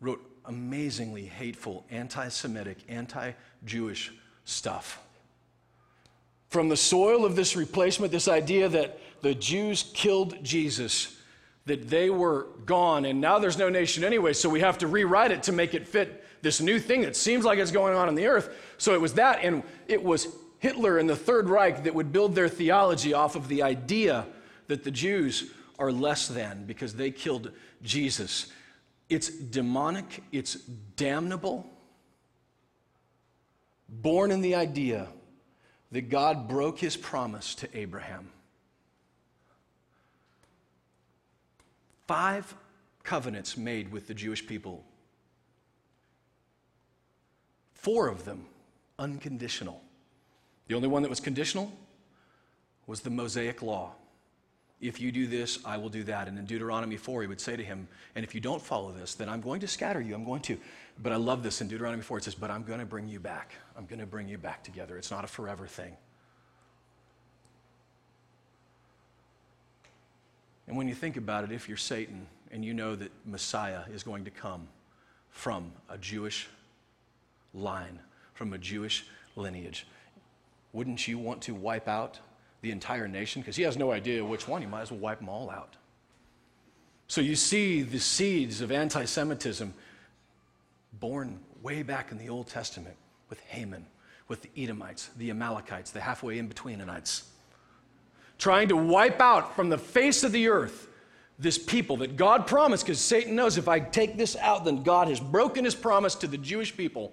wrote 0.00 0.20
amazingly 0.44 1.24
hateful, 1.24 1.86
anti 1.90 2.28
Semitic, 2.28 2.78
anti 2.88 3.32
Jewish 3.64 4.12
stuff. 4.44 5.00
From 6.50 6.68
the 6.68 6.76
soil 6.76 7.24
of 7.24 7.36
this 7.36 7.56
replacement, 7.56 8.12
this 8.12 8.28
idea 8.28 8.68
that 8.68 8.98
the 9.22 9.34
Jews 9.34 9.90
killed 9.94 10.42
Jesus 10.42 11.16
that 11.66 11.88
they 11.88 12.10
were 12.10 12.48
gone 12.66 13.04
and 13.04 13.20
now 13.20 13.38
there's 13.38 13.58
no 13.58 13.68
nation 13.68 14.04
anyway, 14.04 14.32
so 14.32 14.48
we 14.48 14.60
have 14.60 14.78
to 14.78 14.86
rewrite 14.86 15.30
it 15.30 15.44
to 15.44 15.52
make 15.52 15.74
it 15.74 15.86
fit 15.86 16.24
this 16.42 16.60
new 16.60 16.78
thing 16.78 17.02
that 17.02 17.16
seems 17.16 17.44
like 17.44 17.58
it's 17.58 17.70
going 17.70 17.94
on 17.94 18.08
in 18.08 18.14
the 18.14 18.26
earth. 18.26 18.50
So 18.78 18.94
it 18.94 19.00
was 19.00 19.14
that, 19.14 19.44
and 19.44 19.62
it 19.86 20.02
was 20.02 20.28
Hitler 20.58 20.98
and 20.98 21.08
the 21.08 21.16
Third 21.16 21.48
Reich 21.48 21.84
that 21.84 21.94
would 21.94 22.12
build 22.12 22.34
their 22.34 22.48
theology 22.48 23.14
off 23.14 23.36
of 23.36 23.48
the 23.48 23.62
idea 23.62 24.26
that 24.66 24.84
the 24.84 24.90
Jews 24.90 25.50
are 25.78 25.92
less 25.92 26.28
than 26.28 26.64
because 26.64 26.94
they 26.94 27.10
killed 27.10 27.52
Jesus. 27.82 28.52
It's 29.08 29.28
demonic, 29.28 30.22
it's 30.32 30.54
damnable, 30.96 31.66
born 33.88 34.30
in 34.30 34.40
the 34.40 34.54
idea 34.54 35.08
that 35.90 36.08
God 36.08 36.48
broke 36.48 36.78
his 36.78 36.96
promise 36.96 37.54
to 37.56 37.68
Abraham. 37.76 38.30
Five 42.06 42.54
covenants 43.04 43.56
made 43.56 43.90
with 43.92 44.06
the 44.06 44.14
Jewish 44.14 44.46
people. 44.46 44.84
Four 47.74 48.08
of 48.08 48.24
them 48.24 48.46
unconditional. 48.98 49.82
The 50.68 50.74
only 50.74 50.88
one 50.88 51.02
that 51.02 51.08
was 51.08 51.20
conditional 51.20 51.72
was 52.86 53.00
the 53.00 53.10
Mosaic 53.10 53.62
law. 53.62 53.92
If 54.80 55.00
you 55.00 55.12
do 55.12 55.26
this, 55.26 55.58
I 55.64 55.76
will 55.76 55.88
do 55.88 56.02
that. 56.04 56.26
And 56.26 56.36
in 56.38 56.44
Deuteronomy 56.44 56.96
4, 56.96 57.22
he 57.22 57.28
would 57.28 57.40
say 57.40 57.56
to 57.56 57.64
him, 57.64 57.86
And 58.14 58.24
if 58.24 58.34
you 58.34 58.40
don't 58.40 58.60
follow 58.60 58.90
this, 58.90 59.14
then 59.14 59.28
I'm 59.28 59.40
going 59.40 59.60
to 59.60 59.68
scatter 59.68 60.00
you. 60.00 60.14
I'm 60.14 60.24
going 60.24 60.42
to. 60.42 60.58
But 61.00 61.12
I 61.12 61.16
love 61.16 61.42
this 61.42 61.60
in 61.60 61.68
Deuteronomy 61.68 62.02
4. 62.02 62.18
It 62.18 62.24
says, 62.24 62.34
But 62.34 62.50
I'm 62.50 62.64
going 62.64 62.80
to 62.80 62.86
bring 62.86 63.08
you 63.08 63.20
back. 63.20 63.54
I'm 63.76 63.86
going 63.86 64.00
to 64.00 64.06
bring 64.06 64.28
you 64.28 64.38
back 64.38 64.64
together. 64.64 64.98
It's 64.98 65.10
not 65.10 65.22
a 65.24 65.28
forever 65.28 65.66
thing. 65.68 65.96
And 70.66 70.76
when 70.76 70.88
you 70.88 70.94
think 70.94 71.16
about 71.16 71.44
it, 71.44 71.52
if 71.52 71.68
you're 71.68 71.76
Satan 71.76 72.26
and 72.50 72.64
you 72.64 72.74
know 72.74 72.94
that 72.96 73.10
Messiah 73.26 73.82
is 73.92 74.02
going 74.02 74.24
to 74.24 74.30
come 74.30 74.68
from 75.30 75.72
a 75.88 75.98
Jewish 75.98 76.48
line, 77.54 77.98
from 78.34 78.52
a 78.52 78.58
Jewish 78.58 79.06
lineage, 79.36 79.86
wouldn't 80.72 81.06
you 81.06 81.18
want 81.18 81.42
to 81.42 81.54
wipe 81.54 81.88
out 81.88 82.18
the 82.62 82.70
entire 82.70 83.08
nation? 83.08 83.42
Because 83.42 83.56
he 83.56 83.62
has 83.62 83.76
no 83.76 83.90
idea 83.90 84.24
which 84.24 84.46
one. 84.48 84.62
He 84.62 84.68
might 84.68 84.82
as 84.82 84.90
well 84.90 85.00
wipe 85.00 85.18
them 85.18 85.28
all 85.28 85.50
out. 85.50 85.76
So 87.08 87.20
you 87.20 87.36
see 87.36 87.82
the 87.82 87.98
seeds 88.00 88.60
of 88.60 88.72
anti 88.72 89.04
Semitism 89.04 89.74
born 90.98 91.40
way 91.62 91.82
back 91.82 92.12
in 92.12 92.18
the 92.18 92.28
Old 92.28 92.46
Testament 92.46 92.96
with 93.28 93.40
Haman, 93.40 93.84
with 94.28 94.42
the 94.42 94.48
Edomites, 94.56 95.10
the 95.18 95.30
Amalekites, 95.30 95.90
the 95.90 96.00
halfway 96.00 96.38
in 96.38 96.48
betweenites 96.48 97.24
trying 98.42 98.66
to 98.66 98.76
wipe 98.76 99.20
out 99.20 99.54
from 99.54 99.68
the 99.68 99.78
face 99.78 100.24
of 100.24 100.32
the 100.32 100.48
earth 100.48 100.88
this 101.38 101.56
people 101.56 101.98
that 101.98 102.16
God 102.16 102.44
promised, 102.44 102.84
because 102.84 102.98
Satan 102.98 103.36
knows 103.36 103.56
if 103.56 103.68
I 103.68 103.78
take 103.78 104.16
this 104.16 104.34
out, 104.34 104.64
then 104.64 104.82
God 104.82 105.06
has 105.06 105.20
broken 105.20 105.64
his 105.64 105.76
promise 105.76 106.16
to 106.16 106.26
the 106.26 106.38
Jewish 106.38 106.76
people. 106.76 107.12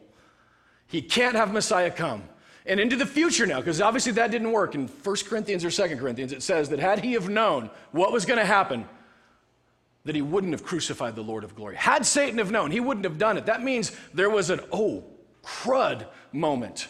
He 0.88 1.04
can't 1.04 1.36
have 1.36 1.54
Messiah 1.54 1.92
come. 1.92 2.24
And 2.66 2.80
into 2.80 2.96
the 2.96 3.06
future 3.06 3.46
now, 3.46 3.60
because 3.60 3.80
obviously 3.80 4.12
that 4.14 4.32
didn't 4.32 4.52
work 4.52 4.74
in 4.74 4.88
1 4.88 5.16
Corinthians 5.28 5.64
or 5.64 5.70
2 5.70 5.98
Corinthians, 5.98 6.32
it 6.32 6.42
says 6.42 6.70
that 6.70 6.80
had 6.80 7.04
he 7.04 7.14
have 7.14 7.30
known 7.30 7.70
what 7.92 8.12
was 8.12 8.26
going 8.26 8.40
to 8.40 8.46
happen, 8.46 8.86
that 10.06 10.16
he 10.16 10.24
wouldn't 10.24 10.54
have 10.54 10.64
crucified 10.64 11.16
the 11.16 11.22
Lord 11.22 11.44
of 11.44 11.56
glory. 11.56 11.76
Had 11.76 12.08
Satan 12.08 12.40
have 12.40 12.50
known, 12.50 12.72
he 12.72 12.80
wouldn't 12.80 13.06
have 13.06 13.20
done 13.20 13.38
it. 13.38 13.46
That 13.46 13.62
means 13.62 13.92
there 14.16 14.32
was 14.32 14.50
an, 14.50 14.62
oh, 14.72 15.04
crud 15.44 16.08
moment 16.32 16.88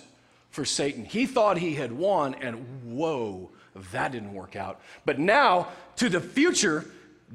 for 0.49 0.63
Satan. 0.63 1.03
He 1.03 1.25
thought 1.25 1.57
he 1.57 1.75
had 1.75 1.91
won, 1.91 2.35
and 2.35 2.85
whoa, 2.85 3.51
that 3.91 4.11
didn't 4.11 4.33
work 4.33 4.55
out. 4.55 4.81
But 5.05 5.19
now, 5.19 5.69
to 5.97 6.09
the 6.09 6.21
future, 6.21 6.85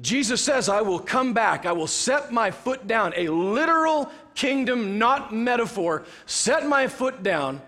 Jesus 0.01 0.41
says, 0.43 0.67
I 0.67 0.81
will 0.81 0.99
come 0.99 1.33
back. 1.33 1.65
I 1.65 1.71
will 1.71 1.87
set 1.87 2.31
my 2.31 2.51
foot 2.51 2.87
down. 2.87 3.13
A 3.15 3.29
literal 3.29 4.11
kingdom, 4.33 4.97
not 4.97 5.33
metaphor. 5.33 6.03
Set 6.25 6.67
my 6.67 6.87
foot 6.87 7.23
down, 7.23 7.61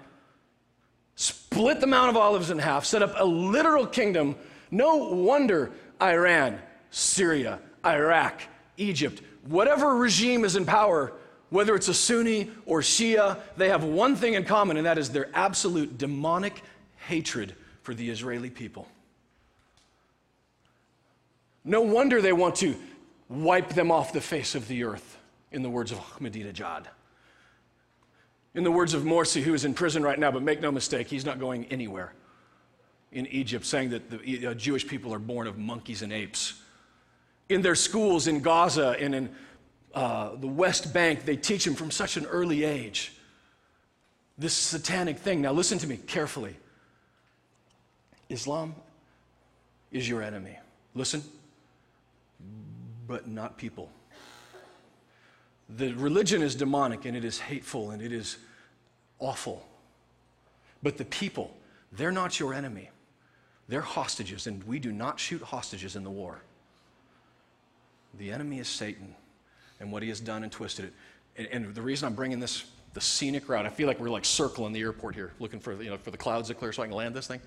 split 1.15 1.80
the 1.80 1.88
Mount 1.88 2.09
of 2.09 2.17
Olives 2.17 2.51
in 2.51 2.59
half, 2.59 2.86
set 2.86 3.01
up 3.01 3.13
a 3.15 3.25
literal 3.25 3.88
kingdom. 3.88 4.36
No 4.69 4.95
wonder 4.95 5.71
Iran, 6.01 6.59
Syria, 6.91 7.59
Iraq, 7.86 8.41
Egypt, 8.75 9.21
whatever 9.47 9.95
regime 9.95 10.43
is 10.43 10.55
in 10.55 10.65
power, 10.65 11.13
whether 11.49 11.75
it's 11.75 11.88
a 11.88 11.93
Sunni 11.93 12.51
or 12.65 12.82
Shia, 12.82 13.38
they 13.55 13.69
have 13.69 13.86
one 13.86 14.17
thing 14.17 14.34
in 14.34 14.43
common, 14.43 14.75
and 14.75 14.86
that 14.86 14.97
is 14.97 15.09
their 15.09 15.30
absolute 15.34 15.97
demonic 15.97 16.61
hatred 17.07 17.55
for 17.88 17.93
the 17.93 18.09
Israeli 18.09 18.49
people. 18.49 18.85
No 21.63 21.79
wonder 21.79 22.21
they 22.21 22.33
want 22.33 22.57
to 22.57 22.75
wipe 23.29 23.69
them 23.69 23.91
off 23.93 24.11
the 24.11 24.19
face 24.19 24.55
of 24.55 24.67
the 24.67 24.83
earth, 24.83 25.17
in 25.53 25.63
the 25.63 25.69
words 25.69 25.93
of 25.93 25.97
Ahmadinejad. 25.99 26.83
In 28.55 28.65
the 28.65 28.71
words 28.71 28.93
of 28.93 29.03
Morsi, 29.03 29.41
who 29.41 29.53
is 29.53 29.63
in 29.63 29.73
prison 29.73 30.03
right 30.03 30.19
now, 30.19 30.31
but 30.31 30.43
make 30.43 30.59
no 30.59 30.69
mistake, 30.69 31.07
he's 31.07 31.23
not 31.23 31.39
going 31.39 31.63
anywhere 31.67 32.11
in 33.13 33.25
Egypt, 33.27 33.65
saying 33.65 33.91
that 33.91 34.09
the 34.09 34.53
Jewish 34.55 34.85
people 34.85 35.13
are 35.13 35.19
born 35.19 35.47
of 35.47 35.57
monkeys 35.57 36.01
and 36.01 36.11
apes. 36.11 36.61
In 37.47 37.61
their 37.61 37.75
schools 37.75 38.27
in 38.27 38.41
Gaza 38.41 38.97
and 38.99 39.15
in 39.15 39.29
uh, 39.93 40.35
the 40.35 40.47
West 40.47 40.93
Bank, 40.93 41.23
they 41.23 41.38
teach 41.38 41.63
them 41.63 41.73
from 41.73 41.89
such 41.89 42.17
an 42.17 42.25
early 42.25 42.65
age 42.65 43.13
this 44.38 44.53
satanic 44.53 45.19
thing. 45.19 45.41
Now, 45.41 45.53
listen 45.53 45.77
to 45.77 45.88
me 45.88 45.95
carefully. 45.95 46.57
Islam 48.30 48.75
is 49.91 50.07
your 50.07 50.21
enemy. 50.21 50.57
Listen, 50.95 51.23
but 53.07 53.28
not 53.28 53.57
people. 53.57 53.89
The 55.69 55.93
religion 55.93 56.41
is 56.41 56.55
demonic 56.55 57.05
and 57.05 57.15
it 57.15 57.25
is 57.25 57.39
hateful 57.39 57.91
and 57.91 58.01
it 58.01 58.11
is 58.11 58.38
awful. 59.19 59.65
But 60.84 60.97
the 60.97 61.05
people, 61.05 61.55
they're 61.91 62.11
not 62.11 62.39
your 62.39 62.53
enemy. 62.53 62.89
They're 63.67 63.82
hostages, 63.82 64.47
and 64.47 64.63
we 64.63 64.80
do 64.80 64.93
not 64.93 65.19
shoot 65.19 65.41
hostages 65.41 65.95
in 65.95 66.03
the 66.03 66.09
war. 66.09 66.39
The 68.17 68.32
enemy 68.32 68.59
is 68.59 68.67
Satan 68.67 69.13
and 69.80 69.91
what 69.91 70.03
he 70.03 70.09
has 70.09 70.19
done 70.19 70.43
and 70.43 70.51
twisted 70.51 70.86
it. 70.86 70.93
And, 71.36 71.65
and, 71.65 71.75
the 71.75 71.82
reason 71.82 72.07
I'm 72.07 72.15
bringing 72.15 72.39
this, 72.39 72.63
the 72.93 73.01
scenic 73.01 73.47
route, 73.49 73.65
I 73.65 73.69
feel 73.69 73.86
like 73.86 73.99
we're 73.99 74.09
like 74.09 74.25
circling 74.25 74.73
the 74.73 74.80
airport 74.80 75.15
here, 75.15 75.34
looking 75.39 75.59
for, 75.59 75.73
you 75.82 75.89
know, 75.89 75.97
for 75.97 76.11
the 76.11 76.17
clouds 76.17 76.47
to 76.47 76.55
clear 76.55 76.71
so 76.71 76.82
I 76.82 76.88
can 76.88 76.95
land 76.95 77.13
this 77.13 77.28
thing. 77.28 77.41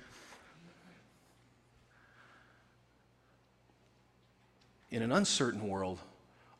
In 4.91 5.03
an 5.03 5.13
uncertain 5.13 5.69
world, 5.69 5.99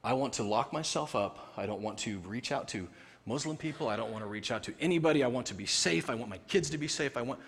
I 0.03 0.13
want 0.13 0.35
to 0.35 0.43
lock 0.43 0.73
myself 0.73 1.15
up. 1.15 1.53
I 1.57 1.67
don't 1.67 1.83
want 1.83 1.99
to 1.99 2.19
reach 2.21 2.53
out 2.53 2.69
to 2.69 2.89
Muslim 3.27 3.57
people. 3.57 3.89
I 3.89 3.97
don't 3.97 4.13
want 4.13 4.25
to 4.25 4.29
reach 4.29 4.51
out 4.51 4.63
to 4.65 4.75
anybody. 4.81 5.23
I 5.23 5.27
want 5.27 5.47
to 5.49 5.55
be 5.55 5.67
safe. 5.67 6.09
I 6.09 6.15
want 6.15 6.31
my 6.31 6.39
kids 6.49 6.71
to 6.71 6.79
be 6.79 6.89
safe. 6.89 7.17
I 7.17 7.23
want. 7.23 7.41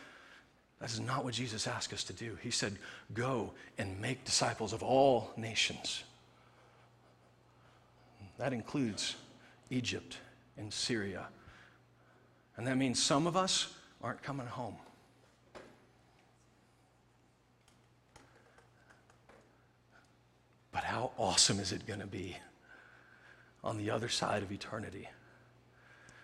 That 0.81 0.91
is 0.91 1.01
not 1.01 1.25
what 1.25 1.35
Jesus 1.35 1.67
asked 1.67 1.93
us 1.93 2.03
to 2.05 2.13
do. 2.13 2.37
He 2.43 2.51
said, 2.51 2.77
Go 3.15 3.53
and 3.79 4.01
make 4.01 4.25
disciples 4.25 4.73
of 4.73 4.83
all 4.83 5.31
nations. 5.37 6.03
That 8.39 8.53
includes 8.53 9.15
Egypt 9.71 10.19
and 10.59 10.73
Syria. 10.73 11.29
And 12.57 12.67
that 12.67 12.77
means 12.77 13.01
some 13.01 13.27
of 13.27 13.37
us 13.37 13.73
aren't 14.03 14.23
coming 14.23 14.47
home. 14.47 14.77
But 20.73 20.85
how 20.85 21.13
awesome 21.19 21.61
is 21.61 21.73
it 21.73 21.87
going 21.87 22.01
to 22.01 22.07
be 22.07 22.37
on 23.63 23.77
the 23.77 23.91
other 23.91 24.09
side 24.09 24.43
of 24.43 24.51
eternity? 24.51 25.09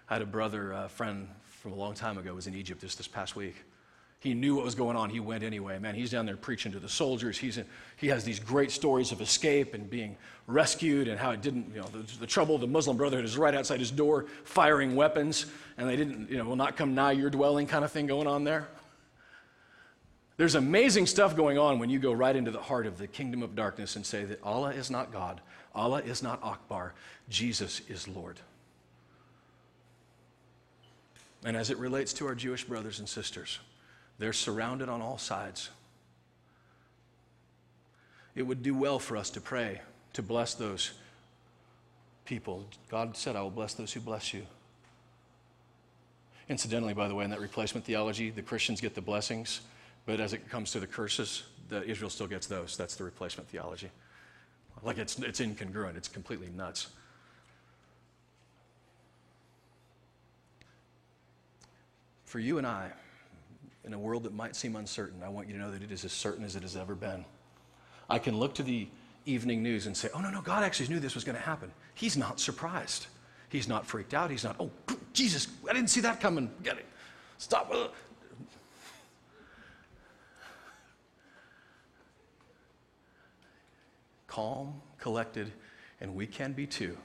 I 0.08 0.14
had 0.14 0.22
a 0.22 0.26
brother, 0.26 0.72
a 0.72 0.88
friend 0.88 1.28
from 1.44 1.72
a 1.72 1.76
long 1.76 1.94
time 1.94 2.16
ago, 2.16 2.34
was 2.34 2.46
in 2.46 2.54
Egypt 2.54 2.80
just 2.80 2.96
this 2.96 3.06
past 3.06 3.36
week. 3.36 3.54
He 4.20 4.34
knew 4.34 4.56
what 4.56 4.64
was 4.64 4.74
going 4.74 4.96
on. 4.96 5.10
He 5.10 5.20
went 5.20 5.44
anyway. 5.44 5.78
Man, 5.78 5.94
he's 5.94 6.10
down 6.10 6.26
there 6.26 6.36
preaching 6.36 6.72
to 6.72 6.80
the 6.80 6.88
soldiers. 6.88 7.38
He's 7.38 7.56
in, 7.56 7.66
he 7.96 8.08
has 8.08 8.24
these 8.24 8.40
great 8.40 8.72
stories 8.72 9.12
of 9.12 9.20
escape 9.20 9.74
and 9.74 9.88
being 9.88 10.16
rescued 10.48 11.06
and 11.06 11.20
how 11.20 11.30
it 11.30 11.40
didn't, 11.40 11.72
you 11.72 11.80
know, 11.80 11.86
the, 11.86 12.18
the 12.18 12.26
trouble, 12.26 12.58
the 12.58 12.66
Muslim 12.66 12.96
Brotherhood 12.96 13.24
is 13.24 13.38
right 13.38 13.54
outside 13.54 13.78
his 13.78 13.92
door 13.92 14.26
firing 14.42 14.96
weapons 14.96 15.46
and 15.76 15.88
they 15.88 15.94
didn't, 15.94 16.28
you 16.30 16.38
know, 16.38 16.44
will 16.44 16.56
not 16.56 16.76
come 16.76 16.96
nigh 16.96 17.12
your 17.12 17.30
dwelling 17.30 17.68
kind 17.68 17.84
of 17.84 17.92
thing 17.92 18.08
going 18.08 18.26
on 18.26 18.42
there. 18.42 18.66
There's 20.38 20.54
amazing 20.54 21.06
stuff 21.06 21.36
going 21.36 21.58
on 21.58 21.80
when 21.80 21.90
you 21.90 21.98
go 21.98 22.12
right 22.12 22.34
into 22.34 22.52
the 22.52 22.62
heart 22.62 22.86
of 22.86 22.96
the 22.96 23.08
kingdom 23.08 23.42
of 23.42 23.56
darkness 23.56 23.96
and 23.96 24.06
say 24.06 24.24
that 24.24 24.42
Allah 24.42 24.70
is 24.70 24.90
not 24.90 25.12
God, 25.12 25.40
Allah 25.74 26.00
is 26.00 26.22
not 26.22 26.42
Akbar, 26.42 26.94
Jesus 27.28 27.82
is 27.88 28.08
Lord. 28.08 28.38
And 31.44 31.56
as 31.56 31.70
it 31.70 31.78
relates 31.78 32.12
to 32.14 32.26
our 32.26 32.34
Jewish 32.34 32.64
brothers 32.64 33.00
and 33.00 33.08
sisters, 33.08 33.58
they're 34.18 34.32
surrounded 34.32 34.88
on 34.88 35.02
all 35.02 35.18
sides. 35.18 35.70
It 38.34 38.42
would 38.42 38.62
do 38.62 38.74
well 38.74 39.00
for 39.00 39.16
us 39.16 39.30
to 39.30 39.40
pray 39.40 39.80
to 40.12 40.22
bless 40.22 40.54
those 40.54 40.92
people. 42.24 42.64
God 42.88 43.16
said, 43.16 43.34
I 43.34 43.42
will 43.42 43.50
bless 43.50 43.74
those 43.74 43.92
who 43.92 44.00
bless 44.00 44.32
you. 44.32 44.46
Incidentally, 46.48 46.94
by 46.94 47.08
the 47.08 47.14
way, 47.14 47.24
in 47.24 47.30
that 47.30 47.40
replacement 47.40 47.84
theology, 47.84 48.30
the 48.30 48.42
Christians 48.42 48.80
get 48.80 48.94
the 48.94 49.00
blessings, 49.00 49.60
but 50.08 50.20
as 50.20 50.32
it 50.32 50.48
comes 50.48 50.72
to 50.72 50.80
the 50.80 50.86
curses, 50.86 51.42
the 51.68 51.84
Israel 51.84 52.08
still 52.08 52.26
gets 52.26 52.46
those. 52.46 52.78
That's 52.78 52.96
the 52.96 53.04
replacement 53.04 53.46
theology. 53.50 53.90
Like 54.82 54.96
it's, 54.96 55.18
it's 55.18 55.38
incongruent, 55.38 55.98
it's 55.98 56.08
completely 56.08 56.48
nuts. 56.56 56.86
For 62.24 62.38
you 62.38 62.56
and 62.56 62.66
I, 62.66 62.90
in 63.84 63.92
a 63.92 63.98
world 63.98 64.22
that 64.22 64.32
might 64.32 64.56
seem 64.56 64.76
uncertain, 64.76 65.22
I 65.22 65.28
want 65.28 65.46
you 65.46 65.52
to 65.52 65.60
know 65.60 65.70
that 65.70 65.82
it 65.82 65.92
is 65.92 66.06
as 66.06 66.12
certain 66.12 66.42
as 66.42 66.56
it 66.56 66.62
has 66.62 66.74
ever 66.74 66.94
been. 66.94 67.26
I 68.08 68.18
can 68.18 68.38
look 68.38 68.54
to 68.54 68.62
the 68.62 68.88
evening 69.26 69.62
news 69.62 69.84
and 69.86 69.94
say, 69.94 70.08
oh, 70.14 70.22
no, 70.22 70.30
no, 70.30 70.40
God 70.40 70.64
actually 70.64 70.88
knew 70.88 71.00
this 71.00 71.16
was 71.16 71.24
going 71.24 71.36
to 71.36 71.42
happen. 71.42 71.70
He's 71.94 72.16
not 72.16 72.40
surprised. 72.40 73.08
He's 73.50 73.68
not 73.68 73.86
freaked 73.86 74.14
out. 74.14 74.30
He's 74.30 74.44
not, 74.44 74.56
oh, 74.58 74.70
Jesus, 75.12 75.48
I 75.68 75.74
didn't 75.74 75.90
see 75.90 76.00
that 76.00 76.18
coming. 76.18 76.50
Get 76.62 76.78
it. 76.78 76.86
Stop. 77.36 77.70
Calm, 84.28 84.80
collected, 84.98 85.50
and 86.00 86.14
we 86.14 86.26
can 86.26 86.52
be 86.52 86.66
too. 86.66 86.96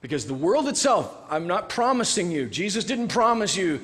Because 0.00 0.26
the 0.26 0.34
world 0.34 0.66
itself, 0.66 1.16
I'm 1.30 1.46
not 1.46 1.68
promising 1.68 2.32
you, 2.32 2.46
Jesus 2.46 2.82
didn't 2.84 3.08
promise 3.08 3.56
you 3.56 3.80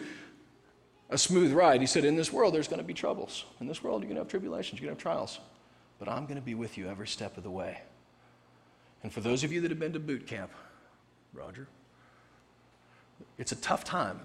a 1.11 1.17
smooth 1.17 1.53
ride. 1.53 1.81
He 1.81 1.87
said, 1.87 2.05
In 2.05 2.17
this 2.17 2.33
world, 2.33 2.53
there's 2.53 2.67
going 2.67 2.81
to 2.81 2.87
be 2.87 2.95
troubles. 2.95 3.45
In 3.61 3.69
this 3.69 3.83
world, 3.83 4.03
you're 4.03 4.09
going 4.09 4.17
to 4.17 4.23
have 4.23 4.29
tribulations, 4.29 4.81
you're 4.81 4.89
going 4.89 4.99
to 4.99 5.01
have 5.01 5.15
trials. 5.15 5.39
But 6.01 6.09
I'm 6.09 6.25
going 6.25 6.37
to 6.37 6.43
be 6.43 6.55
with 6.55 6.77
you 6.77 6.89
every 6.89 7.07
step 7.07 7.37
of 7.37 7.45
the 7.45 7.51
way. 7.51 7.81
And 9.03 9.13
for 9.13 9.21
those 9.21 9.45
of 9.45 9.53
you 9.53 9.61
that 9.61 9.71
have 9.71 9.79
been 9.79 9.93
to 9.93 10.01
boot 10.01 10.27
camp, 10.27 10.51
Roger, 11.33 11.69
it's 13.37 13.53
a 13.53 13.57
tough 13.57 13.85
time 13.85 14.21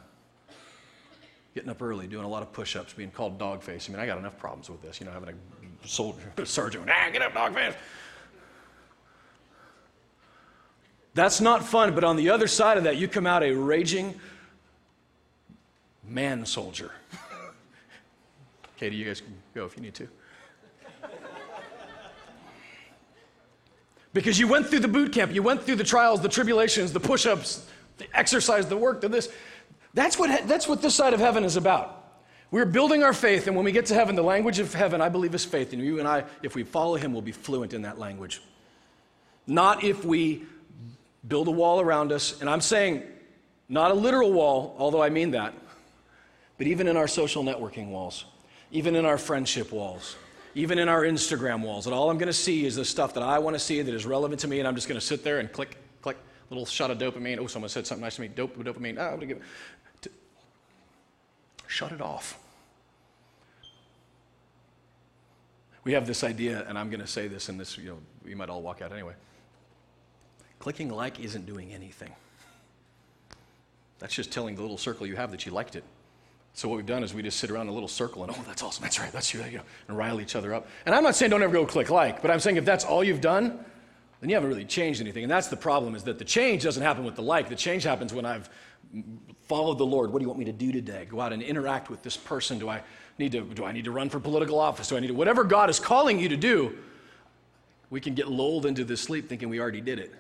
getting 1.54 1.70
up 1.70 1.82
early, 1.82 2.08
doing 2.08 2.26
a 2.26 2.28
lot 2.28 2.42
of 2.42 2.52
push 2.52 2.76
ups, 2.76 2.94
being 2.94 3.12
called 3.12 3.38
dog 3.38 3.62
face. 3.62 3.88
I 3.88 3.92
mean, 3.92 4.02
I 4.02 4.06
got 4.06 4.18
enough 4.18 4.38
problems 4.38 4.70
with 4.70 4.82
this, 4.82 5.00
you 5.00 5.06
know, 5.06 5.12
having 5.12 5.30
a 5.30 5.88
soldier, 5.88 6.32
a 6.38 6.46
sergeant, 6.46 6.90
ah, 6.90 7.10
get 7.12 7.22
up, 7.22 7.34
dog 7.34 7.54
face. 7.54 7.76
That's 11.14 11.42
not 11.42 11.64
fun, 11.64 11.94
but 11.94 12.04
on 12.04 12.16
the 12.16 12.30
other 12.30 12.48
side 12.48 12.78
of 12.78 12.86
that, 12.86 12.98
you 12.98 13.08
come 13.08 13.28
out 13.28 13.44
a 13.44 13.52
raging 13.52 14.20
man 16.08 16.46
soldier. 16.46 16.92
Katie, 18.78 18.96
you 18.96 19.06
guys 19.06 19.22
can 19.22 19.34
go 19.54 19.66
if 19.66 19.76
you 19.76 19.84
need 19.84 19.94
to. 19.96 20.08
Because 24.14 24.40
you 24.40 24.48
went 24.48 24.68
through 24.68 24.80
the 24.80 24.88
boot 24.88 25.12
camp, 25.12 25.34
you 25.34 25.42
went 25.42 25.64
through 25.64 25.76
the 25.76 25.84
trials, 25.84 26.22
the 26.22 26.30
tribulations, 26.30 26.94
the 26.94 27.00
push 27.00 27.26
ups, 27.26 27.66
the 27.98 28.06
exercise, 28.14 28.68
the 28.68 28.78
work, 28.78 29.02
the 29.02 29.10
this. 29.10 29.30
That's 29.96 30.18
what, 30.18 30.48
that's 30.48 30.68
what 30.68 30.82
this 30.82 30.94
side 30.94 31.14
of 31.14 31.20
heaven 31.20 31.44
is 31.44 31.56
about. 31.56 32.00
We're 32.52 32.66
building 32.66 33.02
our 33.02 33.14
faith, 33.14 33.48
and 33.48 33.56
when 33.56 33.66
we 33.66 33.72
get 33.72 33.88
to 33.88 33.96
heaven, 33.96 34.16
the 34.16 34.24
language 34.24 34.60
of 34.60 34.72
heaven, 34.72 35.02
I 35.02 35.10
believe, 35.10 35.34
is 35.34 35.44
faith. 35.44 35.74
And 35.74 35.82
you 35.82 35.98
and 35.98 36.08
I, 36.08 36.26
if 36.44 36.54
we 36.54 36.64
follow 36.64 36.96
him, 36.96 37.12
will 37.12 37.24
be 37.24 37.32
fluent 37.32 37.74
in 37.74 37.82
that 37.82 37.98
language. 37.98 38.44
Not 39.48 39.84
if 39.84 40.06
we 40.06 40.44
build 41.28 41.48
a 41.48 41.52
wall 41.52 41.80
around 41.80 42.12
us. 42.12 42.40
And 42.42 42.50
I'm 42.50 42.62
saying, 42.62 43.04
not 43.70 43.92
a 43.92 43.94
literal 43.94 44.32
wall, 44.32 44.76
although 44.78 45.02
I 45.02 45.10
mean 45.10 45.32
that 45.32 45.54
But 46.58 46.68
even 46.68 46.88
in 46.88 46.98
our 46.98 47.08
social 47.08 47.44
networking 47.44 47.90
walls, 47.90 48.26
even 48.72 48.96
in 48.96 49.06
our 49.06 49.18
friendship 49.18 49.72
walls, 49.72 50.16
even 50.56 50.78
in 50.78 50.88
our 50.88 51.02
Instagram 51.02 51.62
walls, 51.62 51.88
and 51.88 51.96
all 51.96 52.10
I'm 52.10 52.18
going 52.18 52.28
to 52.28 52.34
see 52.34 52.66
is 52.66 52.76
the 52.76 52.86
stuff 52.86 53.14
that 53.16 53.24
I 53.24 53.40
want 53.40 53.56
to 53.56 53.60
see 53.60 53.82
that 53.82 53.94
is 53.94 54.06
relevant 54.06 54.40
to 54.42 54.48
me, 54.48 54.60
and 54.60 54.68
I'm 54.68 54.76
just 54.76 54.88
going 54.88 55.00
to 55.00 55.06
sit 55.06 55.24
there 55.24 55.40
and 55.40 55.52
click, 55.52 55.78
click, 56.02 56.18
little 56.50 56.66
shot 56.66 56.92
of 56.92 57.00
dopamine. 57.00 57.40
Oh, 57.40 57.48
someone 57.48 57.70
said 57.70 57.88
something 57.88 58.04
nice 58.04 58.16
to 58.16 58.22
me. 58.22 58.28
Dope, 58.28 58.56
dopamine. 58.58 58.98
Ah, 59.00 59.10
I'm 59.10 59.16
going 59.16 59.20
to 59.22 59.26
give. 59.26 59.44
Shut 61.68 61.92
it 61.92 62.02
off. 62.02 62.40
We 65.84 65.94
have 65.94 66.06
this 66.06 66.24
idea, 66.24 66.66
and 66.68 66.78
I'm 66.78 66.90
going 66.90 67.02
to 67.02 67.08
say 67.08 67.28
this, 67.28 67.50
and 67.50 67.60
this, 67.60 67.78
you 67.78 67.90
know, 67.90 67.98
you 68.26 68.36
might 68.36 68.50
all 68.50 68.62
walk 68.62 68.82
out 68.82 68.94
anyway. 68.94 69.14
Clicking 70.64 70.88
like 70.88 71.20
isn't 71.20 71.46
doing 71.46 71.74
anything. 71.74 72.10
That's 74.00 74.14
just 74.14 74.32
telling 74.32 74.56
the 74.56 74.62
little 74.62 74.78
circle 74.78 75.06
you 75.06 75.18
have 75.18 75.30
that 75.32 75.46
you 75.46 75.52
liked 75.52 75.76
it. 75.76 75.84
So 76.54 76.70
what 76.70 76.78
we've 76.78 76.86
done 76.86 77.04
is 77.04 77.14
we 77.14 77.22
just 77.22 77.38
sit 77.38 77.52
around 77.52 77.64
in 77.64 77.68
a 77.68 77.74
little 77.74 77.90
circle 77.90 78.24
and, 78.24 78.32
oh, 78.34 78.44
that's 78.48 78.64
awesome, 78.64 78.82
that's 78.82 78.98
right, 78.98 79.12
that's 79.12 79.34
you, 79.34 79.44
you 79.44 79.58
know, 79.58 79.64
and 79.90 79.98
rile 79.98 80.22
each 80.22 80.38
other 80.38 80.54
up. 80.54 80.70
And 80.86 80.96
I'm 80.96 81.04
not 81.04 81.18
saying 81.18 81.32
don't 81.32 81.44
ever 81.44 81.52
go 81.52 81.66
click 81.66 81.90
like, 81.90 82.22
but 82.22 82.32
I'm 82.32 82.40
saying 82.40 82.56
if 82.56 82.64
that's 82.64 82.86
all 82.86 83.04
you've 83.04 83.20
done, 83.20 83.60
then 84.22 84.30
you 84.30 84.36
haven't 84.38 84.48
really 84.48 84.64
changed 84.64 85.02
anything. 85.02 85.24
And 85.24 85.30
that's 85.30 85.50
the 85.50 85.58
problem 85.58 85.96
is 85.96 86.04
that 86.04 86.18
the 86.18 86.24
change 86.24 86.64
doesn't 86.64 86.82
happen 86.82 87.04
with 87.04 87.16
the 87.16 87.24
like. 87.24 87.50
The 87.50 87.58
change 87.58 87.84
happens 87.84 88.14
when 88.14 88.26
I've 88.26 88.50
followed 89.50 89.78
the 89.78 89.86
Lord. 89.86 90.14
What 90.14 90.20
do 90.20 90.24
you 90.24 90.30
want 90.30 90.40
me 90.40 90.46
to 90.46 90.54
do 90.54 90.72
today? 90.72 91.06
Go 91.10 91.20
out 91.20 91.34
and 91.34 91.44
interact 91.44 91.90
with 91.90 92.04
this 92.04 92.16
person. 92.16 92.58
Do 92.58 92.70
I 92.70 92.84
need 93.20 93.34
to, 93.34 93.42
do 93.42 93.66
I 93.66 93.74
need 93.74 93.84
to 93.84 93.92
run 93.92 94.08
for 94.08 94.22
political 94.22 94.60
office? 94.60 94.88
Do 94.88 94.96
I 94.96 95.02
need 95.02 95.08
to, 95.08 95.14
whatever 95.14 95.44
God 95.44 95.70
is 95.70 95.82
calling 95.82 96.20
you 96.20 96.30
to 96.30 96.38
do, 96.38 96.78
we 97.90 98.00
can 98.00 98.14
get 98.14 98.30
lulled 98.30 98.66
into 98.66 98.86
this 98.86 99.02
sleep 99.02 99.28
thinking 99.28 99.50
we 99.50 99.60
already 99.60 99.82
did 99.82 100.00
it 100.00 100.14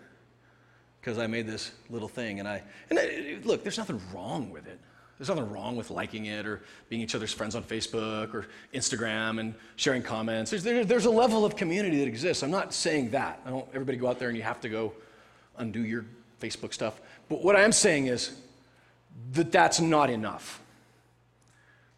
because 1.03 1.19
I 1.19 1.27
made 1.27 1.45
this 1.45 1.71
little 1.89 2.07
thing. 2.07 2.39
And 2.39 2.47
I, 2.47 2.61
and 2.89 2.97
I, 2.97 3.37
look, 3.43 3.61
there's 3.61 3.77
nothing 3.77 3.99
wrong 4.13 4.49
with 4.51 4.65
it. 4.67 4.79
There's 5.17 5.27
nothing 5.27 5.51
wrong 5.51 5.75
with 5.75 5.91
liking 5.91 6.27
it 6.27 6.45
or 6.45 6.61
being 6.87 7.01
each 7.01 7.13
other's 7.13 7.33
friends 7.33 7.55
on 7.55 7.63
Facebook 7.63 8.33
or 8.33 8.47
Instagram 8.73 9.41
and 9.41 9.53
sharing 9.75 10.01
comments. 10.01 10.51
There's, 10.51 10.63
there, 10.63 10.85
there's 10.85 11.05
a 11.05 11.11
level 11.11 11.43
of 11.43 11.57
community 11.57 11.99
that 11.99 12.07
exists. 12.07 12.41
I'm 12.41 12.51
not 12.51 12.73
saying 12.73 13.11
that. 13.11 13.41
I 13.45 13.49
don't 13.49 13.67
everybody 13.73 13.97
go 13.97 14.07
out 14.07 14.17
there 14.17 14.29
and 14.29 14.37
you 14.37 14.43
have 14.43 14.61
to 14.61 14.69
go 14.69 14.93
undo 15.57 15.81
your 15.81 16.05
Facebook 16.41 16.73
stuff. 16.73 16.99
But 17.27 17.43
what 17.43 17.57
I 17.57 17.63
am 17.63 17.73
saying 17.73 18.07
is 18.07 18.39
that 19.33 19.51
that's 19.51 19.81
not 19.81 20.09
enough. 20.09 20.61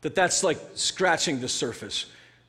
That 0.02 0.16
that's 0.16 0.44
like 0.44 0.58
scratching 0.74 1.42
the 1.42 1.48
surface. 1.48 2.08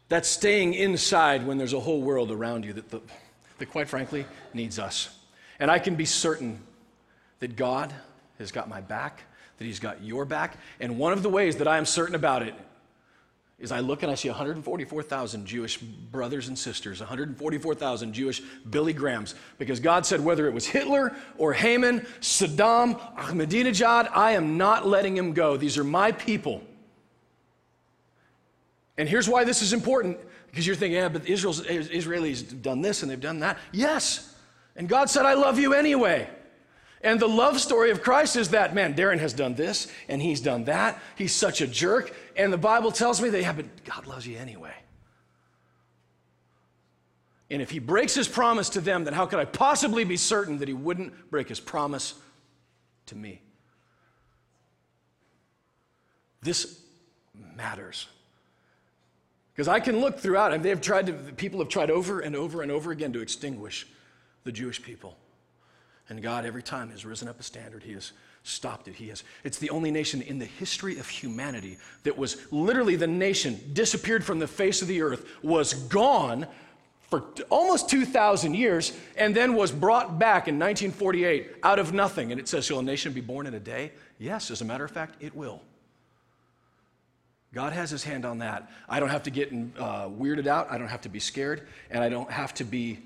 That's 0.09 0.29
staying 0.29 0.73
inside 0.73 1.47
when 1.47 1.59
there's 1.59 1.75
a 1.75 1.81
whole 1.81 2.01
world 2.01 2.31
around 2.31 2.65
you 2.65 2.73
that, 2.73 2.91
the, 2.91 3.01
that 3.59 3.67
quite 3.67 3.89
frankly 3.89 4.25
needs 4.55 4.79
us. 4.79 5.16
And 5.59 5.71
I 5.71 5.79
can 5.79 5.95
be 5.95 6.05
certain 6.05 6.61
that 7.41 7.57
God 7.57 7.95
has 8.39 8.53
got 8.53 8.69
my 8.69 8.81
back 8.81 9.23
that 9.59 9.65
He's 9.65 9.81
got 9.81 10.03
your 10.03 10.25
back. 10.25 10.57
And 10.81 10.99
one 10.99 11.13
of 11.13 11.23
the 11.23 11.29
ways 11.29 11.57
that 11.57 11.69
I 11.69 11.79
am 11.79 11.87
certain 11.87 12.15
about 12.15 12.43
it 12.43 12.55
is 13.59 13.73
I 13.73 13.81
look 13.81 14.03
and 14.03 14.13
I 14.13 14.17
see 14.17 14.29
144,000 14.29 15.47
Jewish 15.47 15.79
brothers 15.79 16.49
and 16.49 16.59
sisters, 16.59 17.01
144,000 17.01 18.13
Jewish 18.13 18.43
Billy 18.69 18.93
Grahams, 18.93 19.35
because 19.59 19.81
God 19.81 20.05
said 20.05 20.23
whether 20.23 20.47
it 20.47 20.53
was 20.53 20.67
Hitler 20.67 21.17
or 21.39 21.55
Haman, 21.55 22.01
Saddam, 22.21 23.01
Ahmadinejad, 23.17 24.11
I 24.13 24.33
am 24.33 24.59
not 24.59 24.87
letting 24.87 25.17
him 25.17 25.33
go. 25.33 25.57
These 25.57 25.79
are 25.79 25.85
my 25.85 26.13
people. 26.13 26.63
And 28.99 29.09
here's 29.09 29.29
why 29.29 29.45
this 29.45 29.63
is 29.63 29.73
important, 29.73 30.19
because 30.51 30.67
you're 30.67 30.77
thinking, 30.77 30.99
yeah, 30.99 31.09
but 31.09 31.27
Israel's, 31.27 31.63
Israelis 31.63 32.51
have 32.51 32.61
done 32.63 32.83
this 32.83 33.03
and 33.03 33.11
they've 33.11 33.19
done 33.19 33.41
that. 33.41 33.57
Yes. 33.73 34.36
And 34.77 34.89
God 34.89 35.09
said, 35.11 35.25
I 35.25 35.35
love 35.35 35.59
you 35.59 35.73
anyway. 35.73 36.29
And 37.01 37.21
the 37.21 37.29
love 37.29 37.61
story 37.61 37.91
of 37.91 38.03
Christ 38.03 38.37
is 38.37 38.51
that, 38.51 38.75
man, 38.75 38.95
Darren 38.95 39.19
has 39.19 39.33
done 39.33 39.55
this 39.55 39.87
and 40.09 40.21
he's 40.21 40.41
done 40.41 40.65
that. 40.65 41.01
He's 41.17 41.35
such 41.35 41.61
a 41.61 41.67
jerk. 41.67 42.15
And 42.37 42.53
the 42.53 42.59
Bible 42.59 42.91
tells 42.91 43.21
me 43.21 43.29
that, 43.31 43.41
yeah, 43.41 43.53
but 43.53 43.85
God 43.85 44.07
loves 44.07 44.27
you 44.27 44.37
anyway. 44.37 44.75
And 47.49 47.63
if 47.63 47.71
he 47.71 47.79
breaks 47.79 48.15
his 48.15 48.27
promise 48.27 48.71
to 48.71 48.81
them, 48.81 49.05
then 49.05 49.15
how 49.15 49.25
could 49.27 49.39
I 49.39 49.45
possibly 49.45 50.05
be 50.05 50.17
certain 50.17 50.59
that 50.59 50.69
he 50.69 50.75
wouldn't 50.75 51.31
break 51.31 51.49
his 51.49 51.61
promise 51.61 52.15
to 53.07 53.15
me? 53.15 53.41
This 56.43 56.81
matters. 57.57 58.09
Because 59.55 59.69
I 59.69 59.81
can 59.81 60.01
look 60.01 60.19
throughout, 60.19 60.53
and 60.53 60.63
they've 60.63 60.81
tried 60.81 61.07
to, 61.07 61.13
people 61.13 61.61
have 61.61 61.69
tried 61.69 61.91
over 61.91 62.21
and 62.21 62.35
over 62.35 62.63
and 62.63 62.73
over 62.73 62.91
again 62.91 63.13
to 63.13 63.21
extinguish 63.21 63.87
the 64.47 64.53
Jewish 64.53 64.81
people. 64.81 65.17
And 66.09 66.23
God, 66.23 66.47
every 66.47 66.63
time, 66.63 66.91
has 66.91 67.05
risen 67.05 67.29
up 67.29 67.39
a 67.39 67.43
standard. 67.43 67.83
He 67.83 67.93
has 67.93 68.13
stopped 68.45 68.89
it. 68.89 68.95
He 68.95 69.09
has. 69.09 69.25
It's 69.45 69.59
the 69.59 69.71
only 69.71 69.91
nation 69.91 70.23
in 70.23 70.39
the 70.39 70.45
history 70.45 70.99
of 70.99 71.09
humanity 71.09 71.79
that 72.05 72.17
was 72.17 72.51
literally 72.53 72.97
the 72.97 73.09
nation 73.09 73.61
disappeared 73.73 74.25
from 74.25 74.39
the 74.39 74.47
face 74.47 74.81
of 74.83 74.89
the 74.89 75.03
earth, 75.03 75.27
was 75.43 75.75
gone 75.75 76.47
for 77.11 77.25
almost 77.51 77.91
2,000 77.91 78.55
years, 78.55 78.93
and 79.17 79.35
then 79.35 79.55
was 79.55 79.71
brought 79.71 80.19
back 80.19 80.49
in 80.49 80.59
1948 80.59 81.57
out 81.63 81.79
of 81.79 81.93
nothing. 81.93 82.31
And 82.31 82.41
it 82.41 82.49
says, 82.49 82.65
Shall 82.65 82.79
a 82.79 82.83
nation 82.83 83.13
be 83.13 83.21
born 83.21 83.47
in 83.47 83.55
a 83.55 83.61
day? 83.61 83.93
Yes, 84.19 84.51
as 84.51 84.61
a 84.61 84.65
matter 84.65 84.85
of 84.85 84.91
fact, 84.91 85.17
it 85.21 85.35
will. 85.35 85.61
God 87.53 87.73
has 87.73 87.91
his 87.91 88.05
hand 88.05 88.25
on 88.25 88.39
that. 88.39 88.71
I 88.89 89.01
don't 89.01 89.09
have 89.09 89.23
to 89.25 89.31
get 89.31 89.51
uh, 89.51 90.09
weirded 90.09 90.47
out. 90.47 90.71
I 90.71 90.79
don't 90.79 90.89
have 90.89 91.01
to 91.03 91.09
be 91.09 91.21
scared. 91.21 91.67
And 91.91 92.03
I 92.03 92.09
don't 92.09 92.31
have 92.31 92.53
to 92.55 92.65
be 92.65 93.01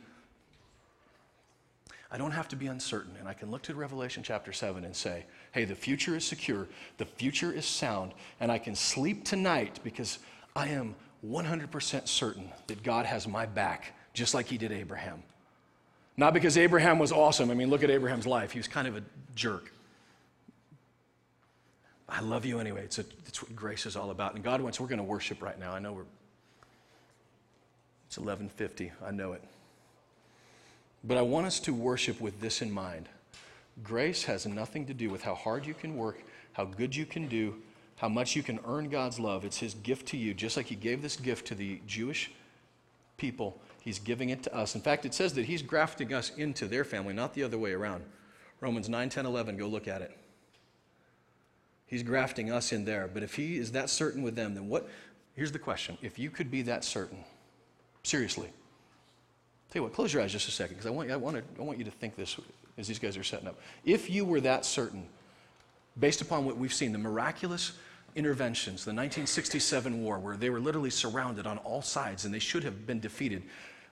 I 2.12 2.18
don't 2.18 2.32
have 2.32 2.48
to 2.48 2.56
be 2.56 2.66
uncertain. 2.66 3.14
And 3.18 3.28
I 3.28 3.34
can 3.34 3.50
look 3.50 3.62
to 3.62 3.74
Revelation 3.74 4.22
chapter 4.22 4.52
7 4.52 4.84
and 4.84 4.94
say, 4.94 5.24
hey, 5.52 5.64
the 5.64 5.74
future 5.74 6.16
is 6.16 6.24
secure, 6.24 6.66
the 6.98 7.04
future 7.04 7.52
is 7.52 7.64
sound, 7.64 8.12
and 8.40 8.50
I 8.50 8.58
can 8.58 8.74
sleep 8.74 9.24
tonight 9.24 9.78
because 9.84 10.18
I 10.56 10.68
am 10.68 10.94
100% 11.26 12.08
certain 12.08 12.50
that 12.66 12.82
God 12.82 13.06
has 13.06 13.28
my 13.28 13.46
back, 13.46 13.94
just 14.12 14.34
like 14.34 14.46
He 14.46 14.58
did 14.58 14.72
Abraham. 14.72 15.22
Not 16.16 16.34
because 16.34 16.58
Abraham 16.58 16.98
was 16.98 17.12
awesome. 17.12 17.50
I 17.50 17.54
mean, 17.54 17.70
look 17.70 17.82
at 17.82 17.90
Abraham's 17.90 18.26
life. 18.26 18.50
He 18.50 18.58
was 18.58 18.68
kind 18.68 18.88
of 18.88 18.96
a 18.96 19.02
jerk. 19.34 19.72
I 22.08 22.20
love 22.20 22.44
you 22.44 22.58
anyway. 22.58 22.82
It's, 22.82 22.98
a, 22.98 23.04
it's 23.26 23.40
what 23.40 23.54
grace 23.54 23.86
is 23.86 23.94
all 23.94 24.10
about. 24.10 24.34
And 24.34 24.42
God 24.42 24.60
wants, 24.60 24.80
we're 24.80 24.88
going 24.88 24.98
to 24.98 25.04
worship 25.04 25.40
right 25.40 25.58
now. 25.58 25.72
I 25.72 25.78
know 25.78 25.92
we're, 25.92 26.04
it's 28.08 28.18
1150. 28.18 28.90
I 29.06 29.12
know 29.12 29.32
it. 29.32 29.42
But 31.02 31.16
I 31.16 31.22
want 31.22 31.46
us 31.46 31.60
to 31.60 31.72
worship 31.72 32.20
with 32.20 32.40
this 32.40 32.60
in 32.60 32.70
mind. 32.70 33.08
Grace 33.82 34.24
has 34.24 34.46
nothing 34.46 34.86
to 34.86 34.94
do 34.94 35.08
with 35.08 35.22
how 35.22 35.34
hard 35.34 35.64
you 35.64 35.74
can 35.74 35.96
work, 35.96 36.22
how 36.52 36.64
good 36.64 36.94
you 36.94 37.06
can 37.06 37.28
do, 37.28 37.56
how 37.96 38.08
much 38.08 38.36
you 38.36 38.42
can 38.42 38.60
earn 38.66 38.88
God's 38.88 39.18
love. 39.18 39.44
It's 39.44 39.58
His 39.58 39.74
gift 39.74 40.06
to 40.08 40.16
you, 40.16 40.34
just 40.34 40.56
like 40.56 40.66
He 40.66 40.74
gave 40.74 41.00
this 41.02 41.16
gift 41.16 41.46
to 41.48 41.54
the 41.54 41.80
Jewish 41.86 42.30
people. 43.16 43.60
He's 43.80 43.98
giving 43.98 44.30
it 44.30 44.42
to 44.42 44.54
us. 44.54 44.74
In 44.74 44.80
fact, 44.82 45.06
it 45.06 45.14
says 45.14 45.32
that 45.34 45.46
He's 45.46 45.62
grafting 45.62 46.12
us 46.12 46.32
into 46.36 46.66
their 46.66 46.84
family, 46.84 47.14
not 47.14 47.34
the 47.34 47.42
other 47.42 47.58
way 47.58 47.72
around. 47.72 48.04
Romans 48.60 48.88
9, 48.88 49.08
10, 49.08 49.24
11, 49.24 49.56
go 49.56 49.66
look 49.66 49.88
at 49.88 50.02
it. 50.02 50.16
He's 51.86 52.02
grafting 52.02 52.52
us 52.52 52.72
in 52.72 52.84
there. 52.84 53.08
But 53.12 53.22
if 53.22 53.34
He 53.34 53.56
is 53.56 53.72
that 53.72 53.88
certain 53.88 54.22
with 54.22 54.36
them, 54.36 54.54
then 54.54 54.68
what? 54.68 54.88
Here's 55.34 55.52
the 55.52 55.58
question 55.58 55.96
if 56.02 56.18
you 56.18 56.30
could 56.30 56.50
be 56.50 56.62
that 56.62 56.84
certain, 56.84 57.24
seriously, 58.02 58.50
Tell 59.70 59.80
you 59.80 59.84
what, 59.84 59.92
close 59.92 60.12
your 60.12 60.22
eyes 60.22 60.32
just 60.32 60.48
a 60.48 60.50
second, 60.50 60.76
because 60.76 60.86
I 60.86 60.90
want, 60.90 61.10
I, 61.10 61.16
want 61.16 61.36
to, 61.36 61.42
I 61.60 61.64
want 61.64 61.78
you 61.78 61.84
to 61.84 61.90
think 61.90 62.16
this 62.16 62.36
as 62.76 62.88
these 62.88 62.98
guys 62.98 63.16
are 63.16 63.22
setting 63.22 63.46
up. 63.46 63.58
If 63.84 64.10
you 64.10 64.24
were 64.24 64.40
that 64.40 64.64
certain, 64.64 65.06
based 65.98 66.20
upon 66.20 66.44
what 66.44 66.56
we've 66.56 66.74
seen, 66.74 66.92
the 66.92 66.98
miraculous 66.98 67.72
interventions, 68.16 68.84
the 68.84 68.90
1967 68.90 70.02
war, 70.02 70.18
where 70.18 70.36
they 70.36 70.50
were 70.50 70.58
literally 70.58 70.90
surrounded 70.90 71.46
on 71.46 71.58
all 71.58 71.82
sides 71.82 72.24
and 72.24 72.34
they 72.34 72.40
should 72.40 72.64
have 72.64 72.84
been 72.84 72.98
defeated, 72.98 73.44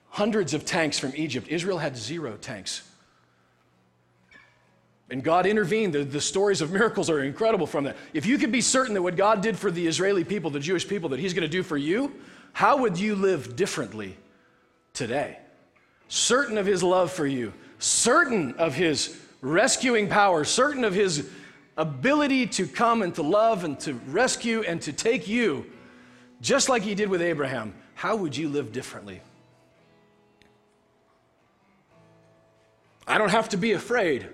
hundreds 0.09 0.53
of 0.53 0.65
tanks 0.65 0.99
from 0.99 1.13
Egypt, 1.15 1.47
Israel 1.49 1.79
had 1.79 1.97
zero 1.97 2.37
tanks. 2.37 2.83
And 5.11 5.23
God 5.23 5.47
intervened. 5.47 5.95
The, 5.95 6.05
the 6.05 6.21
stories 6.21 6.61
of 6.61 6.71
miracles 6.73 7.09
are 7.09 7.23
incredible 7.23 7.67
from 7.67 7.85
that. 7.85 7.97
If 8.13 8.27
you 8.27 8.37
could 8.37 8.53
be 8.53 8.61
certain 8.61 8.95
that 8.95 9.03
what 9.03 9.17
God 9.17 9.43
did 9.43 9.57
for 9.57 9.71
the 9.71 9.87
Israeli 9.87 10.25
people, 10.25 10.51
the 10.51 10.61
Jewish 10.61 10.87
people, 10.87 11.11
that 11.11 11.21
He's 11.21 11.33
going 11.33 11.43
to 11.43 11.49
do 11.49 11.63
for 11.63 11.77
you, 11.77 12.15
how 12.53 12.79
would 12.79 12.99
you 12.99 13.15
live 13.15 13.55
differently 13.57 14.17
today? 14.93 15.39
Certain 16.09 16.59
of 16.59 16.67
his 16.67 16.83
love 16.83 17.13
for 17.13 17.27
you, 17.27 17.53
certain 17.79 18.55
of 18.55 18.75
his 18.75 19.19
rescuing 19.41 20.09
power, 20.09 20.45
certain 20.45 20.85
of 20.85 20.95
his 20.95 21.29
ability 21.77 22.47
to 22.47 22.67
come 22.67 23.03
and 23.03 23.15
to 23.15 23.23
love 23.23 23.65
and 23.65 23.79
to 23.81 23.95
rescue 24.09 24.63
and 24.63 24.83
to 24.83 24.93
take 24.93 25.29
you, 25.29 25.65
just 26.41 26.69
like 26.69 26.83
he 26.83 26.95
did 26.95 27.09
with 27.09 27.23
Abraham, 27.23 27.75
how 27.95 28.17
would 28.17 28.37
you 28.37 28.49
live 28.49 28.73
differently? 28.73 29.21
I 33.07 33.17
don't 33.19 33.31
have 33.31 33.51
to 33.51 33.57
be 33.57 33.73
afraid. 33.73 34.29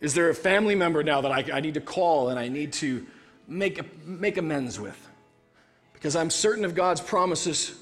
Is 0.00 0.14
there 0.14 0.30
a 0.30 0.34
family 0.34 0.74
member 0.74 1.04
now 1.04 1.20
that 1.20 1.30
I, 1.30 1.44
I 1.52 1.60
need 1.60 1.74
to 1.74 1.80
call 1.80 2.30
and 2.30 2.38
I 2.38 2.48
need 2.48 2.72
to 2.74 3.06
make, 3.46 4.04
make 4.04 4.36
amends 4.36 4.80
with? 4.80 4.98
Because 5.92 6.16
I'm 6.16 6.28
certain 6.28 6.64
of 6.64 6.74
God's 6.74 7.00
promises 7.00 7.72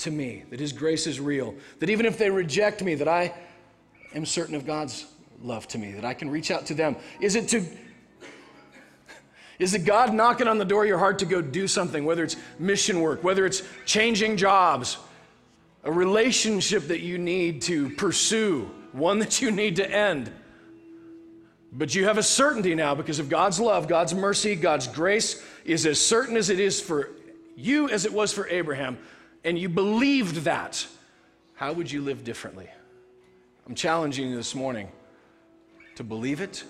to 0.00 0.10
me, 0.10 0.44
that 0.50 0.60
His 0.60 0.72
grace 0.72 1.06
is 1.06 1.20
real, 1.20 1.54
that 1.78 1.90
even 1.90 2.06
if 2.06 2.18
they 2.18 2.30
reject 2.30 2.82
me, 2.82 2.94
that 2.96 3.08
I 3.08 3.32
am 4.14 4.26
certain 4.26 4.54
of 4.54 4.66
God's 4.66 5.06
love 5.42 5.66
to 5.68 5.78
me, 5.78 5.92
that 5.92 6.04
I 6.04 6.14
can 6.14 6.30
reach 6.30 6.50
out 6.50 6.66
to 6.66 6.74
them? 6.74 6.96
Is 7.20 7.34
it 7.34 7.48
to 7.48 7.64
Is 9.58 9.74
it 9.74 9.84
God 9.84 10.14
knocking 10.14 10.48
on 10.48 10.56
the 10.56 10.64
door 10.64 10.82
of 10.84 10.88
your 10.88 10.98
heart 10.98 11.18
to 11.18 11.26
go 11.26 11.42
do 11.42 11.68
something, 11.68 12.06
whether 12.06 12.24
it's 12.24 12.36
mission 12.58 13.00
work, 13.00 13.22
whether 13.22 13.44
it's 13.44 13.62
changing 13.84 14.38
jobs, 14.38 14.96
a 15.84 15.92
relationship 15.92 16.88
that 16.88 17.00
you 17.00 17.18
need 17.18 17.60
to 17.62 17.90
pursue, 17.90 18.70
one 18.92 19.18
that 19.18 19.42
you 19.42 19.50
need 19.50 19.76
to 19.76 19.90
end? 19.90 20.32
But 21.72 21.94
you 21.94 22.06
have 22.06 22.16
a 22.16 22.22
certainty 22.22 22.74
now 22.74 22.94
because 22.94 23.18
of 23.18 23.28
God's 23.28 23.60
love, 23.60 23.86
God's 23.86 24.14
mercy, 24.14 24.56
God's 24.56 24.86
grace 24.86 25.44
is 25.64 25.84
as 25.84 26.00
certain 26.00 26.36
as 26.36 26.48
it 26.50 26.58
is 26.58 26.80
for 26.80 27.10
you 27.54 27.88
as 27.90 28.06
it 28.06 28.12
was 28.12 28.32
for 28.32 28.48
Abraham, 28.48 28.98
and 29.44 29.58
you 29.58 29.68
believed 29.68 30.36
that. 30.44 30.86
How 31.54 31.72
would 31.72 31.90
you 31.90 32.00
live 32.00 32.24
differently? 32.24 32.68
I'm 33.66 33.74
challenging 33.74 34.30
you 34.30 34.36
this 34.36 34.54
morning 34.54 34.88
to 35.96 36.04
believe 36.04 36.40
it 36.40 36.64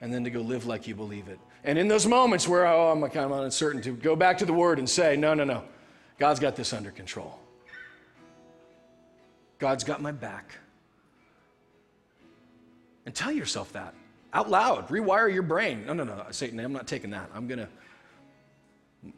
and 0.00 0.12
then 0.12 0.24
to 0.24 0.30
go 0.30 0.40
live 0.40 0.66
like 0.66 0.88
you 0.88 0.94
believe 0.94 1.28
it. 1.28 1.38
And 1.64 1.78
in 1.78 1.86
those 1.86 2.06
moments 2.06 2.48
where, 2.48 2.66
oh, 2.66 2.90
I'm 2.90 3.00
kind 3.10 3.30
of 3.30 3.32
uncertain, 3.32 3.82
to 3.82 3.92
go 3.92 4.16
back 4.16 4.38
to 4.38 4.44
the 4.44 4.52
Word 4.52 4.78
and 4.78 4.88
say, 4.88 5.16
no, 5.16 5.34
no, 5.34 5.44
no, 5.44 5.62
God's 6.18 6.40
got 6.40 6.56
this 6.56 6.72
under 6.72 6.90
control. 6.90 7.38
God's 9.58 9.84
got 9.84 10.02
my 10.02 10.10
back. 10.10 10.56
And 13.06 13.14
tell 13.14 13.30
yourself 13.30 13.72
that 13.74 13.94
out 14.32 14.50
loud. 14.50 14.88
Rewire 14.88 15.32
your 15.32 15.42
brain. 15.42 15.84
No, 15.86 15.92
no, 15.92 16.04
no, 16.04 16.24
Satan, 16.30 16.58
I'm 16.58 16.72
not 16.72 16.86
taking 16.86 17.10
that. 17.10 17.30
I'm 17.34 17.46
going 17.46 17.58
to, 17.58 17.68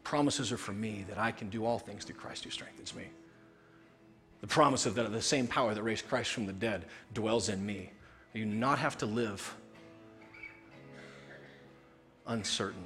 promises 0.03 0.51
are 0.51 0.57
for 0.57 0.73
me 0.73 1.05
that 1.09 1.17
I 1.17 1.31
can 1.31 1.49
do 1.49 1.65
all 1.65 1.79
things 1.79 2.05
through 2.05 2.15
Christ 2.15 2.43
who 2.43 2.49
strengthens 2.49 2.95
me. 2.95 3.05
The 4.41 4.47
promise 4.47 4.85
of 4.85 4.95
that 4.95 5.11
the 5.11 5.21
same 5.21 5.47
power 5.47 5.73
that 5.73 5.83
raised 5.83 6.07
Christ 6.07 6.31
from 6.31 6.45
the 6.45 6.53
dead 6.53 6.85
dwells 7.13 7.49
in 7.49 7.65
me. 7.65 7.91
You 8.33 8.45
not 8.45 8.79
have 8.79 8.97
to 8.97 9.05
live 9.05 9.55
uncertain. 12.27 12.83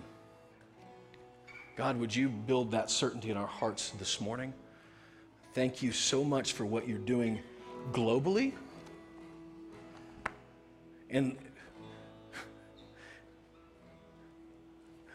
God, 1.76 1.97
would 1.97 2.14
you 2.16 2.30
build 2.30 2.72
that 2.72 2.91
certainty 2.91 3.30
in 3.30 3.38
our 3.38 3.47
hearts 3.47 3.91
this 3.91 4.20
morning? 4.20 4.54
Thank 5.54 5.82
you 5.82 5.91
so 5.91 6.24
much 6.24 6.54
for 6.54 6.66
what 6.66 6.88
you're 6.88 6.97
doing 6.97 7.39
globally. 7.91 8.54
And 11.10 11.38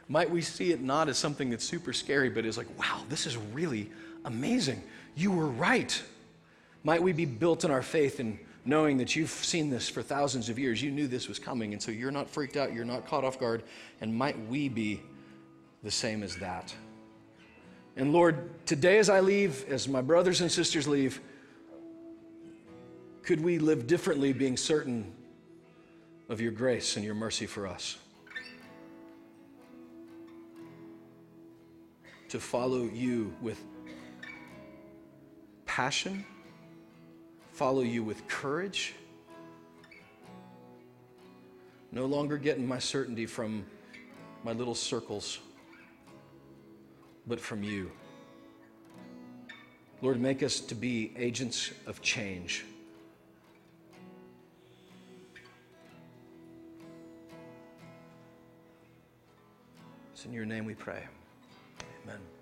might 0.09 0.31
we 0.31 0.43
see 0.43 0.73
it 0.73 0.83
not 0.83 1.09
as 1.09 1.19
something 1.19 1.51
that's 1.51 1.65
super 1.65 1.93
scary, 1.93 2.29
but 2.29 2.45
as 2.45 2.59
like, 2.59 2.79
wow, 2.79 3.03
this 3.09 3.27
is 3.27 3.37
really 3.37 3.91
amazing. 4.25 4.83
You 5.15 5.33
were 5.33 5.47
right. 5.47 6.03
Might 6.83 7.03
we 7.03 7.13
be 7.13 7.25
built 7.25 7.65
in 7.65 7.71
our 7.71 7.83
faith 7.83 8.21
and 8.21 8.39
knowing 8.65 8.97
that 8.99 9.15
you've 9.15 9.31
seen 9.31 9.71
this 9.71 9.89
for 9.89 10.03
thousands 10.03 10.49
of 10.49 10.59
years. 10.59 10.83
You 10.83 10.91
knew 10.91 11.07
this 11.07 11.29
was 11.29 11.39
coming, 11.39 11.73
and 11.73 11.83
so 11.83 11.91
you're 11.91 12.11
not 12.11 12.29
freaked 12.29 12.57
out, 12.57 12.73
you're 12.73 12.85
not 12.85 13.07
caught 13.07 13.25
off 13.25 13.39
guard. 13.39 13.63
And 14.01 14.15
might 14.15 14.39
we 14.49 14.69
be 14.69 15.03
the 15.83 15.91
same 15.91 16.23
as 16.23 16.37
that? 16.37 16.75
And 17.97 18.13
Lord, 18.13 18.51
today 18.67 18.99
as 18.99 19.09
I 19.09 19.21
leave, 19.21 19.65
as 19.69 19.87
my 19.87 20.01
brothers 20.03 20.41
and 20.41 20.51
sisters 20.51 20.89
leave, 20.89 21.21
could 23.23 23.41
we 23.41 23.59
live 23.59 23.87
differently, 23.87 24.33
being 24.33 24.57
certain 24.57 25.13
of 26.29 26.41
your 26.41 26.53
grace 26.53 26.97
and 26.97 27.05
your 27.05 27.15
mercy 27.15 27.47
for 27.47 27.67
us? 27.67 27.99
To 32.35 32.41
follow 32.41 32.83
you 32.83 33.33
with 33.41 33.63
passion 35.67 36.27
follow 37.53 37.83
you 37.83 38.03
with 38.03 38.27
courage. 38.27 38.93
No 41.93 42.07
longer 42.07 42.37
getting 42.37 42.67
my 42.67 42.81
certainty 42.81 43.27
from 43.27 43.65
my 44.43 44.51
little 44.51 44.75
circles, 44.75 45.39
but 47.29 47.39
from 47.39 47.63
you. 47.63 47.93
Lord, 50.03 50.21
make 50.21 50.43
us 50.43 50.59
to 50.59 50.75
be 50.75 51.13
agents 51.17 51.71
of 51.87 52.03
change. 52.03 52.65
It's 60.13 60.25
in 60.25 60.33
your 60.33 60.47
name 60.47 60.65
we 60.65 60.75
pray. 60.75 61.05
Amen. 62.05 62.34